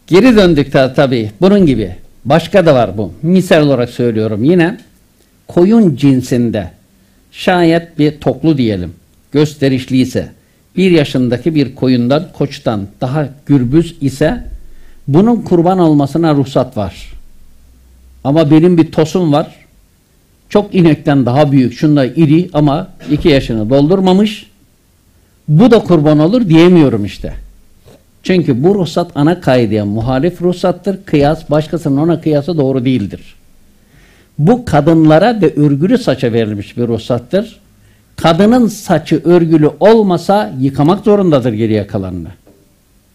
Geri 0.07 0.37
döndük 0.37 0.73
ta, 0.73 0.95
tabii. 0.95 1.31
Bunun 1.41 1.67
gibi. 1.67 1.95
Başka 2.25 2.67
da 2.67 2.75
var 2.75 2.99
bu. 2.99 3.13
Misal 3.23 3.63
olarak 3.63 3.91
söylüyorum 3.91 4.45
yine. 4.45 4.79
Koyun 5.49 5.97
cinsinde 5.97 6.71
şayet 7.33 7.99
bir 7.99 8.21
toklu 8.21 8.59
diyelim. 8.59 8.93
Gösterişliyse 9.33 10.29
bir 10.77 10.91
yaşındaki 10.91 11.55
bir 11.55 11.75
koyundan 11.75 12.29
koçtan 12.33 12.87
daha 13.01 13.29
gürbüz 13.47 13.97
ise 14.01 14.45
bunun 15.09 15.37
kurban 15.37 15.79
olmasına 15.79 16.35
ruhsat 16.35 16.77
var. 16.77 17.13
Ama 18.25 18.51
benim 18.51 18.79
bir 18.79 18.93
tosum 18.93 19.33
var. 19.33 19.64
Çok 20.55 20.75
inekten 20.75 21.27
daha 21.27 21.53
büyük. 21.53 21.75
Şunda 21.75 22.07
iri 22.07 22.51
ama 22.53 22.89
iki 23.11 23.29
yaşını 23.29 23.71
doldurmamış. 23.71 24.51
Bu 25.49 25.71
da 25.71 25.79
kurban 25.79 26.19
olur 26.19 26.49
diyemiyorum 26.49 27.05
işte. 27.05 27.35
Çünkü 28.23 28.65
bu 28.65 28.75
ruhsat 28.75 29.11
ana 29.15 29.41
kaideye 29.41 29.83
muhalif 29.83 30.43
ruhsattır. 30.43 30.99
Kıyas 31.05 31.51
başkasının 31.51 31.97
ona 31.97 32.21
kıyası 32.21 32.59
doğru 32.59 32.85
değildir. 32.85 33.21
Bu 34.39 34.65
kadınlara 34.65 35.41
ve 35.41 35.55
örgülü 35.55 35.99
saça 35.99 36.33
verilmiş 36.33 36.77
bir 36.77 36.89
ruhsattır. 36.89 37.61
Kadının 38.17 38.67
saçı 38.67 39.23
örgülü 39.25 39.71
olmasa 39.81 40.53
yıkamak 40.61 41.05
zorundadır 41.05 41.53
geriye 41.53 41.87
kalanını. 41.87 42.31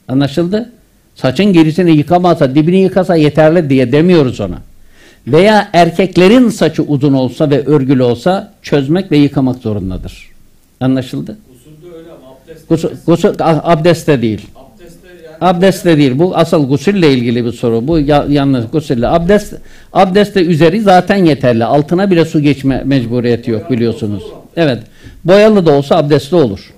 Anlaşıldı? 0.07 0.71
Saçın 1.15 1.53
gerisini 1.53 1.91
yıkamasa, 1.91 2.55
dibini 2.55 2.79
yıkasa 2.79 3.15
yeterli 3.15 3.69
diye 3.69 3.91
demiyoruz 3.91 4.39
ona. 4.39 4.57
Veya 5.27 5.69
erkeklerin 5.73 6.49
saçı 6.49 6.83
uzun 6.83 7.13
olsa 7.13 7.49
ve 7.49 7.65
örgülü 7.65 8.03
olsa 8.03 8.53
çözmek 8.61 9.11
ve 9.11 9.17
yıkamak 9.17 9.57
zorundadır. 9.57 10.29
Anlaşıldı? 10.79 11.37
Usulde 11.55 11.97
öyle 11.97 12.09
ama 12.11 12.35
abdest, 12.35 12.69
Gusül, 12.69 12.89
gusül, 13.05 13.29
abdestte 13.39 14.21
değil. 14.21 14.47
abdestte 14.55 15.07
yani 15.25 15.37
Abdestle 15.41 15.97
değil. 15.97 16.19
Bu 16.19 16.37
asıl 16.37 16.67
gusülle 16.67 17.13
ilgili 17.13 17.45
bir 17.45 17.51
soru. 17.51 17.87
Bu 17.87 17.99
ya, 17.99 18.25
yalnız 18.29 18.65
gusülle. 18.71 19.07
Abdest 19.07 19.53
abdestte 19.93 20.45
üzeri 20.45 20.81
zaten 20.81 21.25
yeterli. 21.25 21.65
Altına 21.65 22.11
bile 22.11 22.25
su 22.25 22.39
geçme 22.39 22.81
mecburiyeti 22.85 23.51
yok 23.51 23.71
biliyorsunuz. 23.71 24.23
Evet. 24.55 24.83
Boyalı 25.23 25.65
da 25.65 25.71
olsa 25.71 25.95
abdestli 25.97 26.35
olur. 26.35 26.73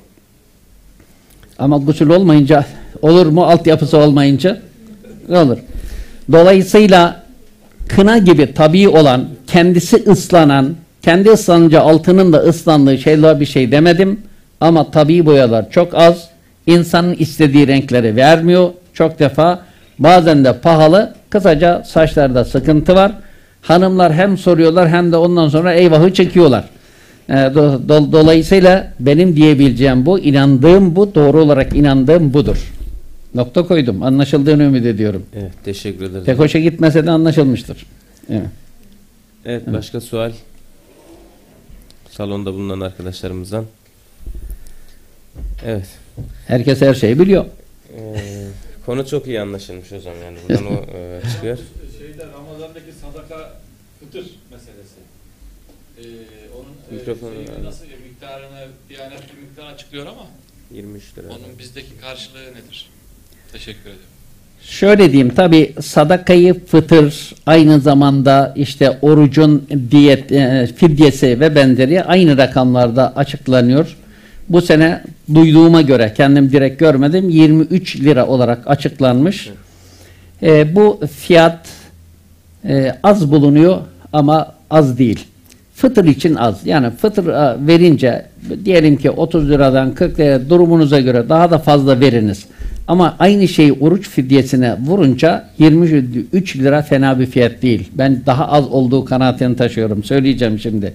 Ama 1.60 1.78
gusül 1.78 2.10
olmayınca 2.10 2.66
olur 3.02 3.26
mu? 3.26 3.44
Altyapısı 3.44 3.98
olmayınca 3.98 4.62
olur. 5.30 5.58
Dolayısıyla 6.32 7.21
kına 7.88 8.18
gibi 8.18 8.54
tabii 8.54 8.90
olan, 8.90 9.26
kendisi 9.48 10.04
ıslanan, 10.08 10.76
kendi 11.02 11.30
ıslanınca 11.30 11.82
altının 11.82 12.34
da 12.34 12.38
ıslandığı 12.38 12.98
şeyler 12.98 13.40
bir 13.40 13.46
şey 13.46 13.72
demedim. 13.72 14.20
Ama 14.62 14.92
tabii 14.92 15.26
boyalar 15.26 15.70
çok 15.70 15.96
az. 15.96 16.30
İnsanın 16.68 17.16
istediği 17.20 17.68
renkleri 17.68 18.16
vermiyor. 18.16 18.70
Çok 18.94 19.20
defa 19.20 19.60
bazen 20.00 20.46
de 20.46 20.54
pahalı. 20.58 21.14
Kısaca 21.30 21.84
saçlarda 21.86 22.46
sıkıntı 22.46 22.96
var. 22.96 23.12
Hanımlar 23.62 24.14
hem 24.14 24.38
soruyorlar 24.38 24.90
hem 24.90 25.12
de 25.12 25.18
ondan 25.18 25.50
sonra 25.50 25.74
eyvahı 25.74 26.14
çekiyorlar. 26.14 26.64
Ee, 27.30 27.34
do- 27.34 27.88
do- 27.88 28.12
dolayısıyla 28.12 28.88
benim 29.00 29.36
diyebileceğim 29.36 30.06
bu, 30.06 30.20
inandığım 30.20 30.96
bu, 30.96 31.16
doğru 31.16 31.42
olarak 31.42 31.76
inandığım 31.76 32.34
budur. 32.34 32.72
Nokta 33.36 33.68
koydum. 33.68 34.04
Anlaşıldığını 34.04 34.64
ümit 34.64 34.86
ediyorum. 34.86 35.26
Evet 35.36 35.52
teşekkür 35.64 36.06
ederiz. 36.06 36.26
Tek 36.26 36.40
hoşa 36.40 36.60
gitmese 36.60 37.06
de 37.06 37.12
anlaşılmıştır. 37.12 37.86
Evet. 38.30 38.48
Evet 39.46 39.64
başka 39.68 40.02
sual 40.02 40.32
salonda 42.10 42.54
bulunan 42.54 42.80
arkadaşlarımızdan. 42.80 43.66
Evet. 45.66 45.88
Herkes 46.48 46.82
her 46.82 46.94
şeyi 46.94 47.20
biliyor. 47.20 47.46
Ee, 47.98 48.48
konu 48.86 49.08
çok 49.08 49.28
iyi 49.28 49.42
anlaşılmış 49.42 49.92
hocam 49.92 50.14
yani 50.24 50.38
buradan 50.50 50.66
o 50.66 50.98
e, 50.98 51.22
çıkıyor. 51.34 51.58
şeyde 52.00 52.26
Ramazan'daki 52.34 52.92
sadaka 53.02 53.54
fıtır 54.00 54.26
meselesi. 54.52 54.96
Ee, 55.98 56.02
onun 56.56 57.00
Mikrofonu 57.00 57.32
e, 57.32 57.36
şeyini 57.46 57.52
al. 57.62 57.64
nasıl 57.64 57.86
miktarını 57.86 58.68
Diyanet 58.90 59.20
bir 59.38 59.42
miktar 59.42 59.74
açıklıyor 59.74 60.06
ama 60.06 60.28
23 60.72 61.18
lira. 61.18 61.28
onun 61.28 61.60
bizdeki 61.60 61.98
karşılığı 62.02 62.42
nedir? 62.52 62.90
Teşekkür 63.52 63.82
ederim. 63.82 64.12
Şöyle 64.62 65.12
diyeyim 65.12 65.36
tabi 65.36 65.74
sadakayı 65.82 66.66
fıtır 66.66 67.36
aynı 67.46 67.80
zamanda 67.80 68.54
işte 68.56 68.98
orucun 69.02 69.68
diyet 69.92 70.32
e, 70.32 70.70
fidyesi 70.76 71.40
ve 71.40 71.56
benzeri 71.56 72.04
aynı 72.04 72.38
rakamlarda 72.38 73.16
açıklanıyor. 73.16 73.98
Bu 74.50 74.62
sene 74.62 75.04
duyduğuma 75.34 75.82
göre 75.82 76.14
kendim 76.18 76.52
direkt 76.52 76.80
görmedim 76.80 77.30
23 77.30 78.00
lira 78.00 78.28
olarak 78.28 78.60
açıklanmış. 78.66 79.50
E, 80.44 80.76
bu 80.76 81.00
fiyat 81.20 81.68
e, 82.66 82.96
az 83.04 83.32
bulunuyor 83.32 83.78
ama 84.14 84.56
az 84.70 84.98
değil. 84.98 85.26
Fıtır 85.76 86.06
için 86.06 86.36
az. 86.36 86.62
Yani 86.66 86.90
fıtır 86.92 87.28
e, 87.28 87.68
verince 87.68 88.26
diyelim 88.66 88.98
ki 88.98 89.12
30 89.12 89.50
liradan 89.50 89.96
40 89.96 90.20
liraya 90.20 90.50
durumunuza 90.50 91.00
göre 91.00 91.30
daha 91.30 91.52
da 91.52 91.60
fazla 91.60 92.00
veriniz. 92.00 92.46
Ama 92.88 93.16
aynı 93.20 93.48
şeyi 93.48 93.74
oruç 93.74 94.10
fidyesine 94.10 94.78
vurunca 94.86 95.50
23 95.60 96.56
lira 96.58 96.82
fena 96.82 97.20
bir 97.20 97.26
fiyat 97.26 97.62
değil. 97.62 97.90
Ben 97.94 98.22
daha 98.26 98.48
az 98.48 98.68
olduğu 98.68 99.06
kanaatini 99.06 99.56
taşıyorum. 99.56 100.04
Söyleyeceğim 100.04 100.60
şimdi. 100.60 100.94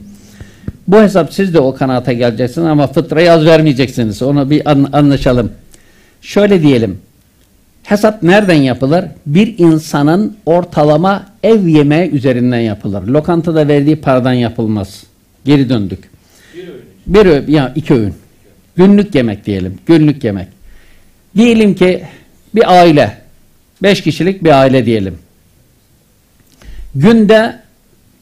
Bu 0.88 1.02
hesap 1.02 1.32
siz 1.32 1.54
de 1.54 1.60
o 1.60 1.74
kanaata 1.74 2.12
geleceksiniz 2.12 2.66
ama 2.66 2.86
fıtrayı 2.86 3.32
az 3.32 3.46
vermeyeceksiniz. 3.46 4.22
Onu 4.22 4.50
bir 4.50 4.70
an- 4.70 4.88
anlaşalım. 4.92 5.52
Şöyle 6.20 6.62
diyelim. 6.62 6.98
Hesap 7.82 8.22
nereden 8.22 8.54
yapılır? 8.54 9.04
Bir 9.26 9.58
insanın 9.58 10.36
ortalama 10.46 11.26
ev 11.42 11.66
yemeği 11.66 12.10
üzerinden 12.10 12.60
yapılır. 12.60 13.02
Lokantada 13.02 13.68
verdiği 13.68 13.96
paradan 13.96 14.32
yapılmaz. 14.32 15.02
Geri 15.44 15.68
döndük. 15.68 16.10
Bir 16.54 16.68
öğün. 16.68 16.82
Bir 17.06 17.26
öğün, 17.26 17.44
ya 17.52 17.72
iki 17.74 17.94
öğün. 17.94 18.14
Günlük 18.76 19.14
yemek 19.14 19.46
diyelim. 19.46 19.74
Günlük 19.86 20.24
yemek. 20.24 20.48
Diyelim 21.36 21.74
ki 21.74 22.04
bir 22.54 22.78
aile. 22.80 23.18
Beş 23.82 24.02
kişilik 24.02 24.44
bir 24.44 24.60
aile 24.60 24.86
diyelim. 24.86 25.18
Günde 26.94 27.60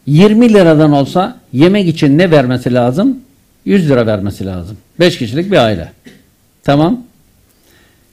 20 0.06 0.52
liradan 0.52 0.92
olsa 0.92 1.40
yemek 1.52 1.88
için 1.88 2.18
ne 2.18 2.30
vermesi 2.30 2.74
lazım? 2.74 3.20
100 3.64 3.90
lira 3.90 4.06
vermesi 4.06 4.46
lazım. 4.46 4.76
Beş 5.00 5.18
kişilik 5.18 5.52
bir 5.52 5.56
aile. 5.56 5.92
Tamam. 6.62 7.02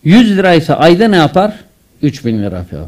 100 0.04 0.38
liraysa 0.38 0.76
ayda 0.76 1.08
ne 1.08 1.16
yapar? 1.16 1.56
3000 2.02 2.44
lira 2.44 2.58
yapıyor. 2.58 2.88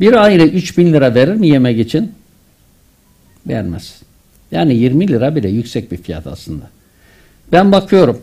Bir 0.00 0.12
aile 0.12 0.42
3000 0.42 0.92
lira 0.92 1.14
verir 1.14 1.34
mi 1.34 1.48
yemek 1.48 1.78
için? 1.78 2.12
Vermez. 3.46 4.02
Yani 4.50 4.74
20 4.74 5.08
lira 5.08 5.36
bile 5.36 5.48
yüksek 5.48 5.92
bir 5.92 5.96
fiyat 5.96 6.26
aslında. 6.26 6.64
Ben 7.52 7.72
bakıyorum. 7.72 8.22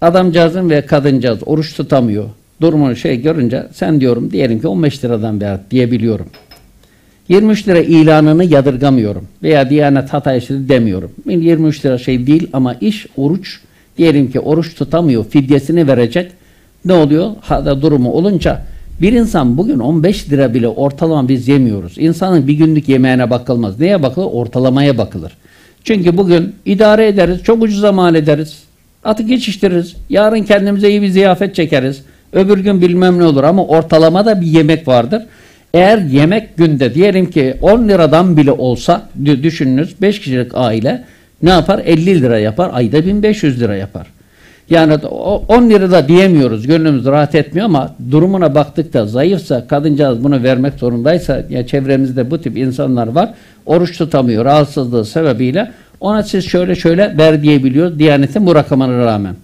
Adamcağızın 0.00 0.70
ve 0.70 0.86
kadıncağız 0.86 1.38
oruç 1.46 1.76
tutamıyor. 1.76 2.24
Durumunu 2.60 2.96
şey 2.96 3.22
görünce 3.22 3.66
sen 3.72 4.00
diyorum 4.00 4.32
diyelim 4.32 4.60
ki 4.60 4.68
15 4.68 5.04
liradan 5.04 5.40
ver 5.40 5.58
diyebiliyorum. 5.70 6.26
23 7.28 7.68
lira 7.68 7.78
ilanını 7.78 8.44
yadırgamıyorum. 8.44 9.24
Veya 9.42 9.70
Diyanet 9.70 10.12
hata 10.12 10.34
işledi 10.34 10.68
demiyorum. 10.68 11.10
23 11.26 11.84
lira 11.84 11.98
şey 11.98 12.26
değil 12.26 12.48
ama 12.52 12.74
iş 12.74 13.06
oruç. 13.16 13.60
Diyelim 13.98 14.30
ki 14.30 14.40
oruç 14.40 14.74
tutamıyor. 14.74 15.24
Fidyesini 15.24 15.88
verecek. 15.88 16.32
Ne 16.84 16.92
oluyor? 16.92 17.30
Hada 17.40 17.82
durumu 17.82 18.12
olunca 18.12 18.62
bir 19.00 19.12
insan 19.12 19.58
bugün 19.58 19.78
15 19.78 20.30
lira 20.30 20.54
bile 20.54 20.68
ortalama 20.68 21.28
biz 21.28 21.48
yemiyoruz. 21.48 21.98
İnsanın 21.98 22.48
bir 22.48 22.54
günlük 22.54 22.88
yemeğine 22.88 23.30
bakılmaz. 23.30 23.80
Neye 23.80 24.02
bakılır? 24.02 24.26
Ortalamaya 24.32 24.98
bakılır. 24.98 25.32
Çünkü 25.84 26.16
bugün 26.16 26.54
idare 26.64 27.06
ederiz. 27.06 27.42
Çok 27.42 27.62
ucuza 27.62 27.92
mal 27.92 28.14
ederiz. 28.14 28.65
Atı 29.06 29.22
geçiştiririz. 29.22 29.96
Yarın 30.10 30.42
kendimize 30.42 30.90
iyi 30.90 31.02
bir 31.02 31.08
ziyafet 31.08 31.54
çekeriz. 31.54 32.02
Öbür 32.32 32.58
gün 32.58 32.80
bilmem 32.80 33.18
ne 33.18 33.24
olur 33.24 33.44
ama 33.44 33.66
ortalamada 33.66 34.40
bir 34.40 34.46
yemek 34.46 34.88
vardır. 34.88 35.22
Eğer 35.74 35.98
yemek 35.98 36.56
günde 36.56 36.94
diyelim 36.94 37.30
ki 37.30 37.54
10 37.62 37.88
liradan 37.88 38.36
bile 38.36 38.52
olsa 38.52 39.02
dü- 39.22 39.42
düşününüz 39.42 40.00
5 40.02 40.18
kişilik 40.20 40.50
aile 40.54 41.04
ne 41.42 41.50
yapar? 41.50 41.80
50 41.84 42.22
lira 42.22 42.38
yapar. 42.38 42.70
Ayda 42.72 43.06
1500 43.06 43.60
lira 43.60 43.76
yapar. 43.76 44.06
Yani 44.70 44.94
o- 44.94 45.42
10 45.48 45.70
lira 45.70 45.90
da 45.90 46.08
diyemiyoruz. 46.08 46.66
Gönlümüz 46.66 47.04
rahat 47.04 47.34
etmiyor 47.34 47.64
ama 47.66 47.94
durumuna 48.10 48.54
baktıkta 48.54 49.06
zayıfsa 49.06 49.66
kadıncağız 49.66 50.24
bunu 50.24 50.42
vermek 50.42 50.74
zorundaysa 50.74 51.42
ya 51.50 51.66
çevremizde 51.66 52.30
bu 52.30 52.40
tip 52.40 52.56
insanlar 52.56 53.06
var. 53.06 53.34
Oruç 53.66 53.98
tutamıyor 53.98 54.44
rahatsızlığı 54.44 55.04
sebebiyle 55.04 55.70
ona 56.00 56.22
siz 56.22 56.44
şöyle 56.44 56.74
şöyle 56.74 57.18
ver 57.18 57.42
diyebiliyor 57.42 57.98
Diyanetin 57.98 58.46
bu 58.46 58.54
rakamına 58.54 58.98
rağmen. 58.98 59.34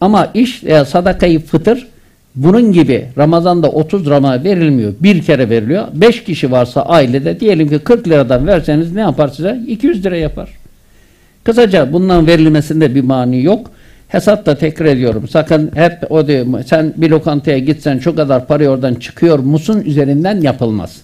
Ama 0.00 0.30
iş 0.34 0.64
e, 0.64 0.84
sadakayı 0.84 1.40
fıtır 1.40 1.86
bunun 2.34 2.72
gibi 2.72 3.06
Ramazan'da 3.18 3.68
30 3.70 4.10
rama 4.10 4.44
verilmiyor. 4.44 4.92
Bir 5.00 5.22
kere 5.22 5.50
veriliyor. 5.50 5.84
5 5.94 6.24
kişi 6.24 6.50
varsa 6.50 6.82
ailede 6.82 7.40
diyelim 7.40 7.68
ki 7.68 7.78
40 7.78 8.08
liradan 8.08 8.46
verseniz 8.46 8.92
ne 8.92 9.00
yapar 9.00 9.28
size? 9.28 9.60
200 9.66 10.04
lira 10.04 10.16
yapar. 10.16 10.48
Kısaca 11.44 11.92
bundan 11.92 12.26
verilmesinde 12.26 12.94
bir 12.94 13.00
mani 13.00 13.42
yok. 13.42 13.70
Hesapta 14.08 14.54
tekrar 14.54 14.86
ediyorum. 14.86 15.28
Sakın 15.28 15.70
hep 15.74 16.10
o 16.10 16.26
diyor, 16.26 16.46
sen 16.66 16.94
bir 16.96 17.10
lokantaya 17.10 17.58
gitsen 17.58 17.98
şu 17.98 18.16
kadar 18.16 18.46
parayı 18.46 18.68
oradan 18.70 18.94
çıkıyor 18.94 19.38
musun 19.38 19.82
üzerinden 19.86 20.40
yapılmaz. 20.40 20.96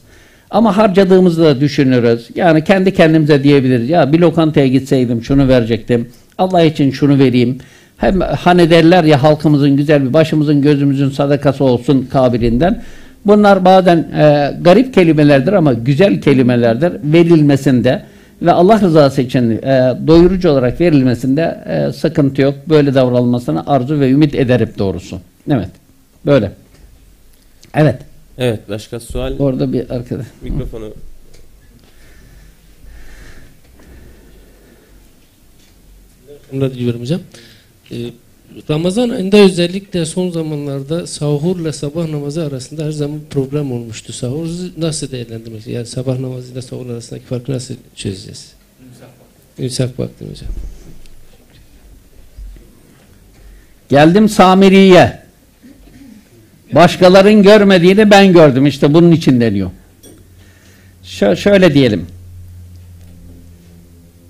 Ama 0.54 0.76
harcadığımızı 0.76 1.42
da 1.42 1.60
düşünürüz. 1.60 2.28
Yani 2.34 2.64
kendi 2.64 2.94
kendimize 2.94 3.44
diyebiliriz. 3.44 3.88
Ya 3.88 4.12
bir 4.12 4.18
lokantaya 4.18 4.66
gitseydim 4.66 5.22
şunu 5.22 5.48
verecektim. 5.48 6.08
Allah 6.38 6.62
için 6.62 6.90
şunu 6.90 7.18
vereyim. 7.18 7.58
Hem 7.96 8.20
hani 8.20 8.70
derler 8.70 9.04
ya 9.04 9.22
halkımızın 9.22 9.76
güzel 9.76 10.08
bir 10.08 10.12
başımızın 10.12 10.62
gözümüzün 10.62 11.10
sadakası 11.10 11.64
olsun 11.64 12.08
kabilinden. 12.12 12.82
Bunlar 13.26 13.64
bazen 13.64 13.96
e, 13.96 14.54
garip 14.60 14.94
kelimelerdir 14.94 15.52
ama 15.52 15.72
güzel 15.72 16.20
kelimelerdir. 16.20 16.92
Verilmesinde 17.12 18.02
ve 18.42 18.52
Allah 18.52 18.80
rızası 18.80 19.22
için 19.22 19.50
e, 19.50 19.94
doyurucu 20.06 20.50
olarak 20.50 20.80
verilmesinde 20.80 21.58
e, 21.66 21.92
sıkıntı 21.92 22.42
yok. 22.42 22.54
Böyle 22.68 22.94
davranılmasını 22.94 23.66
arzu 23.66 24.00
ve 24.00 24.10
ümit 24.10 24.34
ederim 24.34 24.70
doğrusu. 24.78 25.18
Evet. 25.50 25.68
Böyle. 26.26 26.50
Evet. 27.74 27.96
Evet 28.38 28.68
başka 28.68 29.00
sual. 29.00 29.38
Orada 29.38 29.72
bir 29.72 29.90
arkadaş. 29.90 30.26
Mikrofonu 30.42 30.92
Bunlar 36.52 36.74
diliyorum 36.74 37.00
hocam. 37.00 37.20
Ee, 37.92 37.96
Ramazan 38.70 39.08
ayında 39.08 39.36
özellikle 39.36 40.06
son 40.06 40.30
zamanlarda 40.30 41.06
sahurla 41.06 41.72
sabah 41.72 42.08
namazı 42.08 42.44
arasında 42.44 42.84
her 42.84 42.90
zaman 42.90 43.20
problem 43.30 43.72
olmuştu. 43.72 44.12
Sahur 44.12 44.48
nasıl 44.76 45.10
değerlendirmek? 45.10 45.66
Yani 45.66 45.86
sabah 45.86 46.18
namazıyla 46.18 46.62
sahur 46.62 46.90
arasındaki 46.90 47.24
farkı 47.24 47.52
nasıl 47.52 47.74
çözeceğiz? 47.94 48.52
İmsak 49.58 49.98
vakti 49.98 50.24
hocam. 50.24 50.50
Geldim 53.88 54.28
Samiri'ye. 54.28 55.23
Başkaların 56.72 57.42
görmediğini 57.42 58.10
ben 58.10 58.32
gördüm. 58.32 58.66
İşte 58.66 58.94
bunun 58.94 59.12
için 59.12 59.40
deniyor. 59.40 59.70
Şö- 61.04 61.36
şöyle 61.36 61.74
diyelim. 61.74 62.06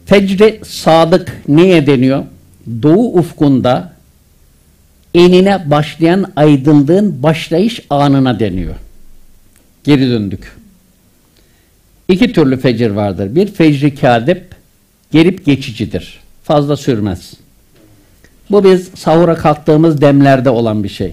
Fecri 0.06 0.60
sadık 0.64 1.42
neye 1.48 1.86
deniyor? 1.86 2.24
Doğu 2.82 3.18
ufkunda 3.18 3.92
enine 5.14 5.70
başlayan 5.70 6.32
aydınlığın 6.36 7.22
başlayış 7.22 7.80
anına 7.90 8.40
deniyor. 8.40 8.74
Geri 9.84 10.10
döndük. 10.10 10.56
İki 12.08 12.32
türlü 12.32 12.60
fecir 12.60 12.90
vardır. 12.90 13.34
Bir 13.34 13.46
fecri 13.46 13.94
kadip, 13.94 14.44
gelip 15.12 15.46
geçicidir. 15.46 16.20
Fazla 16.42 16.76
sürmez. 16.76 17.34
Bu 18.50 18.64
biz 18.64 18.88
sahura 18.94 19.34
kalktığımız 19.34 20.00
demlerde 20.00 20.50
olan 20.50 20.84
bir 20.84 20.88
şey. 20.88 21.12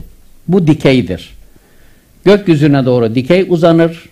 Bu 0.52 0.68
dikeydir. 0.68 1.30
Gökyüzüne 2.26 2.86
doğru 2.86 3.16
dikey 3.16 3.45
uzanır. 3.49 4.10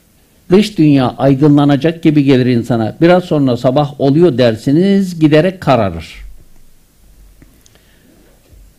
Dış 0.51 0.77
dünya 0.77 1.15
aydınlanacak 1.17 2.03
gibi 2.03 2.23
gelir 2.23 2.45
insana. 2.45 2.95
Biraz 3.01 3.23
sonra 3.23 3.57
sabah 3.57 4.01
oluyor 4.01 4.37
dersiniz 4.37 5.19
giderek 5.19 5.61
kararır. 5.61 6.15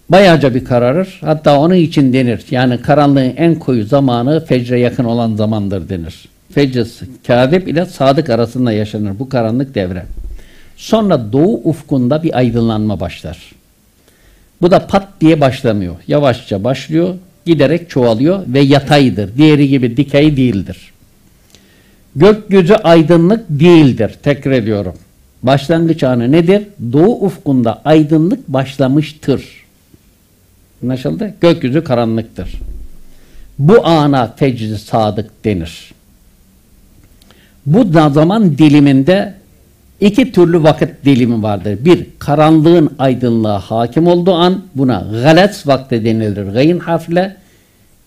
Bayağıca 0.08 0.54
bir 0.54 0.64
kararır. 0.64 1.18
Hatta 1.20 1.60
onun 1.60 1.74
için 1.74 2.12
denir. 2.12 2.44
Yani 2.50 2.82
karanlığın 2.82 3.32
en 3.36 3.54
koyu 3.54 3.84
zamanı 3.84 4.44
fecre 4.44 4.80
yakın 4.80 5.04
olan 5.04 5.34
zamandır 5.34 5.88
denir. 5.88 6.28
Fecr 6.52 6.86
kâdip 7.26 7.68
ile 7.68 7.86
sadık 7.86 8.30
arasında 8.30 8.72
yaşanır 8.72 9.18
bu 9.18 9.28
karanlık 9.28 9.74
devre. 9.74 10.04
Sonra 10.76 11.32
doğu 11.32 11.60
ufkunda 11.64 12.22
bir 12.22 12.38
aydınlanma 12.38 13.00
başlar. 13.00 13.52
Bu 14.62 14.70
da 14.70 14.86
pat 14.86 15.08
diye 15.20 15.40
başlamıyor. 15.40 15.96
Yavaşça 16.08 16.64
başlıyor, 16.64 17.14
giderek 17.46 17.90
çoğalıyor 17.90 18.42
ve 18.46 18.60
yataydır. 18.60 19.36
Diğeri 19.36 19.68
gibi 19.68 19.96
dikey 19.96 20.36
değildir. 20.36 20.92
Gökyüzü 22.16 22.74
aydınlık 22.74 23.44
değildir. 23.48 24.14
Tekrar 24.22 24.52
ediyorum. 24.52 24.94
Başlangıç 25.42 26.02
anı 26.02 26.32
nedir? 26.32 26.62
Doğu 26.92 27.24
ufkunda 27.24 27.82
aydınlık 27.84 28.48
başlamıştır. 28.48 29.44
Anlaşıldı? 30.82 31.34
Gökyüzü 31.40 31.84
karanlıktır. 31.84 32.52
Bu 33.58 33.86
ana 33.86 34.34
fecr 34.36 34.76
sadık 34.76 35.44
denir. 35.44 35.92
Bu 37.66 37.92
zaman 38.10 38.58
diliminde 38.58 39.34
iki 40.00 40.32
türlü 40.32 40.62
vakit 40.62 41.04
dilimi 41.04 41.42
vardır. 41.42 41.78
Bir, 41.84 42.06
karanlığın 42.18 42.90
aydınlığa 42.98 43.58
hakim 43.58 44.06
olduğu 44.06 44.34
an 44.34 44.62
buna 44.74 45.06
galet 45.22 45.66
vakti 45.66 46.04
denilir 46.04 46.52
gayn 46.52 46.78
harfle. 46.78 47.36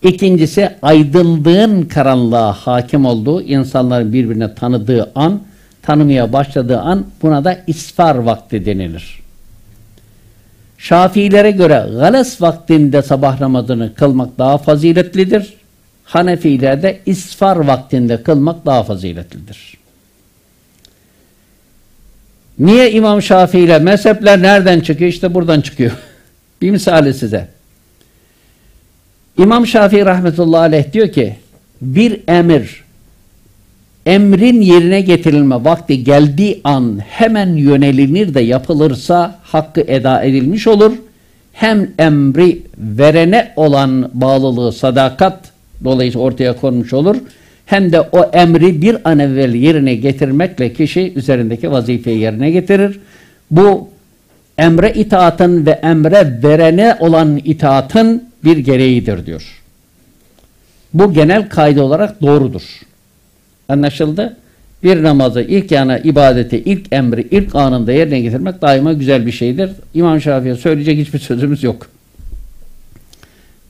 İkincisi 0.02 0.70
aydınlığın 0.82 1.82
karanlığa 1.82 2.52
hakim 2.52 3.04
olduğu, 3.06 3.42
insanların 3.42 4.12
birbirine 4.12 4.54
tanıdığı 4.54 5.12
an, 5.14 5.40
tanımaya 5.82 6.32
başladığı 6.32 6.80
an 6.80 7.06
buna 7.22 7.44
da 7.44 7.58
isfar 7.66 8.14
vakti 8.16 8.66
denilir. 8.66 9.20
Şafiilere 10.78 11.50
göre 11.50 11.86
gales 11.98 12.42
vaktinde 12.42 13.02
sabah 13.02 13.40
namazını 13.40 13.94
kılmak 13.94 14.38
daha 14.38 14.58
faziletlidir. 14.58 15.54
Hanefilerde 16.04 17.00
isfar 17.06 17.56
vaktinde 17.56 18.22
kılmak 18.22 18.66
daha 18.66 18.82
faziletlidir. 18.82 19.83
Niye 22.58 22.92
İmam 22.92 23.22
Şafii 23.22 23.60
ile 23.60 23.78
mezhepler 23.78 24.42
nereden 24.42 24.80
çıkıyor? 24.80 25.10
İşte 25.10 25.34
buradan 25.34 25.60
çıkıyor. 25.60 25.92
Bir 26.62 26.70
misali 26.70 27.14
size. 27.14 27.48
İmam 29.38 29.66
Şafii 29.66 30.04
rahmetullahi 30.04 30.60
aleyh 30.60 30.92
diyor 30.92 31.08
ki 31.08 31.36
bir 31.82 32.20
emir 32.28 32.84
emrin 34.06 34.60
yerine 34.60 35.00
getirilme 35.00 35.64
vakti 35.64 36.04
geldiği 36.04 36.60
an 36.64 37.00
hemen 37.08 37.54
yönelilir 37.54 38.34
de 38.34 38.40
yapılırsa 38.40 39.38
hakkı 39.42 39.80
eda 39.80 40.22
edilmiş 40.22 40.66
olur. 40.66 40.92
Hem 41.52 41.90
emri 41.98 42.62
verene 42.78 43.52
olan 43.56 44.10
bağlılığı 44.14 44.72
sadakat 44.72 45.40
dolayısıyla 45.84 46.26
ortaya 46.26 46.56
konmuş 46.56 46.92
olur. 46.92 47.16
Hem 47.66 47.92
de 47.92 48.00
o 48.00 48.30
emri 48.32 48.82
bir 48.82 48.96
an 49.04 49.18
evvel 49.18 49.54
yerine 49.54 49.94
getirmekle 49.94 50.72
kişi 50.72 51.12
üzerindeki 51.16 51.70
vazifeyi 51.70 52.18
yerine 52.18 52.50
getirir. 52.50 53.00
Bu 53.50 53.88
emre 54.58 54.92
itaatın 54.92 55.66
ve 55.66 55.70
emre 55.70 56.42
verene 56.42 56.96
olan 57.00 57.40
itaatın 57.44 58.24
bir 58.44 58.56
gereğidir 58.56 59.26
diyor. 59.26 59.60
Bu 60.94 61.12
genel 61.12 61.48
kaydı 61.48 61.82
olarak 61.82 62.22
doğrudur. 62.22 62.62
Anlaşıldı? 63.68 64.36
Bir 64.82 65.02
namazı 65.02 65.40
ilk 65.40 65.70
yana 65.70 65.98
ibadeti, 65.98 66.56
ilk 66.56 66.92
emri, 66.92 67.28
ilk 67.30 67.54
anında 67.54 67.92
yerine 67.92 68.20
getirmek 68.20 68.62
daima 68.62 68.92
güzel 68.92 69.26
bir 69.26 69.32
şeydir. 69.32 69.70
İmam 69.94 70.20
Şafii'ye 70.20 70.54
söyleyecek 70.54 70.98
hiçbir 70.98 71.18
sözümüz 71.18 71.62
yok. 71.62 71.86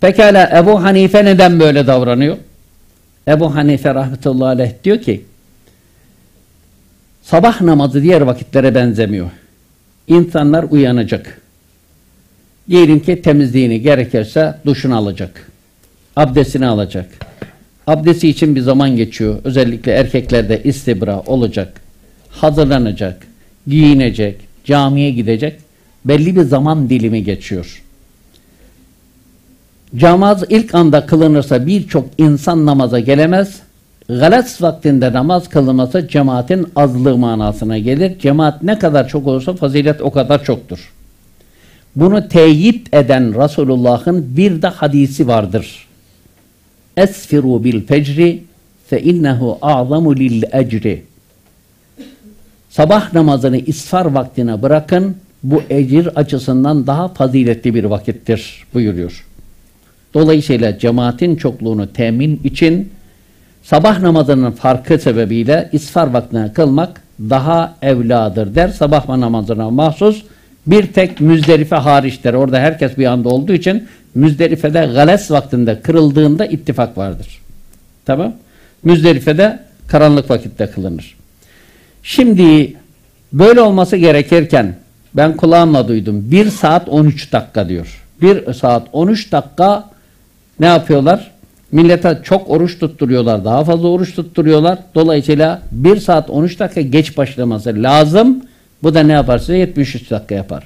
Pekala 0.00 0.58
Ebu 0.58 0.82
Hanife 0.82 1.24
neden 1.24 1.60
böyle 1.60 1.86
davranıyor? 1.86 2.36
Ebu 3.28 3.54
Hanife 3.54 3.94
rahmetullahi 3.94 4.48
aleyh 4.48 4.70
diyor 4.84 5.00
ki 5.00 5.24
sabah 7.22 7.60
namazı 7.60 8.02
diğer 8.02 8.20
vakitlere 8.20 8.74
benzemiyor. 8.74 9.30
İnsanlar 10.08 10.66
uyanacak. 10.70 11.40
Diyelim 12.68 13.00
ki 13.00 13.22
temizliğini 13.22 13.80
gerekirse 13.80 14.54
duşunu 14.66 14.96
alacak. 14.96 15.50
Abdestini 16.16 16.66
alacak. 16.66 17.06
Abdesti 17.86 18.28
için 18.28 18.56
bir 18.56 18.60
zaman 18.60 18.96
geçiyor. 18.96 19.38
Özellikle 19.44 19.92
erkeklerde 19.92 20.62
istibra 20.62 21.20
olacak. 21.20 21.80
Hazırlanacak. 22.30 23.26
Giyinecek. 23.66 24.36
Camiye 24.64 25.10
gidecek. 25.10 25.60
Belli 26.04 26.36
bir 26.36 26.42
zaman 26.42 26.90
dilimi 26.90 27.24
geçiyor. 27.24 27.83
Camaz 29.96 30.44
ilk 30.48 30.74
anda 30.74 31.06
kılınırsa 31.06 31.66
birçok 31.66 32.06
insan 32.18 32.66
namaza 32.66 33.00
gelemez. 33.00 33.60
Galas 34.08 34.62
vaktinde 34.62 35.12
namaz 35.12 35.48
kılınması 35.48 36.08
cemaatin 36.08 36.66
azlığı 36.76 37.18
manasına 37.18 37.78
gelir. 37.78 38.18
Cemaat 38.18 38.62
ne 38.62 38.78
kadar 38.78 39.08
çok 39.08 39.26
olursa 39.26 39.52
fazilet 39.52 40.02
o 40.02 40.10
kadar 40.10 40.44
çoktur. 40.44 40.92
Bunu 41.96 42.28
teyit 42.28 42.94
eden 42.94 43.42
Resulullah'ın 43.44 44.36
bir 44.36 44.62
de 44.62 44.66
hadisi 44.66 45.28
vardır. 45.28 45.86
Esfiru 46.96 47.64
bil 47.64 47.86
fecri 47.86 48.42
fe 48.86 49.02
innehu 49.02 49.58
a'zamu 49.62 50.16
lil 50.16 50.42
ecri. 50.52 51.04
Sabah 52.70 53.12
namazını 53.12 53.56
isfar 53.56 54.06
vaktine 54.06 54.62
bırakın. 54.62 55.16
Bu 55.42 55.62
ecir 55.70 56.06
açısından 56.06 56.86
daha 56.86 57.08
faziletli 57.08 57.74
bir 57.74 57.84
vakittir 57.84 58.64
buyuruyor. 58.74 59.24
Dolayısıyla 60.14 60.78
cemaatin 60.78 61.36
çokluğunu 61.36 61.92
temin 61.92 62.40
için 62.44 62.92
sabah 63.62 64.00
namazının 64.00 64.50
farkı 64.50 64.98
sebebiyle 64.98 65.68
isfar 65.72 66.06
vaktine 66.06 66.52
kılmak 66.52 67.00
daha 67.20 67.74
evladır 67.82 68.54
der. 68.54 68.68
Sabah 68.68 69.08
namazına 69.08 69.70
mahsus 69.70 70.22
bir 70.66 70.86
tek 70.86 71.20
Müzdelife 71.20 71.76
hariçtir. 71.76 72.34
Orada 72.34 72.58
herkes 72.58 72.98
bir 72.98 73.06
anda 73.06 73.28
olduğu 73.28 73.52
için 73.52 73.88
Müzdelife'de 74.14 74.90
gales 74.94 75.30
vaktinde 75.30 75.80
kırıldığında 75.80 76.46
ittifak 76.46 76.98
vardır. 76.98 77.40
Tamam. 78.04 78.32
Müzdelife'de 78.82 79.58
karanlık 79.86 80.30
vakitte 80.30 80.66
kılınır. 80.66 81.16
Şimdi 82.02 82.74
böyle 83.32 83.60
olması 83.60 83.96
gerekirken 83.96 84.76
ben 85.14 85.36
kulağımla 85.36 85.88
duydum. 85.88 86.30
1 86.30 86.50
saat 86.50 86.88
13 86.88 87.32
dakika 87.32 87.68
diyor. 87.68 88.04
1 88.22 88.52
saat 88.52 88.88
13 88.92 89.32
dakika 89.32 89.90
ne 90.60 90.66
yapıyorlar? 90.66 91.30
Millete 91.72 92.20
çok 92.22 92.50
oruç 92.50 92.78
tutturuyorlar. 92.78 93.44
Daha 93.44 93.64
fazla 93.64 93.88
oruç 93.88 94.14
tutturuyorlar. 94.14 94.78
Dolayısıyla 94.94 95.62
1 95.72 95.96
saat 95.96 96.30
13 96.30 96.58
dakika 96.58 96.80
geç 96.80 97.16
başlaması 97.16 97.74
lazım. 97.76 98.44
Bu 98.82 98.94
da 98.94 99.00
ne 99.02 99.12
yapar 99.12 99.38
size? 99.38 99.56
73 99.56 100.10
dakika 100.10 100.34
yapar. 100.34 100.64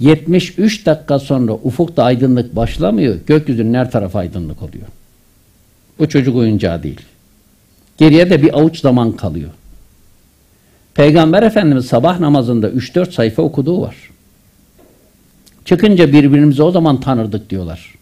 73 0.00 0.86
dakika 0.86 1.18
sonra 1.18 1.52
ufukta 1.52 2.04
aydınlık 2.04 2.56
başlamıyor. 2.56 3.16
Gökyüzünün 3.26 3.74
her 3.74 3.90
tarafı 3.90 4.18
aydınlık 4.18 4.62
oluyor. 4.62 4.86
Bu 5.98 6.08
çocuk 6.08 6.36
oyuncağı 6.36 6.82
değil. 6.82 7.00
Geriye 7.98 8.30
de 8.30 8.42
bir 8.42 8.58
avuç 8.58 8.80
zaman 8.80 9.12
kalıyor. 9.12 9.50
Peygamber 10.94 11.42
Efendimiz 11.42 11.86
sabah 11.86 12.20
namazında 12.20 12.68
3-4 12.68 13.12
sayfa 13.12 13.42
okuduğu 13.42 13.80
var. 13.80 13.96
Çıkınca 15.64 16.12
birbirimizi 16.12 16.62
o 16.62 16.70
zaman 16.70 17.00
tanırdık 17.00 17.50
diyorlar. 17.50 17.94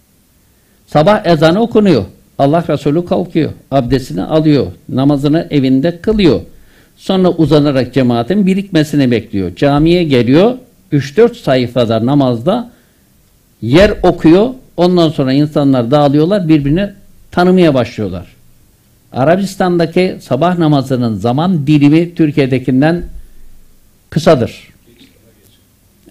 Sabah 0.92 1.26
ezanı 1.26 1.60
okunuyor. 1.60 2.04
Allah 2.38 2.64
Resulü 2.68 3.04
kalkıyor. 3.04 3.50
Abdestini 3.70 4.22
alıyor. 4.22 4.66
Namazını 4.88 5.46
evinde 5.50 6.00
kılıyor. 6.00 6.40
Sonra 6.96 7.28
uzanarak 7.28 7.94
cemaatin 7.94 8.46
birikmesini 8.46 9.10
bekliyor. 9.10 9.56
Camiye 9.56 10.04
geliyor. 10.04 10.54
3-4 10.92 11.34
sayfada 11.34 12.06
namazda 12.06 12.70
yer 13.62 13.94
okuyor. 14.02 14.48
Ondan 14.76 15.08
sonra 15.08 15.32
insanlar 15.32 15.90
dağılıyorlar. 15.90 16.48
Birbirini 16.48 16.90
tanımaya 17.30 17.74
başlıyorlar. 17.74 18.26
Arabistan'daki 19.12 20.16
sabah 20.20 20.58
namazının 20.58 21.14
zaman 21.14 21.66
dilimi 21.66 22.14
Türkiye'dekinden 22.14 23.02
kısadır. 24.10 24.68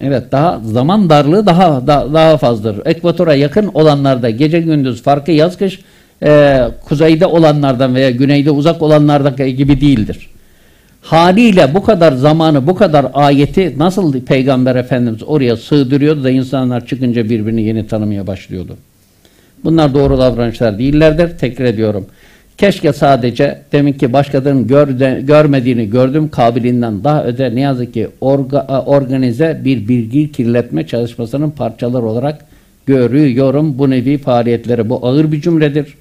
Evet 0.00 0.32
daha 0.32 0.60
zaman 0.64 1.10
darlığı 1.10 1.46
daha 1.46 1.86
da- 1.86 2.08
daha 2.14 2.36
fazladır. 2.36 2.86
Ekvatora 2.86 3.34
yakın 3.34 3.70
olanlarda 3.74 4.30
gece 4.30 4.60
gündüz 4.60 5.02
farkı 5.02 5.32
yaz 5.32 5.58
kış 5.58 5.80
e, 6.22 6.60
kuzeyde 6.84 7.26
olanlardan 7.26 7.94
veya 7.94 8.10
güneyde 8.10 8.50
uzak 8.50 8.82
olanlardan 8.82 9.36
gibi 9.56 9.80
değildir. 9.80 10.28
Haliyle 11.02 11.74
bu 11.74 11.82
kadar 11.82 12.12
zamanı 12.12 12.66
bu 12.66 12.74
kadar 12.74 13.06
ayeti 13.14 13.78
nasıl 13.78 14.20
Peygamber 14.20 14.76
Efendimiz 14.76 15.22
oraya 15.26 15.56
sığdırıyordu 15.56 16.24
da 16.24 16.30
insanlar 16.30 16.86
çıkınca 16.86 17.24
birbirini 17.30 17.62
yeni 17.62 17.86
tanımaya 17.86 18.26
başlıyordu. 18.26 18.76
Bunlar 19.64 19.94
doğru 19.94 20.18
davranışlar 20.18 20.78
değillerdir. 20.78 21.38
Tekrar 21.38 21.64
ediyorum. 21.64 22.06
Keşke 22.58 22.92
sadece 22.92 23.62
demin 23.72 23.92
ki 23.92 24.12
başkalarının 24.12 24.66
gör, 24.66 25.00
de- 25.00 25.20
görmediğini 25.22 25.90
gördüm 25.90 26.28
kabiliğinden 26.28 27.04
daha 27.04 27.24
öte 27.24 27.54
ne 27.54 27.60
yazık 27.60 27.94
ki 27.94 28.08
orga- 28.20 28.84
organize 28.84 29.60
bir 29.64 29.88
bilgi 29.88 30.32
kirletme 30.32 30.86
çalışmasının 30.86 31.50
parçaları 31.50 32.04
olarak 32.04 32.44
görüyorum. 32.86 33.78
Bu 33.78 33.90
nevi 33.90 34.18
faaliyetleri 34.18 34.88
bu 34.88 35.06
ağır 35.06 35.32
bir 35.32 35.40
cümledir. 35.40 35.94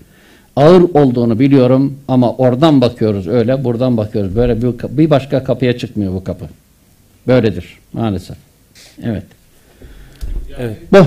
Ağır 0.55 0.81
olduğunu 0.81 1.39
biliyorum 1.39 1.97
ama 2.07 2.33
oradan 2.33 2.81
bakıyoruz 2.81 3.27
öyle 3.27 3.63
buradan 3.63 3.97
bakıyoruz. 3.97 4.35
Böyle 4.35 4.61
bir, 4.61 4.97
bir 4.97 5.09
başka 5.09 5.43
kapıya 5.43 5.77
çıkmıyor 5.77 6.13
bu 6.13 6.23
kapı. 6.23 6.45
Böyledir 7.27 7.65
maalesef. 7.93 8.37
Evet. 9.03 9.23
Evet. 10.59 10.77
Bu. 10.91 10.97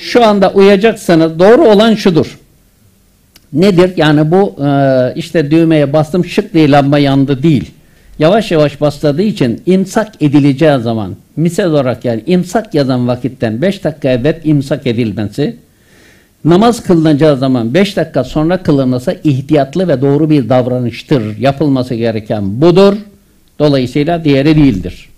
Şu 0.00 0.24
anda 0.24 0.50
uyacaksanız 0.52 1.38
doğru 1.38 1.62
olan 1.68 1.94
şudur. 1.94 2.38
Nedir? 3.52 3.92
Yani 3.96 4.30
bu 4.30 4.64
e, 4.64 5.12
işte 5.16 5.50
düğmeye 5.50 5.92
bastım 5.92 6.24
şık 6.24 6.54
diye 6.54 6.70
lamba 6.70 6.98
yandı 6.98 7.42
değil. 7.42 7.70
Yavaş 8.18 8.50
yavaş 8.50 8.80
bastığı 8.80 9.22
için 9.22 9.62
imsak 9.66 10.22
edileceği 10.22 10.78
zaman 10.78 11.16
misal 11.36 11.64
olarak 11.64 12.04
yani 12.04 12.22
imsak 12.26 12.74
yazan 12.74 13.08
vakitten 13.08 13.62
5 13.62 13.84
dakika 13.84 14.08
evvel 14.08 14.40
imsak 14.44 14.86
edilmesi 14.86 15.56
namaz 16.44 16.82
kılınacağı 16.82 17.36
zaman 17.36 17.74
5 17.74 17.96
dakika 17.96 18.24
sonra 18.24 18.62
kılınması 18.62 19.16
ihtiyatlı 19.24 19.88
ve 19.88 20.00
doğru 20.00 20.30
bir 20.30 20.48
davranıştır. 20.48 21.38
Yapılması 21.38 21.94
gereken 21.94 22.60
budur. 22.60 22.94
Dolayısıyla 23.58 24.24
diğeri 24.24 24.56
değildir. 24.56 25.08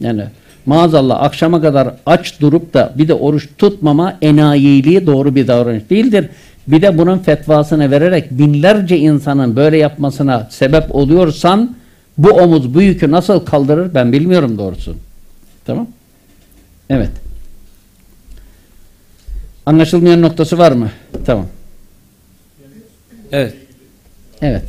Yani 0.00 0.22
maazallah 0.66 1.22
akşama 1.22 1.60
kadar 1.60 1.88
aç 2.06 2.40
durup 2.40 2.74
da 2.74 2.92
bir 2.98 3.08
de 3.08 3.14
oruç 3.14 3.48
tutmama 3.58 4.18
enayiliği 4.22 5.06
doğru 5.06 5.34
bir 5.34 5.46
davranış 5.46 5.90
değildir. 5.90 6.28
Bir 6.68 6.82
de 6.82 6.98
bunun 6.98 7.18
fetvasını 7.18 7.90
vererek 7.90 8.30
binlerce 8.30 8.98
insanın 8.98 9.56
böyle 9.56 9.76
yapmasına 9.78 10.48
sebep 10.50 10.94
oluyorsan 10.94 11.76
bu 12.18 12.30
omuz 12.30 12.74
bu 12.74 12.82
yükü 12.82 13.10
nasıl 13.10 13.46
kaldırır 13.46 13.94
ben 13.94 14.12
bilmiyorum 14.12 14.58
doğrusu. 14.58 14.96
Tamam? 15.64 15.88
Evet. 16.90 17.10
Anlaşılmayan 19.66 20.22
noktası 20.22 20.58
var 20.58 20.72
mı? 20.72 20.90
Tamam. 21.26 21.46
Evet. 23.32 23.54
Evet. 24.42 24.62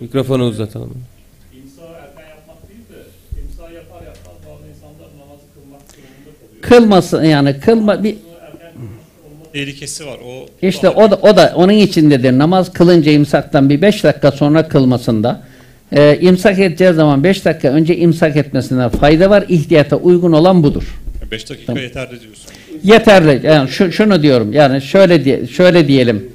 Mikrofonu 0.00 0.44
uzatalım. 0.44 0.92
İmsa 1.54 1.82
erken 1.82 2.28
yapmak 2.28 2.68
değil 2.68 2.80
de 2.80 3.40
imsa 3.42 3.62
yapar 3.62 4.02
yapmaz 4.06 4.34
bazı 4.46 4.68
insanlar 4.68 5.08
namazı 5.18 5.42
kılmak 5.54 5.80
durumunda 5.92 6.38
kalıyor. 6.40 6.62
Kılmasın 6.62 7.24
yani 7.24 7.60
kılma 7.60 8.04
bir 8.04 8.16
tehlikesi 9.56 10.06
var. 10.06 10.18
O 10.26 10.46
İşte 10.62 10.88
o 10.88 11.10
da, 11.10 11.16
o 11.16 11.36
da 11.36 11.52
onun 11.56 11.72
içindedir. 11.72 12.38
Namaz 12.38 12.72
kılınca 12.72 13.12
imsaktan 13.12 13.70
bir 13.70 13.82
5 13.82 14.04
dakika 14.04 14.32
sonra 14.32 14.68
kılmasında 14.68 15.42
e, 15.92 16.18
imsak 16.20 16.58
edeceği 16.58 16.92
zaman 16.92 17.24
5 17.24 17.44
dakika 17.44 17.68
önce 17.68 17.96
imsak 17.96 18.36
etmesine 18.36 18.88
fayda 18.88 19.30
var. 19.30 19.44
İhtiyata 19.48 19.96
uygun 19.96 20.32
olan 20.32 20.62
budur. 20.62 21.00
5 21.30 21.50
dakika 21.50 21.66
Tamam. 21.66 21.82
yeterli 21.82 22.20
diyorsun. 22.20 22.46
Yeterli. 22.82 23.46
Yani 23.46 23.68
şu, 23.68 23.92
şunu 23.92 24.22
diyorum. 24.22 24.52
Yani 24.52 24.82
şöyle 24.82 25.24
diye, 25.24 25.46
şöyle 25.46 25.88
diyelim. 25.88 26.28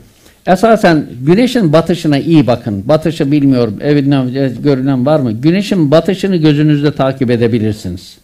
Esasen 0.47 1.05
güneşin 1.21 1.73
batışına 1.73 2.17
iyi 2.17 2.47
bakın. 2.47 2.87
Batışı 2.87 3.31
bilmiyorum. 3.31 3.79
Evinden 3.81 4.27
e, 4.27 4.51
görünen 4.63 5.05
var 5.05 5.19
mı? 5.19 5.31
Güneşin 5.31 5.91
batışını 5.91 6.35
gözünüzde 6.35 6.91
takip 6.91 7.31
edebilirsiniz. 7.31 8.17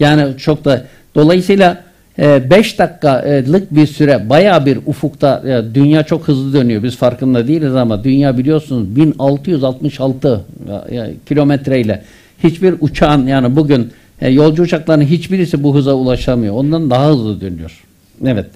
Yani 0.00 0.38
çok 0.38 0.64
da 0.64 0.84
dolayısıyla 1.14 1.91
5 2.18 2.78
dakikalık 2.78 3.74
bir 3.74 3.86
süre 3.86 4.28
bayağı 4.28 4.66
bir 4.66 4.78
ufukta 4.86 5.42
e, 5.46 5.74
dünya 5.74 6.02
çok 6.02 6.28
hızlı 6.28 6.52
dönüyor. 6.52 6.82
Biz 6.82 6.96
farkında 6.96 7.48
değiliz 7.48 7.74
ama 7.74 8.04
dünya 8.04 8.38
biliyorsunuz 8.38 8.96
1666 8.96 10.44
e, 10.90 10.96
e, 10.96 11.14
kilometreyle 11.28 12.02
hiçbir 12.44 12.74
uçağın 12.80 13.26
yani 13.26 13.56
bugün 13.56 13.92
yolcu 14.30 14.62
uçaklarının 14.62 15.04
hiçbirisi 15.04 15.62
bu 15.62 15.74
hıza 15.74 15.94
ulaşamıyor. 15.94 16.54
Ondan 16.54 16.90
daha 16.90 17.08
hızlı 17.08 17.40
dönüyor. 17.40 17.80
Evet. 18.26 18.46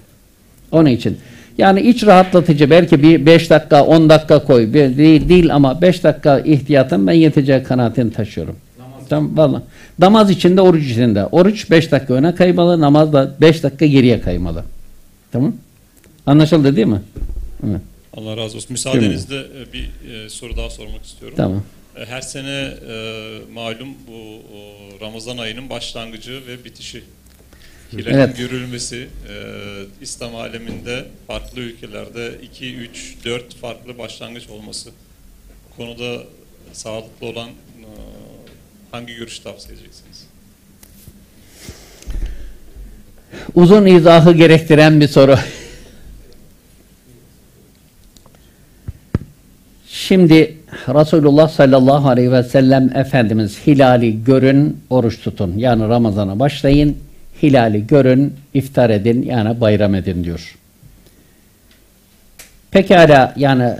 Onun 0.71 0.89
için. 0.89 1.17
Yani 1.57 1.81
iç 1.81 2.05
rahatlatıcı 2.05 2.69
belki 2.69 3.03
bir 3.03 3.25
5 3.25 3.49
dakika 3.49 3.83
10 3.83 4.09
dakika 4.09 4.39
koy. 4.39 4.73
Değil, 4.73 5.29
değil 5.29 5.55
ama 5.55 5.81
5 5.81 6.03
dakika 6.03 6.39
ihtiyatın 6.39 7.07
ben 7.07 7.13
yeteceği 7.13 7.63
kanaatini 7.63 8.11
taşıyorum. 8.13 8.55
Tamam 9.09 9.37
vallahi. 9.37 9.63
Namaz 9.99 10.29
içinde 10.31 10.61
oruç 10.61 10.85
içinde. 10.91 11.25
Oruç 11.25 11.71
5 11.71 11.91
dakika 11.91 12.13
öne 12.13 12.35
kaymalı. 12.35 12.81
Namaz 12.81 13.13
da 13.13 13.35
5 13.41 13.63
dakika 13.63 13.85
geriye 13.85 14.21
kaymalı. 14.21 14.63
Tamam? 15.31 15.53
Anlaşıldı 16.25 16.75
değil 16.75 16.87
mi? 16.87 17.01
Evet. 17.67 17.81
Allah 18.13 18.37
razı 18.37 18.55
olsun. 18.57 18.67
Müsaadenizle 18.71 19.35
e, 19.39 19.73
bir 19.73 19.89
e, 20.25 20.29
soru 20.29 20.57
daha 20.57 20.69
sormak 20.69 21.05
istiyorum. 21.05 21.37
Tamam. 21.37 21.63
E, 21.97 22.05
Her 22.05 22.21
sene 22.21 22.73
malum 23.53 23.87
bu 24.07 24.41
Ramazan 25.05 25.37
ayının 25.37 25.69
başlangıcı 25.69 26.41
ve 26.47 26.65
bitişi. 26.65 27.03
Hilalin 27.93 28.13
Evet. 28.17 28.37
görülmesi 28.37 28.95
e, 29.29 29.33
İslam 30.01 30.35
aleminde 30.35 31.05
farklı 31.27 31.61
ülkelerde 31.61 32.31
2, 32.43 32.75
3, 32.75 33.15
4 33.25 33.55
farklı 33.55 33.97
başlangıç 33.97 34.49
olması. 34.49 34.89
Konuda 35.77 36.23
sağlıklı 36.73 37.27
olan 37.27 37.49
hangi 38.91 39.15
görüş 39.15 39.39
tavsiye 39.39 39.77
edeceksiniz? 39.77 40.27
Uzun 43.55 43.85
izahı 43.85 44.33
gerektiren 44.33 45.01
bir 45.01 45.07
soru. 45.07 45.37
Şimdi 49.87 50.57
Resulullah 50.87 51.49
sallallahu 51.49 52.09
aleyhi 52.09 52.31
ve 52.31 52.43
sellem 52.43 52.97
Efendimiz 52.97 53.67
hilali 53.67 54.23
görün, 54.23 54.77
oruç 54.89 55.21
tutun. 55.21 55.57
Yani 55.57 55.87
Ramazan'a 55.87 56.39
başlayın, 56.39 56.97
hilali 57.43 57.87
görün, 57.87 58.35
iftar 58.53 58.89
edin 58.89 59.21
yani 59.21 59.61
bayram 59.61 59.95
edin 59.95 60.23
diyor. 60.23 60.55
Pekala 62.71 63.33
yani 63.37 63.73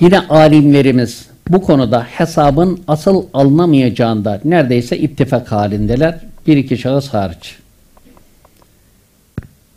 yine 0.00 0.18
alimlerimiz 0.18 1.28
bu 1.48 1.62
konuda 1.62 2.02
hesabın 2.02 2.80
asıl 2.88 3.24
alınamayacağında 3.34 4.40
neredeyse 4.44 4.98
ittifak 4.98 5.52
halindeler. 5.52 6.18
Bir 6.46 6.56
iki 6.56 6.78
şahıs 6.78 7.08
hariç. 7.08 7.56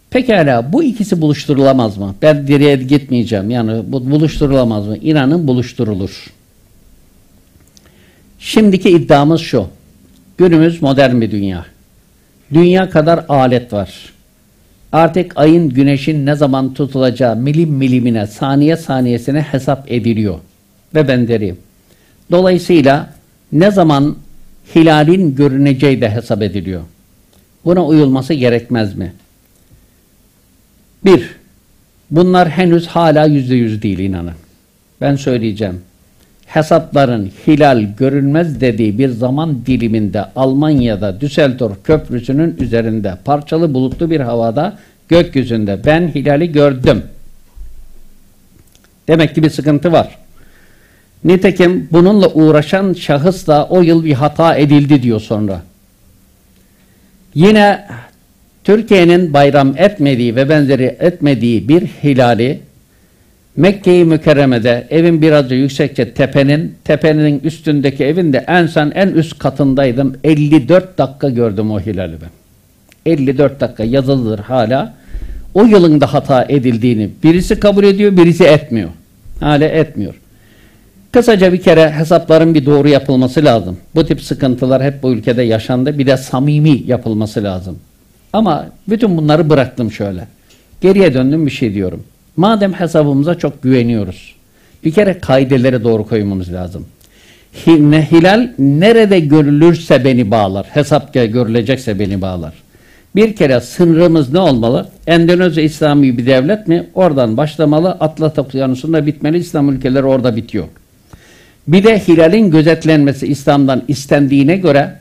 Pekala 0.09 0.73
bu 0.73 0.83
ikisi 0.83 1.21
buluşturulamaz 1.21 1.97
mı? 1.97 2.15
Ben 2.21 2.45
geriye 2.45 2.75
gitmeyeceğim. 2.75 3.49
Yani 3.49 3.83
bu 3.87 4.11
buluşturulamaz 4.11 4.87
mı? 4.87 4.97
İnanın 4.97 5.47
buluşturulur. 5.47 6.33
Şimdiki 8.39 8.89
iddiamız 8.89 9.41
şu. 9.41 9.67
Günümüz 10.37 10.81
modern 10.81 11.21
bir 11.21 11.31
dünya. 11.31 11.65
Dünya 12.53 12.89
kadar 12.89 13.25
alet 13.29 13.73
var. 13.73 14.13
Artık 14.91 15.33
ayın, 15.35 15.69
güneşin 15.69 16.25
ne 16.25 16.35
zaman 16.35 16.73
tutulacağı 16.73 17.35
milim 17.35 17.69
milimine, 17.69 18.27
saniye 18.27 18.77
saniyesine 18.77 19.41
hesap 19.41 19.91
ediliyor. 19.91 20.39
Ve 20.95 21.07
benzeri. 21.07 21.55
Dolayısıyla 22.31 23.13
ne 23.51 23.71
zaman 23.71 24.15
hilalin 24.75 25.35
görüneceği 25.35 26.01
de 26.01 26.09
hesap 26.11 26.41
ediliyor. 26.41 26.81
Buna 27.65 27.85
uyulması 27.85 28.33
gerekmez 28.33 28.95
mi? 28.95 29.13
Bir, 31.05 31.35
bunlar 32.11 32.49
henüz 32.49 32.87
hala 32.87 33.25
yüzde 33.25 33.55
yüz 33.55 33.81
değil 33.81 33.99
inanın. 33.99 34.33
Ben 35.01 35.15
söyleyeceğim. 35.15 35.81
hesapların 36.45 37.31
hilal 37.47 37.81
görünmez 37.97 38.61
dediği 38.61 38.97
bir 38.97 39.09
zaman 39.09 39.65
diliminde 39.65 40.25
Almanya'da 40.35 41.21
Düsseldorf 41.21 41.83
Köprüsü'nün 41.83 42.57
üzerinde 42.59 43.17
parçalı 43.25 43.73
bulutlu 43.73 44.09
bir 44.09 44.19
havada 44.19 44.77
gökyüzünde 45.09 45.79
ben 45.85 46.07
hilali 46.07 46.51
gördüm. 46.51 47.03
Demek 49.07 49.35
ki 49.35 49.43
bir 49.43 49.49
sıkıntı 49.49 49.91
var. 49.91 50.17
Nitekim 51.23 51.87
bununla 51.91 52.27
uğraşan 52.33 52.93
şahıs 52.93 53.47
da 53.47 53.67
o 53.69 53.81
yıl 53.81 54.05
bir 54.05 54.13
hata 54.13 54.55
edildi 54.55 55.03
diyor 55.03 55.19
sonra. 55.19 55.61
Yine 57.35 57.87
Türkiye'nin 58.63 59.33
bayram 59.33 59.73
etmediği 59.77 60.35
ve 60.35 60.49
benzeri 60.49 60.95
etmediği 60.99 61.67
bir 61.67 61.81
hilali 61.81 62.59
Mekke-i 63.55 64.05
Mükerreme'de 64.05 64.87
evin 64.89 65.21
biraz 65.21 65.49
da 65.49 65.55
yüksekçe 65.55 66.13
tepenin, 66.13 66.75
tepenin 66.83 67.39
üstündeki 67.39 68.05
evin 68.05 68.33
de 68.33 68.45
en 68.47 68.67
son 68.67 68.91
en 68.91 69.07
üst 69.07 69.39
katındaydım. 69.39 70.17
54 70.23 70.97
dakika 70.97 71.29
gördüm 71.29 71.71
o 71.71 71.79
hilali 71.79 72.15
ben. 72.21 72.29
54 73.11 73.59
dakika 73.59 73.83
yazılıdır 73.83 74.39
hala. 74.39 74.93
O 75.53 75.63
yılın 75.63 76.01
da 76.01 76.13
hata 76.13 76.45
edildiğini 76.49 77.09
birisi 77.23 77.59
kabul 77.59 77.83
ediyor, 77.83 78.17
birisi 78.17 78.43
etmiyor. 78.43 78.89
Hala 79.39 79.65
etmiyor. 79.65 80.18
Kısaca 81.11 81.53
bir 81.53 81.61
kere 81.61 81.91
hesapların 81.91 82.53
bir 82.53 82.65
doğru 82.65 82.88
yapılması 82.90 83.45
lazım. 83.45 83.77
Bu 83.95 84.06
tip 84.06 84.22
sıkıntılar 84.22 84.84
hep 84.84 85.03
bu 85.03 85.11
ülkede 85.11 85.41
yaşandı. 85.44 85.98
Bir 85.99 86.07
de 86.07 86.18
samimi 86.18 86.84
yapılması 86.88 87.44
lazım. 87.44 87.77
Ama 88.34 88.65
bütün 88.90 89.18
bunları 89.18 89.49
bıraktım 89.49 89.91
şöyle. 89.91 90.27
Geriye 90.81 91.14
döndüm 91.14 91.45
bir 91.45 91.52
şey 91.52 91.73
diyorum. 91.73 92.03
Madem 92.38 92.73
hesabımıza 92.73 93.36
çok 93.36 93.64
güveniyoruz. 93.64 94.36
Bir 94.86 94.91
kere 94.91 95.19
kaideleri 95.19 95.84
doğru 95.84 96.07
koymamız 96.07 96.53
lazım. 96.53 96.86
Ne- 97.68 98.11
Hilal 98.11 98.49
nerede 98.60 99.19
görülürse 99.19 100.06
beni 100.06 100.31
bağlar. 100.31 100.65
Hesap 100.69 101.15
gö- 101.15 101.31
görülecekse 101.31 101.99
beni 101.99 102.22
bağlar. 102.22 102.53
Bir 103.15 103.36
kere 103.36 103.61
sınırımız 103.61 104.34
ne 104.34 104.40
olmalı? 104.40 104.88
Endonezya 105.07 105.64
İslami 105.64 106.18
bir 106.18 106.26
devlet 106.26 106.68
mi? 106.68 106.88
Oradan 106.94 107.38
başlamalı. 107.38 107.90
Atlas 107.91 108.40
Okyanusu'nda 108.40 109.06
bitmeli. 109.06 109.38
İslam 109.38 109.69
ülkeleri 109.69 110.03
orada 110.03 110.36
bitiyor. 110.36 110.65
Bir 111.71 111.83
de 111.83 111.99
hilalin 111.99 112.51
gözetlenmesi 112.51 113.27
İslam'dan 113.27 113.83
istendiğine 113.87 114.57
göre 114.57 114.95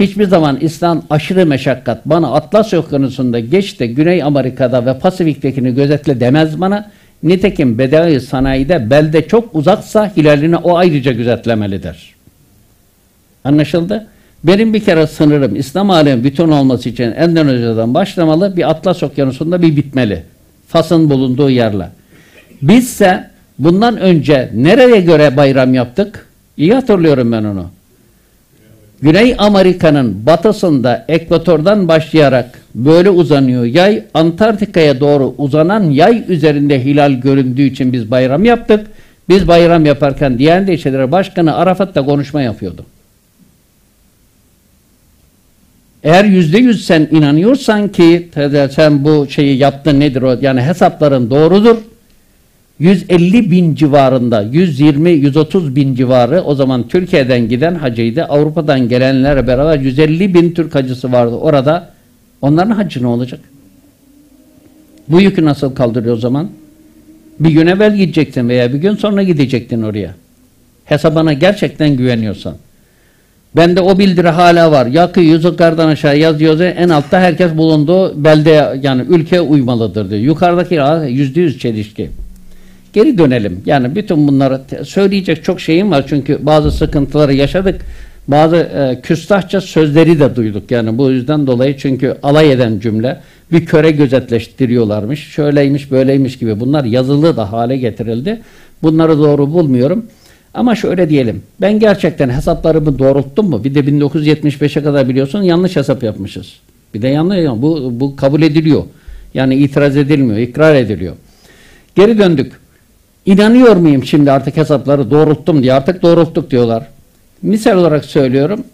hiçbir 0.00 0.26
zaman 0.26 0.58
İslam 0.60 1.02
aşırı 1.10 1.46
meşakkat 1.46 2.06
bana 2.06 2.32
Atlas 2.32 2.74
Okyanusu'nda 2.74 3.40
geç 3.40 3.80
de 3.80 3.86
Güney 3.86 4.22
Amerika'da 4.22 4.86
ve 4.86 4.98
Pasifik'tekini 4.98 5.74
gözetle 5.74 6.20
demez 6.20 6.60
bana. 6.60 6.90
Nitekim 7.22 7.78
bedavi 7.78 8.20
sanayide 8.20 8.90
belde 8.90 9.28
çok 9.28 9.54
uzaksa 9.54 10.12
hilalini 10.16 10.56
o 10.56 10.76
ayrıca 10.76 11.12
gözetlemelidir. 11.12 12.14
Anlaşıldı? 13.44 14.06
Benim 14.44 14.74
bir 14.74 14.80
kere 14.80 15.06
sınırım 15.06 15.56
İslam 15.56 15.90
alemi 15.90 16.24
bütün 16.24 16.48
olması 16.48 16.88
için 16.88 17.12
Endonezya'dan 17.12 17.94
başlamalı 17.94 18.56
bir 18.56 18.70
Atlas 18.70 19.02
Okyanusu'nda 19.02 19.62
bir 19.62 19.76
bitmeli. 19.76 20.22
Fas'ın 20.68 21.10
bulunduğu 21.10 21.50
yerle. 21.50 21.88
Bizse 22.62 23.35
bundan 23.58 23.96
önce 23.96 24.50
nereye 24.54 25.00
göre 25.00 25.36
bayram 25.36 25.74
yaptık? 25.74 26.26
İyi 26.56 26.74
hatırlıyorum 26.74 27.32
ben 27.32 27.44
onu. 27.44 27.70
Güney 29.02 29.34
Amerika'nın 29.38 30.26
batısında 30.26 31.04
ekvatordan 31.08 31.88
başlayarak 31.88 32.60
böyle 32.74 33.10
uzanıyor 33.10 33.64
yay. 33.64 34.04
Antarktika'ya 34.14 35.00
doğru 35.00 35.34
uzanan 35.38 35.82
yay 35.90 36.24
üzerinde 36.28 36.84
hilal 36.84 37.12
göründüğü 37.12 37.62
için 37.62 37.92
biz 37.92 38.10
bayram 38.10 38.44
yaptık. 38.44 38.86
Biz 39.28 39.48
bayram 39.48 39.86
yaparken 39.86 40.38
Diyanet 40.38 40.68
İşleri 40.68 41.12
Başkanı 41.12 41.54
Arafat'ta 41.54 42.04
konuşma 42.04 42.42
yapıyordu. 42.42 42.84
Eğer 46.02 46.24
yüzde 46.24 46.58
yüz 46.58 46.86
sen 46.86 47.08
inanıyorsan 47.10 47.88
ki 47.88 48.28
sen 48.70 49.04
bu 49.04 49.26
şeyi 49.30 49.58
yaptın 49.58 50.00
nedir 50.00 50.22
o 50.22 50.38
yani 50.40 50.62
hesapların 50.62 51.30
doğrudur. 51.30 51.76
150 52.78 53.50
bin 53.50 53.74
civarında 53.74 54.42
120-130 54.42 55.76
bin 55.76 55.94
civarı 55.94 56.42
o 56.42 56.54
zaman 56.54 56.88
Türkiye'den 56.88 57.48
giden 57.48 57.74
hacıydı. 57.74 58.24
Avrupa'dan 58.24 58.88
gelenlerle 58.88 59.46
beraber 59.46 59.78
150 59.78 60.34
bin 60.34 60.52
Türk 60.52 60.74
hacısı 60.74 61.12
vardı 61.12 61.34
orada. 61.34 61.90
Onların 62.42 62.70
hacı 62.70 63.02
ne 63.02 63.06
olacak? 63.06 63.40
Bu 65.08 65.20
yükü 65.20 65.44
nasıl 65.44 65.74
kaldırıyor 65.74 66.16
o 66.16 66.18
zaman? 66.18 66.48
Bir 67.40 67.50
gün 67.50 67.66
evvel 67.66 67.96
gidecektin 67.96 68.48
veya 68.48 68.72
bir 68.72 68.78
gün 68.78 68.94
sonra 68.94 69.22
gidecektin 69.22 69.82
oraya. 69.82 70.14
Hesabına 70.84 71.32
gerçekten 71.32 71.96
güveniyorsan. 71.96 72.54
Bende 73.56 73.80
o 73.80 73.98
bildiri 73.98 74.28
hala 74.28 74.70
var. 74.70 74.86
Yakı 74.86 75.20
yukarıdan 75.20 75.88
aşağı 75.88 76.18
yazıyordu. 76.18 76.62
En 76.62 76.88
altta 76.88 77.20
herkes 77.20 77.56
bulunduğu 77.56 78.24
belde 78.24 78.80
yani 78.82 79.02
ülke 79.08 79.40
uymalıdır 79.40 80.10
diyor. 80.10 80.20
Yukarıdaki 80.20 80.80
yüzde 81.12 81.40
yüz 81.40 81.58
çelişki. 81.58 82.10
Geri 82.96 83.18
dönelim. 83.18 83.62
Yani 83.66 83.94
bütün 83.94 84.28
bunları 84.28 84.60
söyleyecek 84.84 85.44
çok 85.44 85.60
şeyim 85.60 85.90
var. 85.90 86.04
Çünkü 86.08 86.38
bazı 86.42 86.70
sıkıntıları 86.70 87.34
yaşadık. 87.34 87.80
Bazı 88.28 88.56
e, 88.56 89.00
küstahça 89.02 89.60
sözleri 89.60 90.20
de 90.20 90.36
duyduk. 90.36 90.70
Yani 90.70 90.98
bu 90.98 91.10
yüzden 91.10 91.46
dolayı 91.46 91.76
çünkü 91.76 92.16
alay 92.22 92.52
eden 92.52 92.80
cümle 92.80 93.20
bir 93.52 93.66
köre 93.66 93.90
gözetleştiriyorlarmış. 93.90 95.20
Şöyleymiş 95.20 95.90
böyleymiş 95.90 96.38
gibi. 96.38 96.60
Bunlar 96.60 96.84
yazılı 96.84 97.36
da 97.36 97.52
hale 97.52 97.76
getirildi. 97.76 98.40
Bunları 98.82 99.18
doğru 99.18 99.52
bulmuyorum. 99.52 100.06
Ama 100.54 100.74
şöyle 100.74 101.08
diyelim. 101.08 101.42
Ben 101.60 101.78
gerçekten 101.78 102.28
hesaplarımı 102.28 102.98
doğrulttum 102.98 103.50
mu? 103.50 103.64
Bir 103.64 103.74
de 103.74 103.80
1975'e 103.80 104.82
kadar 104.82 105.08
biliyorsun 105.08 105.42
yanlış 105.42 105.76
hesap 105.76 106.02
yapmışız. 106.02 106.52
Bir 106.94 107.02
de 107.02 107.08
yanlış. 107.08 107.62
Bu, 107.62 108.00
bu 108.00 108.16
kabul 108.16 108.42
ediliyor. 108.42 108.82
Yani 109.34 109.54
itiraz 109.54 109.96
edilmiyor, 109.96 110.38
ikrar 110.38 110.74
ediliyor. 110.74 111.14
Geri 111.94 112.18
döndük. 112.18 112.65
İnanıyor 113.26 113.76
muyum 113.76 114.04
şimdi 114.04 114.32
artık 114.32 114.56
hesapları 114.56 115.10
doğrulttum 115.10 115.62
diye. 115.62 115.72
Artık 115.72 116.02
doğrulttuk 116.02 116.50
diyorlar. 116.50 116.86
Misal 117.42 117.78
olarak 117.78 118.04
söylüyorum. 118.04 118.64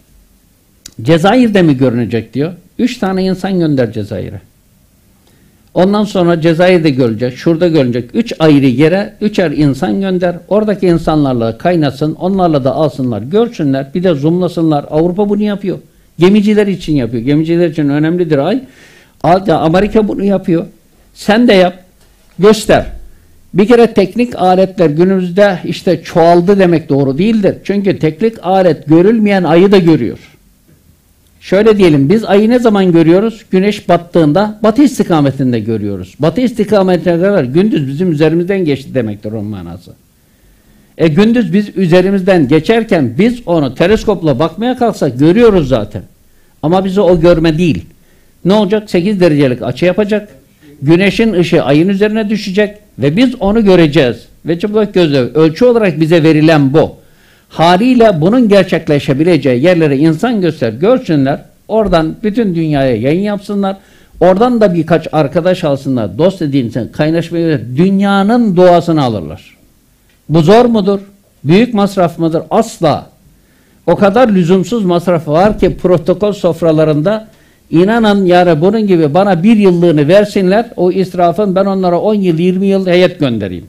Cezayir'de 1.03 1.63
mi 1.63 1.77
görünecek 1.77 2.35
diyor. 2.35 2.53
Üç 2.79 2.99
tane 2.99 3.25
insan 3.25 3.59
gönder 3.59 3.93
Cezayir'e. 3.93 4.41
Ondan 5.75 6.05
sonra 6.05 6.41
Cezayir'de 6.41 6.91
görülecek, 6.91 7.37
şurada 7.37 7.69
görülecek. 7.69 8.11
Üç 8.15 8.33
ayrı 8.39 8.67
yere 8.67 9.15
üçer 9.21 9.51
insan 9.51 10.01
gönder. 10.01 10.37
Oradaki 10.49 10.87
insanlarla 10.87 11.59
kaynasın, 11.59 12.15
onlarla 12.15 12.65
da 12.65 12.75
alsınlar, 12.75 13.23
görsünler. 13.23 13.87
Bir 13.95 14.05
de 14.05 14.15
zoomlasınlar. 14.15 14.85
Avrupa 14.91 15.29
bunu 15.29 15.43
yapıyor. 15.43 15.79
Gemiciler 16.19 16.67
için 16.67 16.97
yapıyor. 16.97 17.23
Gemiciler 17.23 17.69
için 17.69 17.89
önemlidir 17.89 18.39
ay. 18.39 18.63
Amerika 19.49 20.09
bunu 20.09 20.25
yapıyor. 20.25 20.67
Sen 21.15 21.49
de 21.49 21.53
yap. 21.53 21.75
Göster. 22.39 22.87
Bir 23.55 23.69
kere 23.69 23.95
teknik 23.95 24.37
aletler 24.37 24.91
günümüzde 24.91 25.59
işte 25.65 26.03
çoğaldı 26.03 26.59
demek 26.59 26.89
doğru 26.89 27.19
değildir. 27.19 27.57
Çünkü 27.65 27.99
teknik 27.99 28.47
alet 28.47 28.87
görülmeyen 28.87 29.45
ayı 29.45 29.73
da 29.73 29.79
görüyor. 29.79 30.19
Şöyle 31.41 31.79
diyelim 31.79 32.09
biz 32.09 32.25
ayı 32.25 32.51
ne 32.51 32.59
zaman 32.59 32.93
görüyoruz? 32.93 33.45
Güneş 33.51 33.89
battığında 33.89 34.59
batı 34.63 34.83
istikametinde 34.83 35.61
görüyoruz. 35.61 36.15
Batı 36.19 36.41
istikametine 36.41 37.21
kadar 37.21 37.45
gündüz 37.45 37.89
bizim 37.89 38.13
üzerimizden 38.13 38.65
geçti 38.65 38.95
demektir 38.95 39.33
onun 39.33 39.45
manası. 39.45 39.93
E 40.99 41.09
gündüz 41.09 41.53
biz 41.53 41.77
üzerimizden 41.77 42.49
geçerken 42.49 43.15
biz 43.19 43.43
onu 43.47 43.75
teleskopla 43.75 44.39
bakmaya 44.39 44.77
kalksak 44.79 45.19
görüyoruz 45.19 45.69
zaten. 45.69 46.03
Ama 46.63 46.85
bize 46.85 47.01
o 47.01 47.21
görme 47.21 47.59
değil. 47.59 47.85
Ne 48.45 48.53
olacak? 48.53 48.91
8 48.91 49.21
derecelik 49.21 49.63
açı 49.63 49.85
yapacak. 49.85 50.29
Güneşin 50.83 51.33
ışığı 51.33 51.63
ayın 51.63 51.89
üzerine 51.89 52.29
düşecek 52.31 52.82
ve 52.99 53.17
biz 53.17 53.35
onu 53.41 53.65
göreceğiz. 53.65 54.17
Ve 54.47 54.59
çıplak 54.59 54.95
gözle 54.95 55.19
ölçü 55.19 55.65
olarak 55.65 56.01
bize 56.01 56.23
verilen 56.23 56.73
bu. 56.73 56.97
Haliyle 57.49 58.21
bunun 58.21 58.49
gerçekleşebileceği 58.49 59.63
yerlere 59.63 59.99
insan 59.99 60.41
göster, 60.41 60.73
görsünler. 60.73 61.45
Oradan 61.69 62.17
bütün 62.23 62.55
dünyaya 62.55 62.97
yayın 62.97 63.23
yapsınlar. 63.23 63.77
Oradan 64.21 64.61
da 64.61 64.75
birkaç 64.75 65.09
arkadaş 65.13 65.65
alsınlar. 65.65 66.19
Dost 66.19 66.43
edinsin, 66.43 66.89
kaynaşmayı 66.93 67.61
dünyanın 67.77 68.57
doğasını 68.57 69.03
alırlar. 69.03 69.57
Bu 70.29 70.43
zor 70.43 70.65
mudur? 70.65 71.01
Büyük 71.45 71.75
masraf 71.75 72.19
mıdır? 72.19 72.43
Asla. 72.51 73.07
O 73.87 73.97
kadar 73.97 74.29
lüzumsuz 74.29 74.85
masraf 74.85 75.29
var 75.29 75.59
ki 75.59 75.77
protokol 75.77 76.33
sofralarında 76.33 77.29
inanın 77.71 78.25
yani 78.27 78.61
bunun 78.61 78.87
gibi 78.87 79.15
bana 79.15 79.43
bir 79.43 79.57
yıllığını 79.57 80.09
versinler. 80.09 80.71
O 80.77 80.93
israfın 80.93 81.55
ben 81.55 81.65
onlara 81.65 82.01
10 82.01 82.15
yıl 82.15 82.39
20 82.39 82.67
yıl 82.67 82.87
heyet 82.87 83.21
göndereyim. 83.21 83.67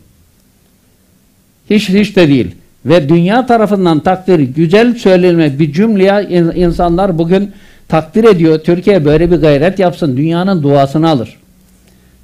Hiç 1.70 1.90
hiç 1.90 2.15
de 2.15 2.28
değil. 2.28 2.52
Ve 2.86 3.10
dünya 3.10 3.45
tarafından 3.45 3.99
takdir 3.99 4.40
güzel 4.40 4.95
söylenme 4.95 5.60
bir 5.60 5.74
cümleye 5.74 6.24
in- 6.30 6.61
insanlar 6.61 7.18
bugün 7.18 7.52
takdir 7.88 8.24
ediyor. 8.24 8.60
Türkiye 8.60 9.06
böyle 9.06 9.32
bir 9.32 9.38
gayret 9.38 9.80
yapsın. 9.80 10.18
Dünyanın 10.18 10.64
duasını 10.64 11.10
alır. 11.10 11.38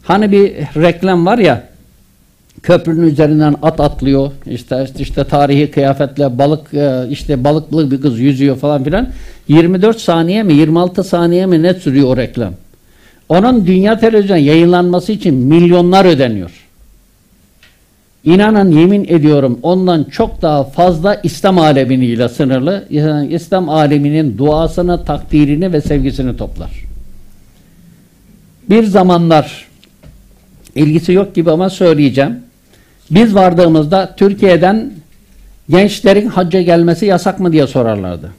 Hani 0.03 0.31
bir 0.31 0.51
reklam 0.81 1.25
var 1.25 1.37
ya 1.37 1.68
Köprünün 2.63 3.07
üzerinden 3.07 3.55
at 3.61 3.79
atlıyor. 3.79 4.31
İşte 4.45 4.87
işte 4.99 5.23
tarihi 5.23 5.71
kıyafetle 5.71 6.37
balık 6.37 6.73
e, 6.73 7.07
işte 7.09 7.43
balıklı 7.43 7.91
bir 7.91 8.01
kız 8.01 8.19
yüzüyor 8.19 8.57
falan 8.57 8.83
filan. 8.83 9.09
24 9.47 9.99
saniye 9.99 10.43
mi 10.43 10.53
26 10.53 11.03
saniye 11.03 11.45
mi 11.45 11.63
ne 11.63 11.73
sürüyor 11.73 12.07
o 12.07 12.17
reklam? 12.17 12.53
Onun 13.29 13.67
dünya 13.67 13.99
televizyonda 13.99 14.37
yayınlanması 14.37 15.11
için 15.11 15.33
milyonlar 15.33 16.05
ödeniyor. 16.05 16.51
İnanın 18.23 18.71
yemin 18.71 19.05
ediyorum 19.09 19.59
ondan 19.63 20.03
çok 20.03 20.41
daha 20.41 20.63
fazla 20.63 21.15
İslam 21.23 21.57
alemiyle 21.57 22.29
sınırlı. 22.29 22.85
İslam 23.29 23.69
aleminin 23.69 24.37
duasını, 24.37 25.05
takdirini 25.05 25.73
ve 25.73 25.81
sevgisini 25.81 26.37
toplar. 26.37 26.71
Bir 28.69 28.83
zamanlar 28.83 29.67
ilgisi 30.75 31.13
yok 31.13 31.35
gibi 31.35 31.51
ama 31.51 31.69
söyleyeceğim. 31.69 32.48
Biz 33.11 33.35
vardığımızda 33.35 34.15
Türkiye'den 34.17 34.91
gençlerin 35.69 36.27
hacca 36.27 36.61
gelmesi 36.61 37.05
yasak 37.05 37.39
mı 37.39 37.51
diye 37.51 37.67
sorarlardı. 37.67 38.31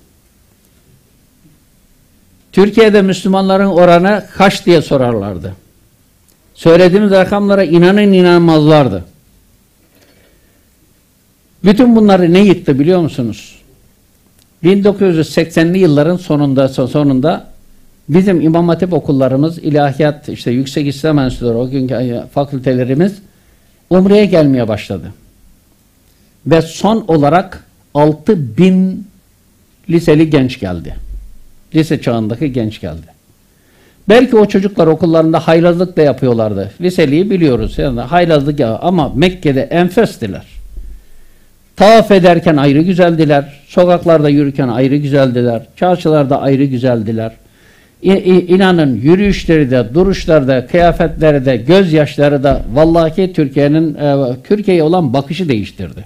Türkiye'de 2.52 3.02
Müslümanların 3.02 3.66
oranı 3.66 4.24
kaç 4.36 4.66
diye 4.66 4.82
sorarlardı. 4.82 5.56
Söylediğimiz 6.54 7.10
rakamlara 7.10 7.64
inanın 7.64 8.12
inanmazlardı. 8.12 9.04
Bütün 11.64 11.96
bunları 11.96 12.32
ne 12.32 12.40
yıktı 12.40 12.78
biliyor 12.78 13.00
musunuz? 13.00 13.58
1980'li 14.64 15.78
yılların 15.78 16.16
sonunda 16.16 16.68
sonunda 16.68 17.46
bizim 18.08 18.40
İmam 18.40 18.68
Hatip 18.68 18.92
okullarımız, 18.92 19.58
ilahiyat, 19.58 20.28
işte 20.28 20.50
Yüksek 20.50 20.86
İslam 20.86 21.18
Enstitüleri, 21.18 21.54
o 21.54 21.70
günkü 21.70 22.22
fakültelerimiz 22.32 23.12
Umre'ye 23.90 24.24
gelmeye 24.24 24.68
başladı. 24.68 25.12
Ve 26.46 26.62
son 26.62 27.04
olarak 27.08 27.64
6 27.94 28.56
bin 28.56 29.06
liseli 29.90 30.30
genç 30.30 30.60
geldi. 30.60 30.94
Lise 31.74 32.02
çağındaki 32.02 32.52
genç 32.52 32.80
geldi. 32.80 33.06
Belki 34.08 34.36
o 34.36 34.46
çocuklar 34.46 34.86
okullarında 34.86 35.40
haylazlık 35.40 35.96
da 35.96 36.02
yapıyorlardı. 36.02 36.70
Liseliği 36.80 37.30
biliyoruz. 37.30 37.78
Yani 37.78 38.00
haylazlık 38.00 38.60
ya 38.60 38.78
ama 38.78 39.12
Mekke'de 39.14 39.62
enfestiler. 39.62 40.46
Tavaf 41.76 42.10
ederken 42.10 42.56
ayrı 42.56 42.82
güzeldiler. 42.82 43.60
Sokaklarda 43.68 44.28
yürürken 44.28 44.68
ayrı 44.68 44.96
güzeldiler. 44.96 45.66
Çarşılarda 45.76 46.40
ayrı 46.40 46.64
güzeldiler. 46.64 47.32
İnanın 48.02 48.96
yürüyüşleri 48.96 49.70
de, 49.70 49.94
duruşları 49.94 50.48
da, 50.48 50.66
kıyafetleri 50.66 51.44
de, 51.44 51.56
gözyaşları 51.56 52.42
da 52.42 52.62
vallahi 52.72 53.32
Türkiye'nin 53.32 53.94
e, 53.94 54.36
Türkiye'ye 54.44 54.82
olan 54.82 55.12
bakışı 55.12 55.48
değiştirdi. 55.48 56.04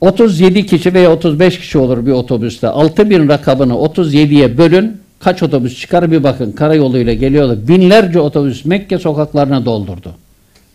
37 0.00 0.66
kişi 0.66 0.94
veya 0.94 1.12
35 1.12 1.58
kişi 1.58 1.78
olur 1.78 2.06
bir 2.06 2.12
otobüste. 2.12 2.68
6000 2.68 3.28
rakamını 3.28 3.72
37'ye 3.72 4.58
bölün. 4.58 4.96
Kaç 5.20 5.42
otobüs 5.42 5.80
çıkar 5.80 6.10
bir 6.10 6.24
bakın. 6.24 6.52
Karayoluyla 6.52 7.12
geliyorlar. 7.12 7.68
Binlerce 7.68 8.20
otobüs 8.20 8.64
Mekke 8.64 8.98
sokaklarına 8.98 9.64
doldurdu. 9.64 10.14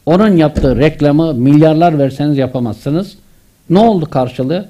Onun 0.06 0.38
yaptığı 0.38 0.78
reklamı 0.78 1.34
milyarlar 1.34 2.00
verseniz 2.00 2.38
yapamazsınız. 2.38 3.18
Ne 3.70 3.80
oldu 3.80 4.06
karşılığı? 4.06 4.70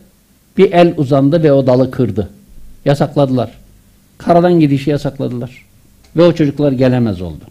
Bir 0.58 0.72
el 0.72 0.94
uzandı 0.98 1.44
ve 1.44 1.54
o 1.54 1.68
dalı 1.68 1.92
kırdı. 1.92 2.30
Yasakladılar. 2.86 3.52
Karadan 4.18 4.60
gidişi 4.60 4.90
yasakladılar. 4.90 5.66
Ve 6.18 6.24
o 6.24 6.34
çocuklar 6.34 6.72
gelemez 6.72 7.22
oldu. 7.22 7.44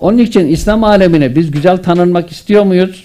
Onun 0.00 0.18
için 0.18 0.46
İslam 0.46 0.84
alemine 0.84 1.36
biz 1.36 1.50
güzel 1.50 1.76
tanınmak 1.76 2.30
istiyor 2.30 2.64
muyuz? 2.64 3.04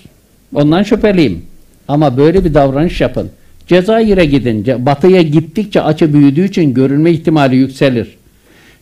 Ondan 0.55 0.83
şüpheliyim. 0.83 1.45
Ama 1.87 2.17
böyle 2.17 2.45
bir 2.45 2.53
davranış 2.53 3.01
yapın. 3.01 3.29
Cezayir'e 3.67 4.25
gidin. 4.25 4.85
Batıya 4.85 5.21
gittikçe 5.21 5.81
açı 5.81 6.13
büyüdüğü 6.13 6.45
için 6.45 6.73
görünme 6.73 7.11
ihtimali 7.11 7.55
yükselir. 7.55 8.17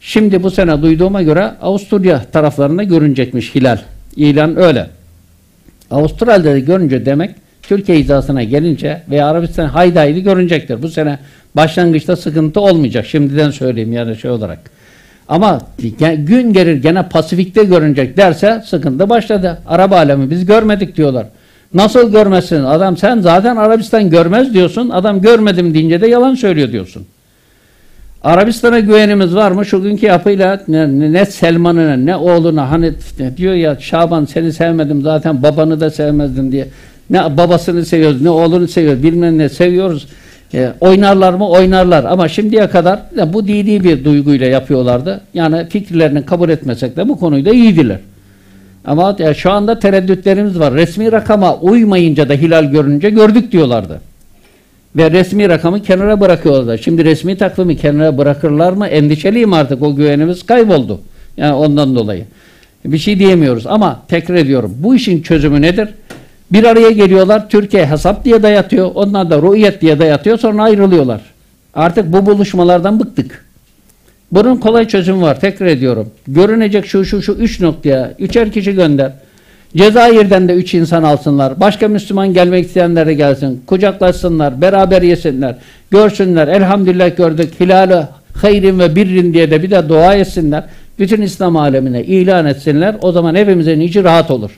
Şimdi 0.01 0.43
bu 0.43 0.51
sene 0.51 0.81
duyduğuma 0.81 1.21
göre 1.21 1.45
Avusturya 1.61 2.25
taraflarında 2.31 2.83
görünecekmiş 2.83 3.55
hilal. 3.55 3.77
İlan 4.15 4.57
öyle. 4.57 4.89
Avustralya'da 5.91 6.59
görünce 6.59 7.05
demek 7.05 7.35
Türkiye 7.61 7.97
hizasına 7.97 8.43
gelince 8.43 9.01
veya 9.09 9.27
Arabistan 9.27 9.65
haydi 9.65 10.23
görünecektir. 10.23 10.81
Bu 10.81 10.89
sene 10.89 11.19
başlangıçta 11.55 12.15
sıkıntı 12.15 12.59
olmayacak. 12.59 13.05
Şimdiden 13.05 13.51
söyleyeyim 13.51 13.93
yani 13.93 14.17
şey 14.17 14.31
olarak. 14.31 14.59
Ama 15.27 15.61
gün 16.17 16.53
gelir 16.53 16.75
gene 16.75 17.09
Pasifik'te 17.09 17.63
görünecek 17.63 18.17
derse 18.17 18.63
sıkıntı 18.65 19.09
başladı. 19.09 19.57
Arap 19.67 19.91
alemi 19.91 20.29
biz 20.29 20.45
görmedik 20.45 20.97
diyorlar. 20.97 21.25
Nasıl 21.73 22.11
görmezsin? 22.11 22.63
Adam 22.63 22.97
sen 22.97 23.19
zaten 23.19 23.55
Arabistan 23.55 24.09
görmez 24.09 24.53
diyorsun. 24.53 24.89
Adam 24.89 25.21
görmedim 25.21 25.73
deyince 25.73 26.01
de 26.01 26.07
yalan 26.07 26.35
söylüyor 26.35 26.71
diyorsun. 26.71 27.05
Arabistan'a 28.23 28.79
güvenimiz 28.79 29.35
var 29.35 29.51
mı? 29.51 29.65
Şu 29.65 29.81
günkü 29.81 30.05
yapıyla 30.05 30.61
ne, 30.67 31.11
ne 31.11 31.25
Selman'ına 31.25 31.95
ne 31.95 32.15
oğluna 32.15 32.71
hani 32.71 32.93
diyor 33.37 33.53
ya 33.53 33.77
Şaban 33.79 34.25
seni 34.25 34.53
sevmedim 34.53 35.01
zaten 35.01 35.43
babanı 35.43 35.79
da 35.79 35.89
sevmezdin 35.89 36.51
diye. 36.51 36.67
Ne 37.11 37.37
babasını 37.37 37.85
seviyoruz 37.85 38.21
ne 38.21 38.29
oğlunu 38.29 38.67
seviyoruz 38.67 39.03
bilmem 39.03 39.37
ne 39.37 39.49
seviyoruz. 39.49 40.07
E, 40.53 40.71
oynarlar 40.79 41.33
mı? 41.33 41.49
Oynarlar. 41.49 42.03
Ama 42.03 42.27
şimdiye 42.27 42.69
kadar 42.69 42.99
ya 43.17 43.33
bu 43.33 43.47
dini 43.47 43.83
bir 43.83 44.05
duyguyla 44.05 44.47
yapıyorlardı. 44.47 45.21
Yani 45.33 45.69
fikirlerini 45.69 46.25
kabul 46.25 46.49
etmesek 46.49 46.97
de 46.97 47.07
bu 47.07 47.19
konuyu 47.19 47.45
da 47.45 47.51
iyiydiler. 47.51 47.99
Ama 48.85 49.15
ya 49.19 49.33
şu 49.33 49.51
anda 49.51 49.79
tereddütlerimiz 49.79 50.59
var. 50.59 50.73
Resmi 50.73 51.11
rakama 51.11 51.57
uymayınca 51.57 52.29
da 52.29 52.33
hilal 52.33 52.65
görünce 52.65 53.09
gördük 53.09 53.51
diyorlardı. 53.51 54.01
Ve 54.95 55.11
resmi 55.11 55.49
rakamı 55.49 55.83
kenara 55.83 56.19
bırakıyorlar. 56.19 56.77
Şimdi 56.77 57.05
resmi 57.05 57.37
takvimi 57.37 57.77
kenara 57.77 58.17
bırakırlar 58.17 58.73
mı? 58.73 58.87
Endişeliyim 58.87 59.53
artık. 59.53 59.81
O 59.81 59.95
güvenimiz 59.95 60.45
kayboldu. 60.45 61.01
Yani 61.37 61.53
ondan 61.53 61.95
dolayı. 61.95 62.25
Bir 62.85 62.97
şey 62.97 63.19
diyemiyoruz 63.19 63.67
ama 63.67 64.01
tekrar 64.07 64.35
ediyorum. 64.35 64.73
Bu 64.77 64.95
işin 64.95 65.21
çözümü 65.21 65.61
nedir? 65.61 65.89
Bir 66.51 66.63
araya 66.63 66.91
geliyorlar. 66.91 67.49
Türkiye 67.49 67.85
hesap 67.85 68.25
diye 68.25 68.43
dayatıyor. 68.43 68.91
Onlar 68.95 69.29
da 69.29 69.41
ruhiyet 69.41 69.81
diye 69.81 69.99
dayatıyor. 69.99 70.39
Sonra 70.39 70.63
ayrılıyorlar. 70.63 71.21
Artık 71.73 72.13
bu 72.13 72.25
buluşmalardan 72.25 72.99
bıktık. 72.99 73.45
Bunun 74.31 74.57
kolay 74.57 74.87
çözümü 74.87 75.21
var. 75.21 75.39
Tekrar 75.39 75.65
ediyorum. 75.65 76.09
Görünecek 76.27 76.85
şu 76.85 77.05
şu 77.05 77.21
şu 77.21 77.31
üç 77.31 77.59
noktaya 77.59 78.13
üçer 78.19 78.51
kişi 78.51 78.75
gönder. 78.75 79.11
Cezayir'den 79.77 80.47
de 80.47 80.53
üç 80.53 80.73
insan 80.73 81.03
alsınlar. 81.03 81.59
Başka 81.59 81.87
Müslüman 81.87 82.33
gelmek 82.33 82.65
isteyenler 82.65 83.07
de 83.07 83.13
gelsin. 83.13 83.63
Kucaklaşsınlar. 83.67 84.61
Beraber 84.61 85.01
yesinler. 85.01 85.55
Görsünler. 85.91 86.47
Elhamdülillah 86.47 87.17
gördük. 87.17 87.53
Hilal-i 87.59 88.07
hayrin 88.33 88.79
ve 88.79 88.95
birrin 88.95 89.33
diye 89.33 89.51
de 89.51 89.63
bir 89.63 89.71
de 89.71 89.89
dua 89.89 90.15
etsinler. 90.15 90.63
Bütün 90.99 91.21
İslam 91.21 91.55
alemine 91.55 92.03
ilan 92.03 92.45
etsinler. 92.45 92.95
O 93.01 93.11
zaman 93.11 93.35
hepimizin 93.35 93.79
içi 93.79 94.03
rahat 94.03 94.31
olur. 94.31 94.51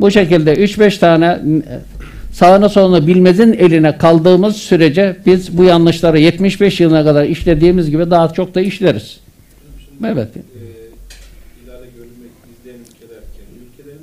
Bu 0.00 0.10
şekilde 0.10 0.54
3-5 0.54 0.98
tane 0.98 1.38
sağına 2.32 2.68
soluna 2.68 3.06
bilmezin 3.06 3.52
eline 3.52 3.98
kaldığımız 3.98 4.56
sürece 4.56 5.16
biz 5.26 5.58
bu 5.58 5.64
yanlışları 5.64 6.18
75 6.18 6.80
yılına 6.80 7.04
kadar 7.04 7.24
işlediğimiz 7.24 7.90
gibi 7.90 8.10
daha 8.10 8.28
çok 8.28 8.54
da 8.54 8.60
işleriz. 8.60 9.20
Evet. 10.04 10.28
e, 10.36 10.40
ülkeler 13.66 14.00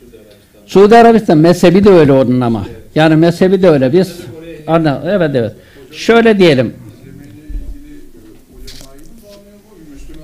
Suudi 0.00 0.16
Arabistan? 0.16 0.66
Suudi 0.66 0.96
Arabistan 0.96 1.38
mezhebi 1.38 1.84
de 1.84 1.90
öyle 1.90 2.12
onun 2.12 2.40
ama. 2.40 2.66
Yani 2.94 3.16
mezhebi 3.16 3.62
de 3.62 3.68
öyle. 3.68 3.92
Biz 3.92 4.16
Anla, 4.66 5.02
evet 5.06 5.30
evet. 5.34 5.52
Şöyle 5.92 6.38
diyelim. 6.38 6.72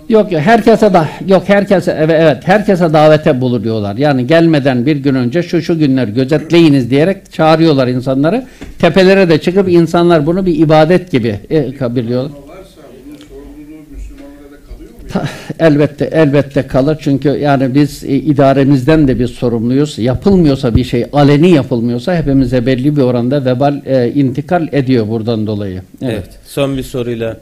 Yok 0.08 0.32
yok 0.32 0.42
herkese 0.42 0.92
da 0.92 1.08
yok 1.28 1.42
herkese 1.48 1.96
evet 2.00 2.16
evet 2.20 2.48
herkese 2.48 2.92
davete 2.92 3.40
bulunuyorlar. 3.40 3.96
Yani 3.96 4.26
gelmeden 4.26 4.86
bir 4.86 4.96
gün 4.96 5.14
önce 5.14 5.42
şu 5.42 5.62
şu 5.62 5.78
günler 5.78 6.08
gözetleyiniz 6.08 6.90
diyerek 6.90 7.32
çağırıyorlar 7.32 7.88
insanları. 7.88 8.46
Tepelere 8.78 9.28
de 9.28 9.40
çıkıp 9.40 9.68
insanlar 9.68 10.26
bunu 10.26 10.46
bir 10.46 10.58
ibadet 10.58 11.10
gibi 11.10 11.40
e, 11.50 11.74
kabul 11.74 11.96
ediyorlar. 11.96 12.30
Varsa 12.48 12.80
bunun 13.06 13.16
sorumluluğu 13.16 13.82
Müslümanlara 13.90 14.52
da 14.52 14.56
kalıyor 14.66 14.90
mu? 14.90 14.94
Ta- 15.08 15.28
Elbette 15.58 16.04
elbette 16.12 16.66
kalır 16.66 16.98
çünkü 17.00 17.28
yani 17.28 17.74
biz 17.74 18.04
e, 18.04 18.08
idaremizden 18.14 19.08
de 19.08 19.18
biz 19.18 19.30
sorumluyuz. 19.30 19.98
Yapılmıyorsa 19.98 20.76
bir 20.76 20.84
şey 20.84 21.04
aleni 21.12 21.50
yapılmıyorsa 21.50 22.16
hepimize 22.16 22.66
belli 22.66 22.96
bir 22.96 23.02
oranda 23.02 23.44
vebal 23.44 23.82
e, 23.86 24.12
intikal 24.14 24.68
ediyor 24.72 25.08
buradan 25.08 25.46
dolayı. 25.46 25.82
Evet. 26.02 26.12
Evet. 26.14 26.38
Son 26.46 26.76
bir 26.76 26.82
soruyla 26.82 27.40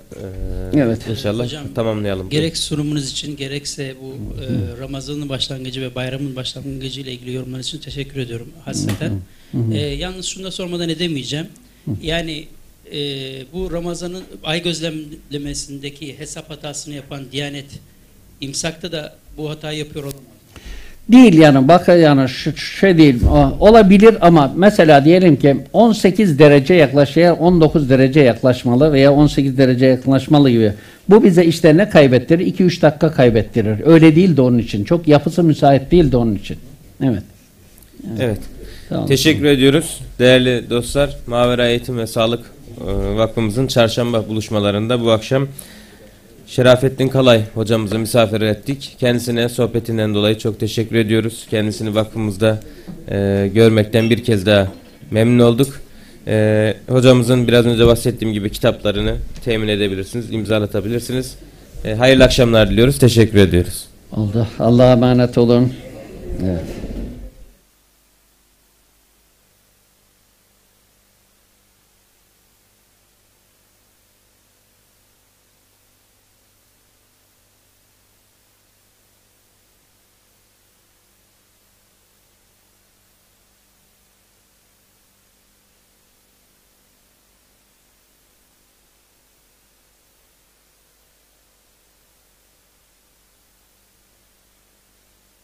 e, 0.75 0.79
Evet. 0.81 0.99
inşallah 1.11 1.45
Hocam, 1.45 1.63
tamamlayalım. 1.75 2.29
Gerek 2.29 2.57
sunumunuz 2.57 3.11
için 3.11 3.37
gerekse 3.37 3.95
bu 4.03 4.15
e, 4.43 4.47
Ramazan'ın 4.83 5.29
başlangıcı 5.29 5.81
ve 5.83 5.95
bayramın 5.95 6.37
başlangıcı 6.37 7.01
ile 7.01 7.13
ilgili 7.13 7.33
yorumlarınız 7.33 7.67
için 7.67 7.79
teşekkür 7.79 8.21
ediyorum 8.21 8.49
hasreten. 8.65 9.13
E, 9.73 9.79
yalnız 9.79 10.27
şunu 10.27 10.45
da 10.45 10.51
sormadan 10.51 10.89
edemeyeceğim. 10.89 11.47
Yani 12.03 12.45
e, 12.95 12.99
bu 13.53 13.73
Ramazan'ın 13.73 14.23
ay 14.45 14.63
gözlemlemesindeki 14.63 16.19
hesap 16.19 16.51
hatasını 16.51 16.95
yapan 16.95 17.23
Diyanet 17.33 17.67
imsakta 18.41 18.93
da 18.93 19.15
bu 19.37 19.51
hatayı 19.51 19.79
yapıyor 19.79 20.05
olamaz. 20.05 20.21
Değil 21.09 21.39
yani 21.39 21.69
bak 21.69 21.89
yani 21.89 22.29
şu 22.29 22.57
şey 22.57 22.99
değil 22.99 23.23
olabilir 23.61 24.17
ama 24.21 24.53
mesela 24.57 25.05
diyelim 25.05 25.37
ki 25.37 25.57
18 25.73 26.39
derece 26.39 26.75
yaklaşıyor 26.75 27.37
19 27.39 27.91
derece 27.91 28.21
yaklaşmalı 28.21 28.93
veya 28.93 29.13
18 29.13 29.59
derece 29.59 29.87
yaklaşmalı 29.87 30.51
gibi. 30.51 30.73
Bu 31.09 31.25
bize 31.25 31.45
işte 31.45 31.77
ne 31.77 31.89
kaybettirir? 31.89 32.47
2-3 32.47 32.83
dakika 32.83 33.13
kaybettirir. 33.13 33.87
Öyle 33.87 34.17
değil 34.17 34.37
de 34.37 34.43
onun 34.43 34.59
için. 34.59 34.85
Çok 34.85 35.09
yapısı 35.09 35.43
müsait 35.43 35.91
değil 35.91 36.13
de 36.13 36.17
onun 36.17 36.35
için. 36.35 36.57
Evet. 37.03 37.23
Evet. 38.21 38.39
Tamam. 38.89 39.07
Teşekkür 39.07 39.45
ediyoruz 39.45 40.01
değerli 40.19 40.71
dostlar. 40.71 41.17
Mavera 41.27 41.69
Eğitim 41.69 41.99
ve 41.99 42.07
Sağlık 42.07 42.45
Vakfımızın 43.17 43.67
çarşamba 43.67 44.29
buluşmalarında 44.29 45.01
bu 45.01 45.11
akşam 45.11 45.47
Şerafettin 46.47 47.09
Kalay 47.09 47.43
hocamızı 47.55 47.99
misafir 47.99 48.41
ettik. 48.41 48.97
Kendisine 49.01 49.49
sohbetinden 49.49 50.15
dolayı 50.15 50.39
çok 50.39 50.61
teşekkür 50.61 50.97
ediyoruz. 50.97 51.47
Kendisini 51.51 51.95
vakfımızda 51.95 52.61
e, 53.11 53.51
görmekten 53.55 54.11
bir 54.11 54.25
kez 54.25 54.47
daha 54.47 54.69
memnun 55.11 55.45
olduk. 55.45 55.81
E, 56.27 56.75
hocamızın 56.89 57.49
biraz 57.49 57.67
önce 57.67 57.87
bahsettiğim 57.87 58.35
gibi 58.35 58.51
kitaplarını 58.51 59.17
temin 59.45 59.69
edebilirsiniz, 59.69 60.33
imzalatabilirsiniz. 60.33 61.35
E, 61.85 61.95
hayırlı 61.95 62.25
akşamlar 62.25 62.71
diliyoruz. 62.71 62.99
Teşekkür 62.99 63.39
ediyoruz. 63.39 63.85
Oldu. 64.13 64.47
Allah'a 64.59 64.93
emanet 64.93 65.39
olun. 65.39 65.73
Evet. 66.45 66.84